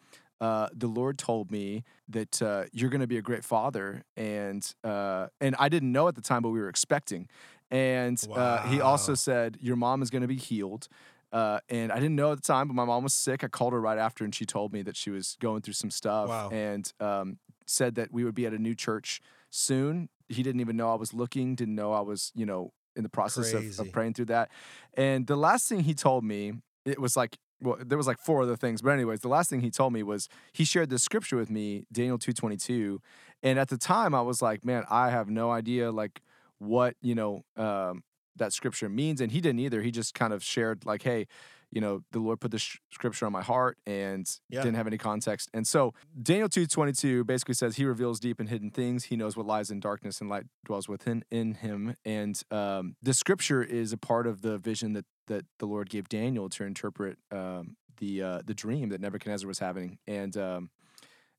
Uh, 0.42 0.68
the 0.74 0.88
Lord 0.88 1.18
told 1.18 1.50
me 1.50 1.86
that 2.10 2.42
uh, 2.42 2.66
you're 2.74 2.90
going 2.90 3.00
to 3.00 3.08
be 3.08 3.18
a 3.18 3.22
great 3.22 3.46
father, 3.46 4.04
and 4.18 4.70
uh, 4.84 5.28
and 5.40 5.56
I 5.58 5.70
didn't 5.70 5.94
know 5.94 6.10
at 6.10 6.16
the 6.16 6.22
time, 6.22 6.42
but 6.42 6.50
we 6.50 6.60
were 6.60 6.68
expecting. 6.68 7.30
And 7.72 8.22
uh, 8.36 8.60
he 8.60 8.82
also 8.82 9.12
Wow. 9.12 9.16
said 9.16 9.58
your 9.62 9.78
mom 9.78 10.02
is 10.02 10.10
going 10.10 10.24
to 10.24 10.28
be 10.28 10.36
healed. 10.36 10.90
Uh, 11.36 11.60
and 11.68 11.92
I 11.92 11.96
didn't 11.96 12.16
know 12.16 12.32
at 12.32 12.38
the 12.38 12.48
time, 12.48 12.68
but 12.70 12.76
my 12.76 12.86
mom 12.86 13.04
was 13.04 13.14
sick. 13.14 13.44
I 13.44 13.48
called 13.50 13.74
her 13.74 13.82
right 13.82 13.98
after, 13.98 14.24
and 14.24 14.34
she 14.34 14.46
told 14.46 14.72
me 14.72 14.82
that 14.84 14.96
she 14.96 15.10
was 15.10 15.36
going 15.42 15.62
through 15.64 15.74
some 15.74 15.92
stuff, 15.92 16.30
Wow. 16.30 16.50
and 16.50 16.90
um, 17.02 17.40
said 17.68 17.96
that 17.96 18.14
we 18.14 18.24
would 18.24 18.36
be 18.36 18.46
at 18.46 18.54
a 18.54 18.58
new 18.58 18.74
church 18.74 19.20
soon. 19.50 20.08
He 20.30 20.44
didn't 20.44 20.62
even 20.62 20.78
know 20.78 20.90
I 20.92 20.96
was 20.96 21.14
looking, 21.14 21.56
didn't 21.56 21.76
know 21.76 21.92
I 21.92 22.00
was, 22.02 22.32
you 22.36 22.46
know, 22.46 22.72
in 22.96 23.04
the 23.04 23.10
process 23.10 23.52
of, 23.54 23.64
of 23.88 23.92
praying 23.92 24.14
through 24.14 24.26
that. 24.28 24.50
And 24.94 25.28
the 25.28 25.36
last 25.36 25.68
thing 25.68 25.82
he 25.82 25.94
told 25.94 26.24
me, 26.24 26.54
it 26.86 27.00
was 27.02 27.18
like, 27.18 27.38
well, 27.62 27.78
there 27.86 27.98
was 27.98 28.08
like 28.08 28.20
four 28.20 28.44
other 28.44 28.56
things, 28.56 28.82
but 28.82 28.92
anyways, 28.92 29.20
the 29.20 29.28
last 29.28 29.50
thing 29.50 29.60
he 29.62 29.72
told 29.72 29.92
me 29.92 30.04
was 30.04 30.30
he 30.54 30.64
shared 30.64 30.90
this 30.90 31.04
scripture 31.04 31.36
with 31.36 31.50
me, 31.50 31.86
Daniel 31.92 32.18
two 32.18 32.32
twenty 32.34 32.58
two, 32.58 33.02
and 33.44 33.60
at 33.60 33.68
the 33.70 33.78
time 33.78 34.16
I 34.16 34.22
was 34.22 34.42
like, 34.42 34.64
man, 34.64 34.86
I 34.90 35.10
have 35.10 35.30
no 35.30 35.52
idea 35.52 35.92
like 35.92 36.22
what 36.60 36.96
you 37.02 37.16
know 37.16 37.44
um, 37.58 38.04
that 38.38 38.54
scripture 38.54 38.90
means, 38.90 39.22
and 39.22 39.32
he 39.32 39.42
didn't 39.42 39.60
either. 39.60 39.82
He 39.82 39.92
just 39.92 40.14
kind 40.14 40.34
of 40.34 40.44
shared 40.44 40.86
like, 40.86 41.04
hey, 41.04 41.28
you 41.72 41.82
know, 41.82 42.04
the 42.12 42.20
Lord 42.20 42.40
put 42.40 42.52
this 42.52 42.78
scripture 42.92 43.26
on 43.26 43.32
my 43.32 43.42
heart, 43.42 43.78
and 43.86 44.26
Yeah. 44.50 44.62
didn't 44.62 44.78
have 44.78 44.88
any 44.88 44.98
context. 44.98 45.50
And 45.54 45.68
so 45.68 45.94
Daniel 46.22 46.48
two 46.48 46.66
twenty 46.68 46.94
two 46.94 47.24
basically 47.24 47.56
says 47.56 47.76
he 47.76 47.86
reveals 47.86 48.20
deep 48.20 48.40
and 48.40 48.48
hidden 48.50 48.72
things. 48.72 49.06
He 49.06 49.16
knows 49.16 49.36
what 49.36 49.46
lies 49.46 49.72
in 49.72 49.80
darkness, 49.80 50.22
and 50.22 50.30
light 50.30 50.46
dwells 50.66 50.88
within 50.88 51.24
in 51.32 51.56
him. 51.56 51.96
And 52.06 52.42
um, 52.52 52.96
the 53.02 53.14
scripture 53.14 53.64
is 53.64 53.92
a 53.92 53.98
part 53.98 54.28
of 54.28 54.42
the 54.42 54.58
vision 54.58 54.94
that 54.94 55.06
that 55.28 55.46
the 55.60 55.66
Lord 55.66 55.90
gave 55.90 56.08
Daniel 56.08 56.50
to 56.50 56.64
interpret 56.64 57.18
um, 57.32 57.76
the 57.98 58.22
uh, 58.22 58.42
the 58.46 58.54
dream 58.54 58.90
that 58.90 59.02
Nebuchadnezzar 59.02 59.48
was 59.48 59.60
having. 59.60 59.98
And 60.08 60.38
um, 60.38 60.70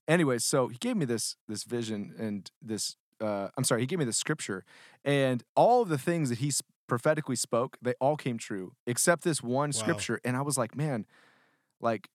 anyways, 0.08 0.44
so 0.44 0.68
he 0.68 0.76
gave 0.78 0.96
me 0.96 1.04
this 1.06 1.36
this 1.48 1.64
vision 1.64 2.14
and 2.18 2.50
this. 2.60 2.96
Uh, 3.18 3.48
I'm 3.56 3.64
sorry, 3.64 3.80
he 3.80 3.86
gave 3.86 3.98
me 3.98 4.04
the 4.04 4.12
scripture, 4.12 4.62
and 5.02 5.42
all 5.54 5.80
of 5.80 5.88
the 5.88 5.96
things 5.96 6.28
that 6.28 6.38
he 6.38 6.52
prophetically 6.86 7.36
spoke, 7.36 7.76
they 7.82 7.94
all 8.00 8.16
came 8.16 8.38
true, 8.38 8.72
except 8.86 9.24
this 9.24 9.42
one 9.42 9.72
Wow. 9.72 9.80
scripture. 9.80 10.20
And 10.24 10.36
I 10.36 10.42
was 10.42 10.56
like, 10.58 10.76
man, 10.76 11.06
like, 11.80 12.08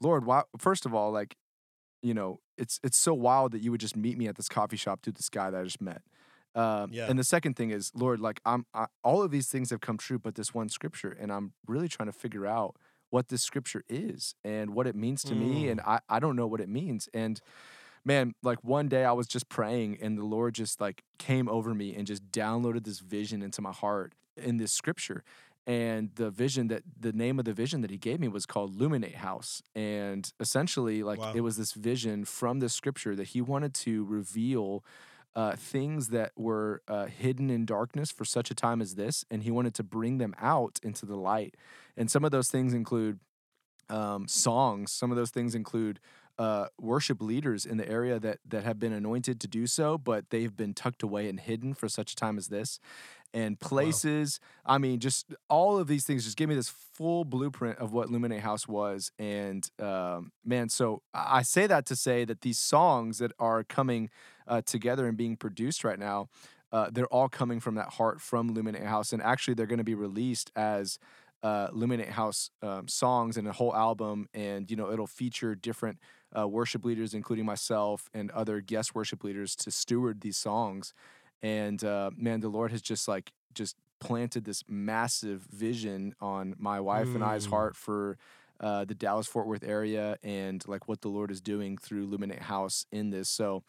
Lord, 0.00 0.26
why? 0.26 0.42
First 0.58 0.86
of 0.86 0.94
all, 0.94 1.10
like, 1.12 1.36
you 2.02 2.14
know, 2.14 2.40
it's 2.58 2.80
it's 2.84 2.96
so 2.98 3.14
wild 3.14 3.52
that 3.52 3.60
you 3.60 3.70
would 3.70 3.80
just 3.80 3.96
meet 3.96 4.18
me 4.18 4.28
at 4.28 4.36
this 4.36 4.48
coffee 4.48 4.76
shop 4.76 5.02
to 5.02 5.12
this 5.12 5.28
guy 5.28 5.50
that 5.50 5.60
I 5.60 5.64
just 5.64 5.80
met. 5.80 6.02
Um, 6.54 6.90
Yeah. 6.92 7.06
And 7.08 7.18
the 7.18 7.24
second 7.24 7.54
thing 7.56 7.70
is, 7.70 7.92
Lord, 7.94 8.20
like 8.20 8.40
I'm, 8.46 8.66
I, 8.74 8.86
all 9.04 9.22
of 9.22 9.30
these 9.30 9.48
things 9.48 9.70
have 9.70 9.80
come 9.80 9.98
true, 9.98 10.18
but 10.18 10.34
this 10.36 10.54
one 10.54 10.68
scripture, 10.68 11.10
and 11.10 11.32
I'm 11.32 11.52
really 11.66 11.88
trying 11.88 12.06
to 12.08 12.12
figure 12.12 12.46
out 12.46 12.76
what 13.10 13.28
this 13.28 13.42
scripture 13.42 13.84
is 13.88 14.34
and 14.44 14.70
what 14.74 14.86
it 14.86 14.96
means 14.96 15.22
to 15.24 15.34
me, 15.34 15.68
and 15.68 15.80
I, 15.82 16.00
I 16.08 16.18
don't 16.18 16.36
know 16.36 16.46
what 16.46 16.60
it 16.60 16.68
means. 16.68 17.08
And 17.14 17.40
man, 18.06 18.34
like 18.42 18.62
one 18.62 18.88
day 18.88 19.04
I 19.04 19.12
was 19.12 19.26
just 19.26 19.48
praying, 19.50 19.98
and 20.00 20.16
the 20.16 20.24
Lord 20.24 20.54
just 20.54 20.80
like 20.80 21.02
came 21.18 21.48
over 21.48 21.74
me 21.74 21.94
and 21.94 22.06
just 22.06 22.30
downloaded 22.30 22.84
this 22.84 23.00
vision 23.00 23.42
into 23.42 23.60
my 23.60 23.72
heart 23.72 24.14
in 24.36 24.56
this 24.56 24.72
scripture. 24.72 25.24
And 25.66 26.10
the 26.14 26.30
vision 26.30 26.68
that 26.68 26.84
the 26.98 27.12
name 27.12 27.40
of 27.40 27.44
the 27.44 27.52
vision 27.52 27.80
that 27.80 27.90
he 27.90 27.98
gave 27.98 28.20
me 28.20 28.28
was 28.28 28.46
called 28.46 28.78
Luminate 28.78 29.16
House. 29.16 29.60
And 29.74 30.32
essentially, 30.38 31.02
like 31.02 31.18
Wow. 31.18 31.32
it 31.34 31.40
was 31.40 31.56
this 31.56 31.72
vision 31.72 32.24
from 32.24 32.60
the 32.60 32.68
scripture 32.68 33.16
that 33.16 33.28
he 33.28 33.40
wanted 33.40 33.74
to 33.74 34.04
reveal 34.04 34.84
uh, 35.34 35.56
things 35.56 36.08
that 36.08 36.30
were 36.36 36.82
uh, 36.86 37.06
hidden 37.06 37.50
in 37.50 37.66
darkness 37.66 38.10
for 38.12 38.24
such 38.24 38.50
a 38.50 38.54
time 38.54 38.80
as 38.80 38.94
this, 38.94 39.24
and 39.30 39.42
he 39.42 39.50
wanted 39.50 39.74
to 39.74 39.82
bring 39.82 40.18
them 40.18 40.34
out 40.40 40.78
into 40.82 41.04
the 41.04 41.16
light. 41.16 41.56
And 41.96 42.10
some 42.10 42.24
of 42.24 42.30
those 42.30 42.48
things 42.48 42.72
include 42.72 43.18
um, 43.90 44.28
songs. 44.28 44.92
Some 44.92 45.10
of 45.10 45.16
those 45.16 45.30
things 45.30 45.54
include 45.54 46.00
uh, 46.38 46.66
worship 46.80 47.22
leaders 47.22 47.64
in 47.64 47.76
the 47.76 47.88
area 47.88 48.18
that 48.18 48.38
that 48.46 48.64
have 48.64 48.78
been 48.78 48.92
anointed 48.92 49.40
to 49.40 49.48
do 49.48 49.66
so, 49.66 49.96
but 49.96 50.30
they've 50.30 50.56
been 50.56 50.74
tucked 50.74 51.02
away 51.02 51.28
and 51.28 51.40
hidden 51.40 51.74
for 51.74 51.88
such 51.88 52.12
a 52.12 52.16
time 52.16 52.36
as 52.38 52.48
this. 52.48 52.78
And 53.34 53.58
places, 53.58 54.40
I 54.64 54.78
mean, 54.78 54.98
just 54.98 55.34
all 55.50 55.78
of 55.78 55.88
these 55.88 56.04
things 56.04 56.24
just 56.24 56.36
give 56.36 56.48
me 56.48 56.54
this 56.54 56.68
full 56.68 57.24
blueprint 57.24 57.78
of 57.78 57.92
what 57.92 58.08
Luminate 58.08 58.40
House 58.40 58.66
was. 58.66 59.10
And 59.18 59.68
um, 59.80 60.32
man, 60.44 60.68
so 60.68 61.02
I 61.12 61.38
I 61.38 61.42
say 61.42 61.66
that 61.66 61.86
to 61.86 61.96
say 61.96 62.24
that 62.24 62.40
these 62.42 62.58
songs 62.58 63.18
that 63.18 63.32
are 63.38 63.62
coming 63.64 64.10
uh, 64.46 64.62
together 64.62 65.06
and 65.06 65.16
being 65.16 65.36
produced 65.36 65.84
right 65.84 65.98
now, 65.98 66.28
uh, 66.72 66.88
they're 66.90 67.06
all 67.06 67.28
coming 67.28 67.60
from 67.60 67.74
that 67.74 67.94
heart 67.94 68.20
from 68.20 68.54
Luminate 68.54 68.86
House. 68.86 69.12
And 69.12 69.22
actually, 69.22 69.54
they're 69.54 69.66
going 69.66 69.78
to 69.78 69.84
be 69.84 69.94
released 69.94 70.50
as 70.56 70.98
uh, 71.42 71.68
Luminate 71.68 72.10
House 72.10 72.50
um, 72.62 72.88
songs 72.88 73.36
and 73.36 73.46
a 73.46 73.52
whole 73.52 73.74
album, 73.74 74.28
and 74.34 74.70
you 74.70 74.76
know 74.76 74.90
it'll 74.90 75.06
feature 75.06 75.54
different 75.54 75.98
uh, 76.38 76.46
worship 76.46 76.84
leaders, 76.84 77.14
including 77.14 77.44
myself 77.44 78.08
and 78.14 78.30
other 78.32 78.60
guest 78.60 78.94
worship 78.94 79.24
leaders, 79.24 79.54
to 79.56 79.70
steward 79.70 80.20
these 80.20 80.36
songs. 80.36 80.92
And 81.42 81.82
uh, 81.84 82.10
man, 82.16 82.40
the 82.40 82.48
Lord 82.48 82.70
has 82.72 82.82
just 82.82 83.08
like 83.08 83.32
just 83.54 83.76
planted 84.00 84.44
this 84.44 84.62
massive 84.68 85.42
vision 85.50 86.14
on 86.20 86.54
my 86.58 86.80
wife 86.80 87.14
and 87.14 87.24
I's 87.24 87.46
Mm. 87.46 87.50
heart 87.50 87.76
for 87.76 88.18
uh, 88.60 88.84
the 88.84 88.94
Dallas 88.94 89.26
Fort 89.26 89.46
Worth 89.46 89.64
area 89.64 90.16
and 90.22 90.66
like 90.66 90.88
what 90.88 91.02
the 91.02 91.08
Lord 91.08 91.30
is 91.30 91.40
doing 91.40 91.76
through 91.76 92.06
Luminate 92.06 92.40
House 92.42 92.86
in 92.90 93.10
this. 93.10 93.28
So, 93.28 93.62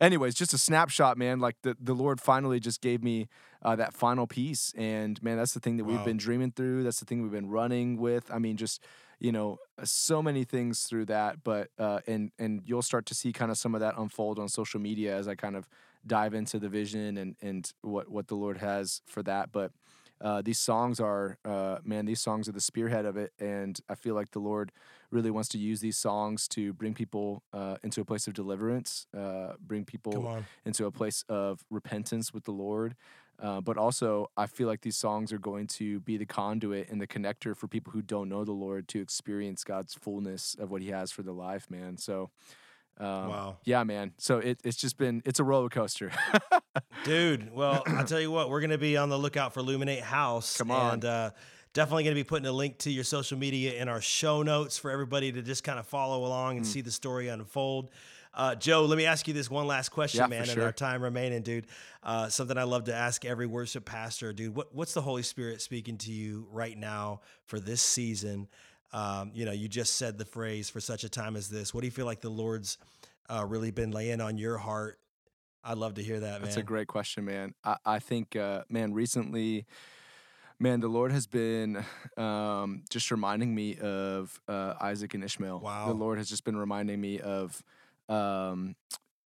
anyways, 0.00 0.34
just 0.34 0.52
a 0.52 0.58
snapshot, 0.58 1.16
man. 1.16 1.38
Like 1.38 1.56
the, 1.62 1.76
the 1.80 1.94
Lord 1.94 2.20
finally 2.20 2.58
just 2.60 2.80
gave 2.80 3.02
me 3.04 3.28
uh, 3.62 3.76
that 3.76 3.94
final 3.94 4.26
piece. 4.26 4.72
And 4.76 5.22
man, 5.22 5.36
that's 5.36 5.54
the 5.54 5.60
thing 5.60 5.76
that 5.76 5.84
we've 5.84 6.04
been 6.04 6.16
dreaming 6.16 6.52
through. 6.52 6.82
That's 6.82 6.98
the 6.98 7.06
thing 7.06 7.22
we've 7.22 7.30
been 7.30 7.50
running 7.50 7.98
with. 7.98 8.30
I 8.32 8.38
mean, 8.38 8.56
just, 8.56 8.82
you 9.22 9.30
know, 9.30 9.58
uh, 9.78 9.84
so 9.84 10.20
many 10.20 10.42
things 10.42 10.82
through 10.82 11.06
that. 11.06 11.44
But, 11.44 11.68
uh, 11.78 12.00
and, 12.08 12.32
and 12.40 12.60
you'll 12.66 12.82
start 12.82 13.06
to 13.06 13.14
see 13.14 13.32
kind 13.32 13.52
of 13.52 13.56
some 13.56 13.72
of 13.76 13.80
that 13.80 13.94
unfold 13.96 14.40
on 14.40 14.48
social 14.48 14.80
media 14.80 15.16
as 15.16 15.28
I 15.28 15.36
kind 15.36 15.54
of 15.54 15.68
dive 16.04 16.34
into 16.34 16.58
the 16.58 16.68
vision 16.68 17.16
and, 17.16 17.36
and 17.40 17.72
what, 17.82 18.10
what 18.10 18.26
the 18.26 18.34
Lord 18.34 18.58
has 18.58 19.00
for 19.06 19.22
that. 19.22 19.52
But, 19.52 19.70
uh, 20.20 20.40
these 20.40 20.58
songs 20.58 21.00
are, 21.00 21.36
uh, 21.44 21.78
man, 21.84 22.04
these 22.06 22.20
songs 22.20 22.48
are 22.48 22.52
the 22.52 22.60
spearhead 22.60 23.06
of 23.06 23.16
it. 23.16 23.32
And 23.40 23.78
I 23.88 23.94
feel 23.94 24.14
like 24.14 24.30
the 24.32 24.38
Lord 24.40 24.70
really 25.10 25.30
wants 25.30 25.48
to 25.50 25.58
use 25.58 25.80
these 25.80 25.98
songs 25.98 26.48
to 26.48 26.72
bring 26.72 26.94
people 26.94 27.42
uh, 27.52 27.76
into 27.82 28.00
a 28.00 28.04
place 28.04 28.26
of 28.28 28.34
deliverance, 28.34 29.06
uh, 29.16 29.54
bring 29.60 29.84
people 29.84 30.12
into 30.64 30.86
a 30.86 30.90
place 30.90 31.24
of 31.28 31.64
repentance 31.70 32.32
with 32.32 32.44
the 32.44 32.52
Lord. 32.52 32.94
Uh, 33.42 33.60
but 33.60 33.76
also, 33.76 34.30
I 34.36 34.46
feel 34.46 34.68
like 34.68 34.82
these 34.82 34.96
songs 34.96 35.32
are 35.32 35.38
going 35.38 35.66
to 35.66 35.98
be 36.00 36.16
the 36.16 36.24
conduit 36.26 36.88
and 36.90 37.00
the 37.00 37.08
connector 37.08 37.56
for 37.56 37.66
people 37.66 37.92
who 37.92 38.00
don't 38.00 38.28
know 38.28 38.44
the 38.44 38.52
Lord 38.52 38.86
to 38.88 39.00
experience 39.00 39.64
God's 39.64 39.94
fullness 39.94 40.54
of 40.60 40.70
what 40.70 40.80
He 40.80 40.88
has 40.90 41.10
for 41.10 41.22
their 41.24 41.34
life, 41.34 41.68
man. 41.68 41.96
So, 41.98 42.30
um, 42.98 43.06
Wow. 43.28 43.56
yeah, 43.64 43.82
man. 43.82 44.12
So 44.18 44.38
it, 44.38 44.60
it's 44.62 44.76
just 44.76 44.96
been 44.96 45.22
it's 45.24 45.40
a 45.40 45.44
roller 45.44 45.68
coaster. 45.68 46.12
Dude, 47.04 47.52
well, 47.52 47.82
I'll 47.86 48.04
tell 48.04 48.20
you 48.26 48.30
what, 48.30 48.48
we're 48.48 48.60
going 48.60 48.70
to 48.70 48.78
be 48.78 48.96
on 48.96 49.08
the 49.08 49.18
lookout 49.18 49.52
for 49.54 49.60
Illuminate 49.60 50.02
House. 50.04 50.56
Come 50.56 50.70
on. 50.70 50.94
And 50.94 51.04
uh, 51.04 51.30
definitely 51.72 52.04
going 52.04 52.14
to 52.14 52.20
be 52.20 52.24
putting 52.24 52.46
a 52.46 52.52
link 52.52 52.78
to 52.78 52.90
your 52.92 53.02
social 53.04 53.36
media 53.38 53.80
in 53.80 53.88
our 53.88 54.00
show 54.00 54.42
notes 54.42 54.78
for 54.78 54.90
everybody 54.90 55.32
to 55.32 55.42
just 55.42 55.64
kind 55.64 55.78
of 55.80 55.86
follow 55.86 56.24
along 56.24 56.54
Mm. 56.54 56.56
and 56.58 56.66
see 56.66 56.80
the 56.80 56.92
story 56.92 57.28
unfold. 57.28 57.90
Uh, 58.34 58.54
Joe, 58.54 58.84
let 58.86 58.96
me 58.96 59.04
ask 59.04 59.28
you 59.28 59.34
this 59.34 59.50
one 59.50 59.66
last 59.66 59.90
question, 59.90 60.20
Yeah, 60.20 60.26
man, 60.26 60.42
in 60.42 60.48
sure. 60.48 60.64
our 60.64 60.72
time 60.72 61.02
remaining, 61.02 61.42
dude. 61.42 61.66
Uh, 62.02 62.28
something 62.28 62.56
I 62.56 62.62
love 62.62 62.84
to 62.84 62.94
ask 62.94 63.24
every 63.24 63.46
worship 63.46 63.84
pastor, 63.84 64.32
dude. 64.32 64.54
What, 64.54 64.74
what's 64.74 64.94
the 64.94 65.02
Holy 65.02 65.22
Spirit 65.22 65.60
speaking 65.60 65.98
to 65.98 66.12
you 66.12 66.46
right 66.50 66.76
now 66.76 67.20
for 67.44 67.60
this 67.60 67.82
season? 67.82 68.48
Um, 68.92 69.32
you 69.34 69.44
know, 69.44 69.52
you 69.52 69.68
just 69.68 69.96
said 69.96 70.16
the 70.16 70.24
phrase 70.24 70.70
for 70.70 70.80
such 70.80 71.04
a 71.04 71.08
time 71.08 71.36
as 71.36 71.48
this. 71.48 71.74
What 71.74 71.82
do 71.82 71.86
you 71.86 71.90
feel 71.90 72.06
like 72.06 72.20
the 72.20 72.30
Lord's 72.30 72.78
uh, 73.28 73.44
really 73.46 73.70
been 73.70 73.90
laying 73.90 74.20
on 74.20 74.38
your 74.38 74.56
heart? 74.56 74.98
I'd 75.64 75.78
love 75.78 75.94
to 75.94 76.02
hear 76.02 76.20
that, 76.20 76.32
man. 76.32 76.42
That's 76.42 76.56
a 76.56 76.62
great 76.62 76.88
question, 76.88 77.24
man. 77.24 77.54
I, 77.62 77.76
I 77.84 77.98
think, 77.98 78.34
uh, 78.34 78.64
man, 78.68 78.94
recently, 78.94 79.66
man, 80.58 80.80
the 80.80 80.88
Lord 80.88 81.12
has 81.12 81.26
been 81.26 81.84
um, 82.16 82.82
just 82.90 83.10
reminding 83.10 83.54
me 83.54 83.76
of 83.76 84.40
uh, 84.48 84.74
Isaac 84.80 85.14
and 85.14 85.22
Ishmael. 85.22 85.60
Wow. 85.60 85.88
The 85.88 85.94
Lord 85.94 86.18
has 86.18 86.28
just 86.28 86.44
been 86.44 86.56
reminding 86.56 87.00
me 87.00 87.20
of 87.20 87.62
um, 88.08 88.76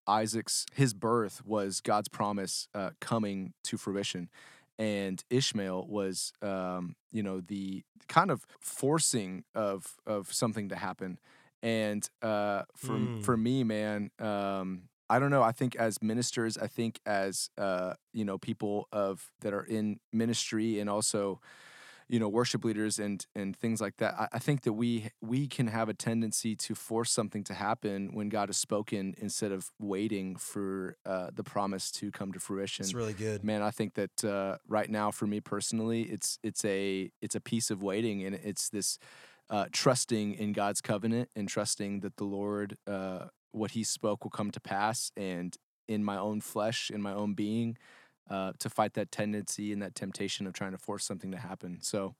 Isaac's, 0.06 0.66
his 0.74 0.94
birth 0.94 1.42
was 1.44 1.80
God's 1.80 2.08
promise 2.08 2.68
uh, 2.74 2.90
coming 3.00 3.52
to 3.64 3.76
fruition. 3.76 4.28
and 4.78 5.22
Ishmael 5.30 5.86
was, 5.88 6.32
um, 6.42 6.96
you 7.10 7.22
know, 7.22 7.40
the 7.40 7.82
kind 8.08 8.30
of 8.30 8.46
forcing 8.60 9.44
of 9.54 9.96
of 10.06 10.32
something 10.32 10.68
to 10.68 10.76
happen. 10.76 11.18
And 11.62 12.08
uh, 12.22 12.62
for 12.76 12.98
Mm. 12.98 13.22
for 13.22 13.36
me, 13.36 13.64
man, 13.64 14.10
um, 14.20 14.82
I 15.08 15.18
don't 15.18 15.30
know. 15.30 15.42
I 15.42 15.52
think 15.52 15.76
as 15.76 16.02
ministers, 16.02 16.58
I 16.58 16.66
think 16.66 17.00
as 17.06 17.48
uh, 17.58 17.94
you 18.12 18.24
know, 18.24 18.38
people 18.38 18.86
of 18.92 19.30
that 19.40 19.52
are 19.54 19.64
in 19.64 19.98
ministry 20.12 20.78
and 20.80 20.90
also, 20.90 21.40
you 22.08 22.20
know, 22.20 22.28
worship 22.28 22.64
leaders 22.64 22.98
and 22.98 23.26
and 23.34 23.56
things 23.56 23.80
like 23.80 23.96
that. 23.98 24.14
I, 24.14 24.28
I 24.34 24.38
think 24.38 24.62
that 24.62 24.74
we 24.74 25.10
we 25.20 25.46
can 25.48 25.66
have 25.66 25.88
a 25.88 25.94
tendency 25.94 26.54
to 26.56 26.74
force 26.74 27.10
something 27.10 27.42
to 27.44 27.54
happen 27.54 28.10
when 28.12 28.28
God 28.28 28.48
has 28.48 28.56
spoken 28.56 29.14
instead 29.18 29.52
of 29.52 29.70
waiting 29.80 30.36
for 30.36 30.96
uh, 31.04 31.30
the 31.34 31.42
promise 31.42 31.90
to 31.92 32.10
come 32.10 32.32
to 32.32 32.38
fruition 32.40 32.84
It's 32.84 32.94
really 32.94 33.12
good. 33.12 33.42
man 33.44 33.62
i 33.62 33.70
think 33.70 33.94
that 33.94 34.24
uh, 34.24 34.56
right 34.68 34.90
now 34.90 35.10
for 35.10 35.26
me 35.26 35.40
personally 35.40 36.02
it's 36.02 36.38
it's 36.42 36.64
a 36.64 37.10
it's 37.20 37.34
a 37.34 37.40
piece 37.40 37.70
of 37.70 37.82
waiting 37.82 38.22
and 38.24 38.34
it's 38.36 38.68
this 38.68 38.98
uh, 39.50 39.66
trusting 39.72 40.34
in 40.34 40.52
god's 40.52 40.80
covenant 40.80 41.28
and 41.36 41.48
trusting 41.48 42.00
that 42.00 42.16
the 42.16 42.24
lord 42.24 42.76
uh, 42.86 43.26
what 43.52 43.72
he 43.72 43.82
spoke 43.84 44.24
will 44.24 44.30
come 44.30 44.50
to 44.50 44.60
pass 44.60 45.10
and 45.16 45.56
in 45.88 46.02
my 46.04 46.16
own 46.16 46.40
flesh 46.40 46.90
in 46.90 47.00
my 47.02 47.12
own 47.12 47.34
being 47.34 47.76
uh, 48.30 48.52
to 48.58 48.68
fight 48.68 48.94
that 48.94 49.10
tendency 49.12 49.72
and 49.72 49.82
that 49.82 49.94
temptation 49.94 50.46
of 50.46 50.52
trying 50.52 50.72
to 50.72 50.78
force 50.78 51.04
something 51.04 51.30
to 51.30 51.38
happen 51.38 51.78
so 51.80 52.14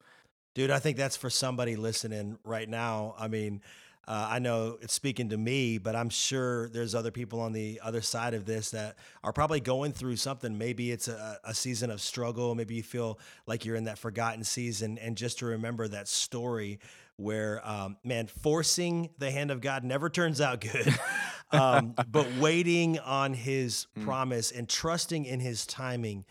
Dude, 0.56 0.70
I 0.70 0.78
think 0.78 0.96
that's 0.96 1.18
for 1.18 1.28
somebody 1.28 1.76
listening 1.76 2.38
right 2.42 2.66
now. 2.66 3.14
I 3.18 3.28
mean, 3.28 3.60
uh, 4.08 4.28
I 4.30 4.38
know 4.38 4.78
it's 4.80 4.94
speaking 4.94 5.28
to 5.28 5.36
me, 5.36 5.76
but 5.76 5.94
I'm 5.94 6.08
sure 6.08 6.70
there's 6.70 6.94
other 6.94 7.10
people 7.10 7.40
on 7.40 7.52
the 7.52 7.78
other 7.84 8.00
side 8.00 8.32
of 8.32 8.46
this 8.46 8.70
that 8.70 8.96
are 9.22 9.34
probably 9.34 9.60
going 9.60 9.92
through 9.92 10.16
something. 10.16 10.56
Maybe 10.56 10.92
it's 10.92 11.08
a, 11.08 11.38
a 11.44 11.52
season 11.52 11.90
of 11.90 12.00
struggle. 12.00 12.54
Maybe 12.54 12.74
you 12.74 12.82
feel 12.82 13.18
like 13.46 13.66
you're 13.66 13.76
in 13.76 13.84
that 13.84 13.98
forgotten 13.98 14.44
season. 14.44 14.96
And 14.96 15.14
just 15.14 15.40
to 15.40 15.44
remember 15.46 15.88
that 15.88 16.08
story 16.08 16.78
where, 17.16 17.66
um, 17.66 17.96
man, 18.04 18.26
forcing 18.26 19.10
the 19.18 19.30
hand 19.30 19.50
of 19.50 19.60
God 19.60 19.84
never 19.84 20.10
turns 20.10 20.40
out 20.40 20.60
good. 20.60 20.94
um, 21.50 21.94
but 22.08 22.26
waiting 22.36 22.98
on 22.98 23.34
his 23.34 23.86
promise 24.02 24.50
and 24.50 24.68
trusting 24.68 25.24
in 25.24 25.40
his 25.40 25.66
timing 25.66 26.24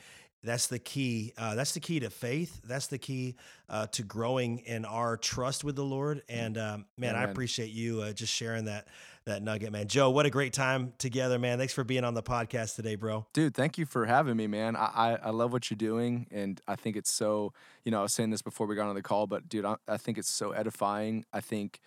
that's 0.45 0.67
the 0.67 0.79
key. 0.79 1.33
Uh, 1.37 1.55
that's 1.55 1.73
the 1.73 1.79
key 1.79 1.99
to 2.01 2.09
faith. 2.09 2.61
That's 2.63 2.87
the 2.87 2.99
key 2.99 3.35
uh, 3.67 3.87
to 3.87 4.03
growing 4.03 4.59
in 4.59 4.85
our 4.85 5.17
trust 5.17 5.63
with 5.63 5.75
the 5.75 5.83
Lord. 5.83 6.21
And 6.29 6.57
um, 6.57 6.85
man, 6.97 7.15
I 7.15 7.23
appreciate 7.23 7.71
you 7.71 8.01
uh, 8.01 8.13
just 8.13 8.31
sharing 8.31 8.65
that 8.65 8.87
that 9.25 9.41
nugget, 9.41 9.71
man. 9.71 9.87
Joe, 9.87 10.11
what 10.11 10.25
a 10.27 10.29
great 10.29 10.53
time 10.53 10.93
together, 10.99 11.39
man. 11.39 11.57
Thanks 11.57 11.73
for 11.73 11.83
being 11.83 12.03
on 12.03 12.13
the 12.13 12.21
podcast 12.21 12.75
today, 12.75 12.95
bro. 12.95 13.25
Dude, 13.33 13.55
thank 13.55 13.77
you 13.77 13.85
for 13.85 14.05
having 14.05 14.37
me, 14.37 14.45
man. 14.45 14.75
I, 14.75 14.91
I, 14.93 15.17
I 15.23 15.29
love 15.31 15.51
what 15.51 15.69
you're 15.69 15.77
doing. 15.77 16.27
And 16.31 16.61
I 16.67 16.75
think 16.75 16.95
it's 16.95 17.11
so, 17.11 17.51
you 17.83 17.91
know, 17.91 17.99
I 17.99 18.03
was 18.03 18.13
saying 18.13 18.29
this 18.29 18.43
before 18.43 18.67
we 18.67 18.75
got 18.75 18.87
on 18.87 18.93
the 18.93 19.01
call, 19.01 19.25
but 19.25 19.49
dude, 19.49 19.65
I, 19.65 19.77
I 19.87 19.97
think 19.97 20.19
it's 20.19 20.29
so 20.29 20.51
edifying. 20.51 21.25
I 21.33 21.41
think, 21.41 21.79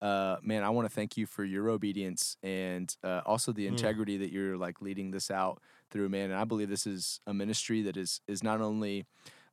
uh, 0.00 0.36
man, 0.42 0.62
I 0.62 0.70
want 0.70 0.88
to 0.88 0.94
thank 0.94 1.16
you 1.16 1.26
for 1.26 1.44
your 1.44 1.68
obedience 1.68 2.36
and 2.44 2.94
uh, 3.02 3.22
also 3.26 3.50
the 3.52 3.64
Mm. 3.64 3.70
integrity 3.70 4.16
that 4.18 4.30
you're 4.30 4.56
like 4.56 4.80
leading 4.80 5.10
this 5.10 5.32
out 5.32 5.60
through, 5.90 6.08
man. 6.10 6.30
And 6.30 6.38
I 6.38 6.44
believe 6.44 6.68
this 6.68 6.86
is 6.86 7.20
a 7.26 7.34
ministry 7.34 7.82
that 7.82 7.96
is, 7.96 8.20
is 8.28 8.42
not 8.44 8.60
only, 8.60 9.04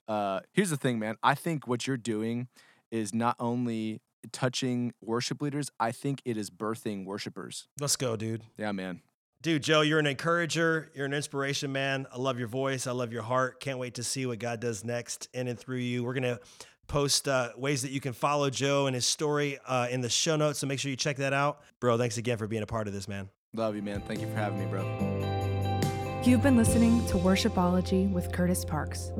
uh, 0.07 0.41
here's 0.53 0.69
the 0.69 0.77
thing, 0.77 0.99
man. 0.99 1.15
I 1.23 1.33
think 1.33 1.67
what 1.67 1.87
you're 1.87 1.97
doing 1.97 2.49
is 2.91 3.15
not 3.15 3.35
only 3.39 3.99
touching 4.31 4.93
worship 5.01 5.41
leaders, 5.41 5.69
I 5.79 5.91
think 5.91 6.21
it 6.25 6.37
is 6.37 6.49
birthing 6.49 7.05
worshipers. 7.05 7.67
Let's 7.79 7.95
go, 7.95 8.15
dude. 8.15 8.43
Yeah, 8.57 8.71
man. 8.71 9.01
Dude, 9.41 9.63
Joe, 9.63 9.81
you're 9.81 9.99
an 9.99 10.05
encourager. 10.05 10.91
You're 10.93 11.07
an 11.07 11.13
inspiration, 11.13 11.71
man. 11.71 12.05
I 12.13 12.19
love 12.19 12.37
your 12.37 12.47
voice. 12.47 12.85
I 12.85 12.91
love 12.91 13.11
your 13.11 13.23
heart. 13.23 13.59
Can't 13.59 13.79
wait 13.79 13.95
to 13.95 14.03
see 14.03 14.27
what 14.27 14.37
God 14.37 14.59
does 14.59 14.83
next 14.83 15.29
in 15.33 15.47
and 15.47 15.57
through 15.57 15.77
you. 15.77 16.03
We're 16.03 16.13
going 16.13 16.23
to 16.23 16.39
post 16.87 17.27
uh, 17.27 17.49
ways 17.57 17.81
that 17.81 17.91
you 17.91 17.99
can 17.99 18.13
follow 18.13 18.49
Joe 18.51 18.85
and 18.85 18.93
his 18.93 19.05
story 19.05 19.57
uh, 19.65 19.87
in 19.89 20.01
the 20.01 20.09
show 20.09 20.35
notes. 20.35 20.59
So 20.59 20.67
make 20.67 20.79
sure 20.79 20.91
you 20.91 20.97
check 20.97 21.17
that 21.17 21.33
out. 21.33 21.61
Bro, 21.79 21.97
thanks 21.97 22.17
again 22.17 22.37
for 22.37 22.47
being 22.47 22.61
a 22.63 22.67
part 22.67 22.87
of 22.87 22.93
this, 22.93 23.07
man. 23.07 23.29
Love 23.53 23.75
you, 23.75 23.81
man. 23.81 24.01
Thank 24.01 24.21
you 24.21 24.27
for 24.27 24.35
having 24.35 24.59
me, 24.59 24.65
bro. 24.65 24.83
You've 26.23 26.43
been 26.43 26.55
listening 26.55 27.03
to 27.07 27.15
Worshipology 27.15 28.11
with 28.11 28.31
Kurtis 28.31 28.67
Parks. 28.67 29.11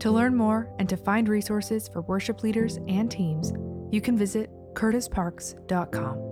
To 0.00 0.10
learn 0.10 0.36
more 0.36 0.68
and 0.78 0.88
to 0.88 0.96
find 0.96 1.28
resources 1.28 1.88
for 1.88 2.02
worship 2.02 2.42
leaders 2.42 2.78
and 2.86 3.10
teams, 3.10 3.52
you 3.90 4.00
can 4.00 4.16
visit 4.16 4.50
kurtisparks.com. 4.74 6.29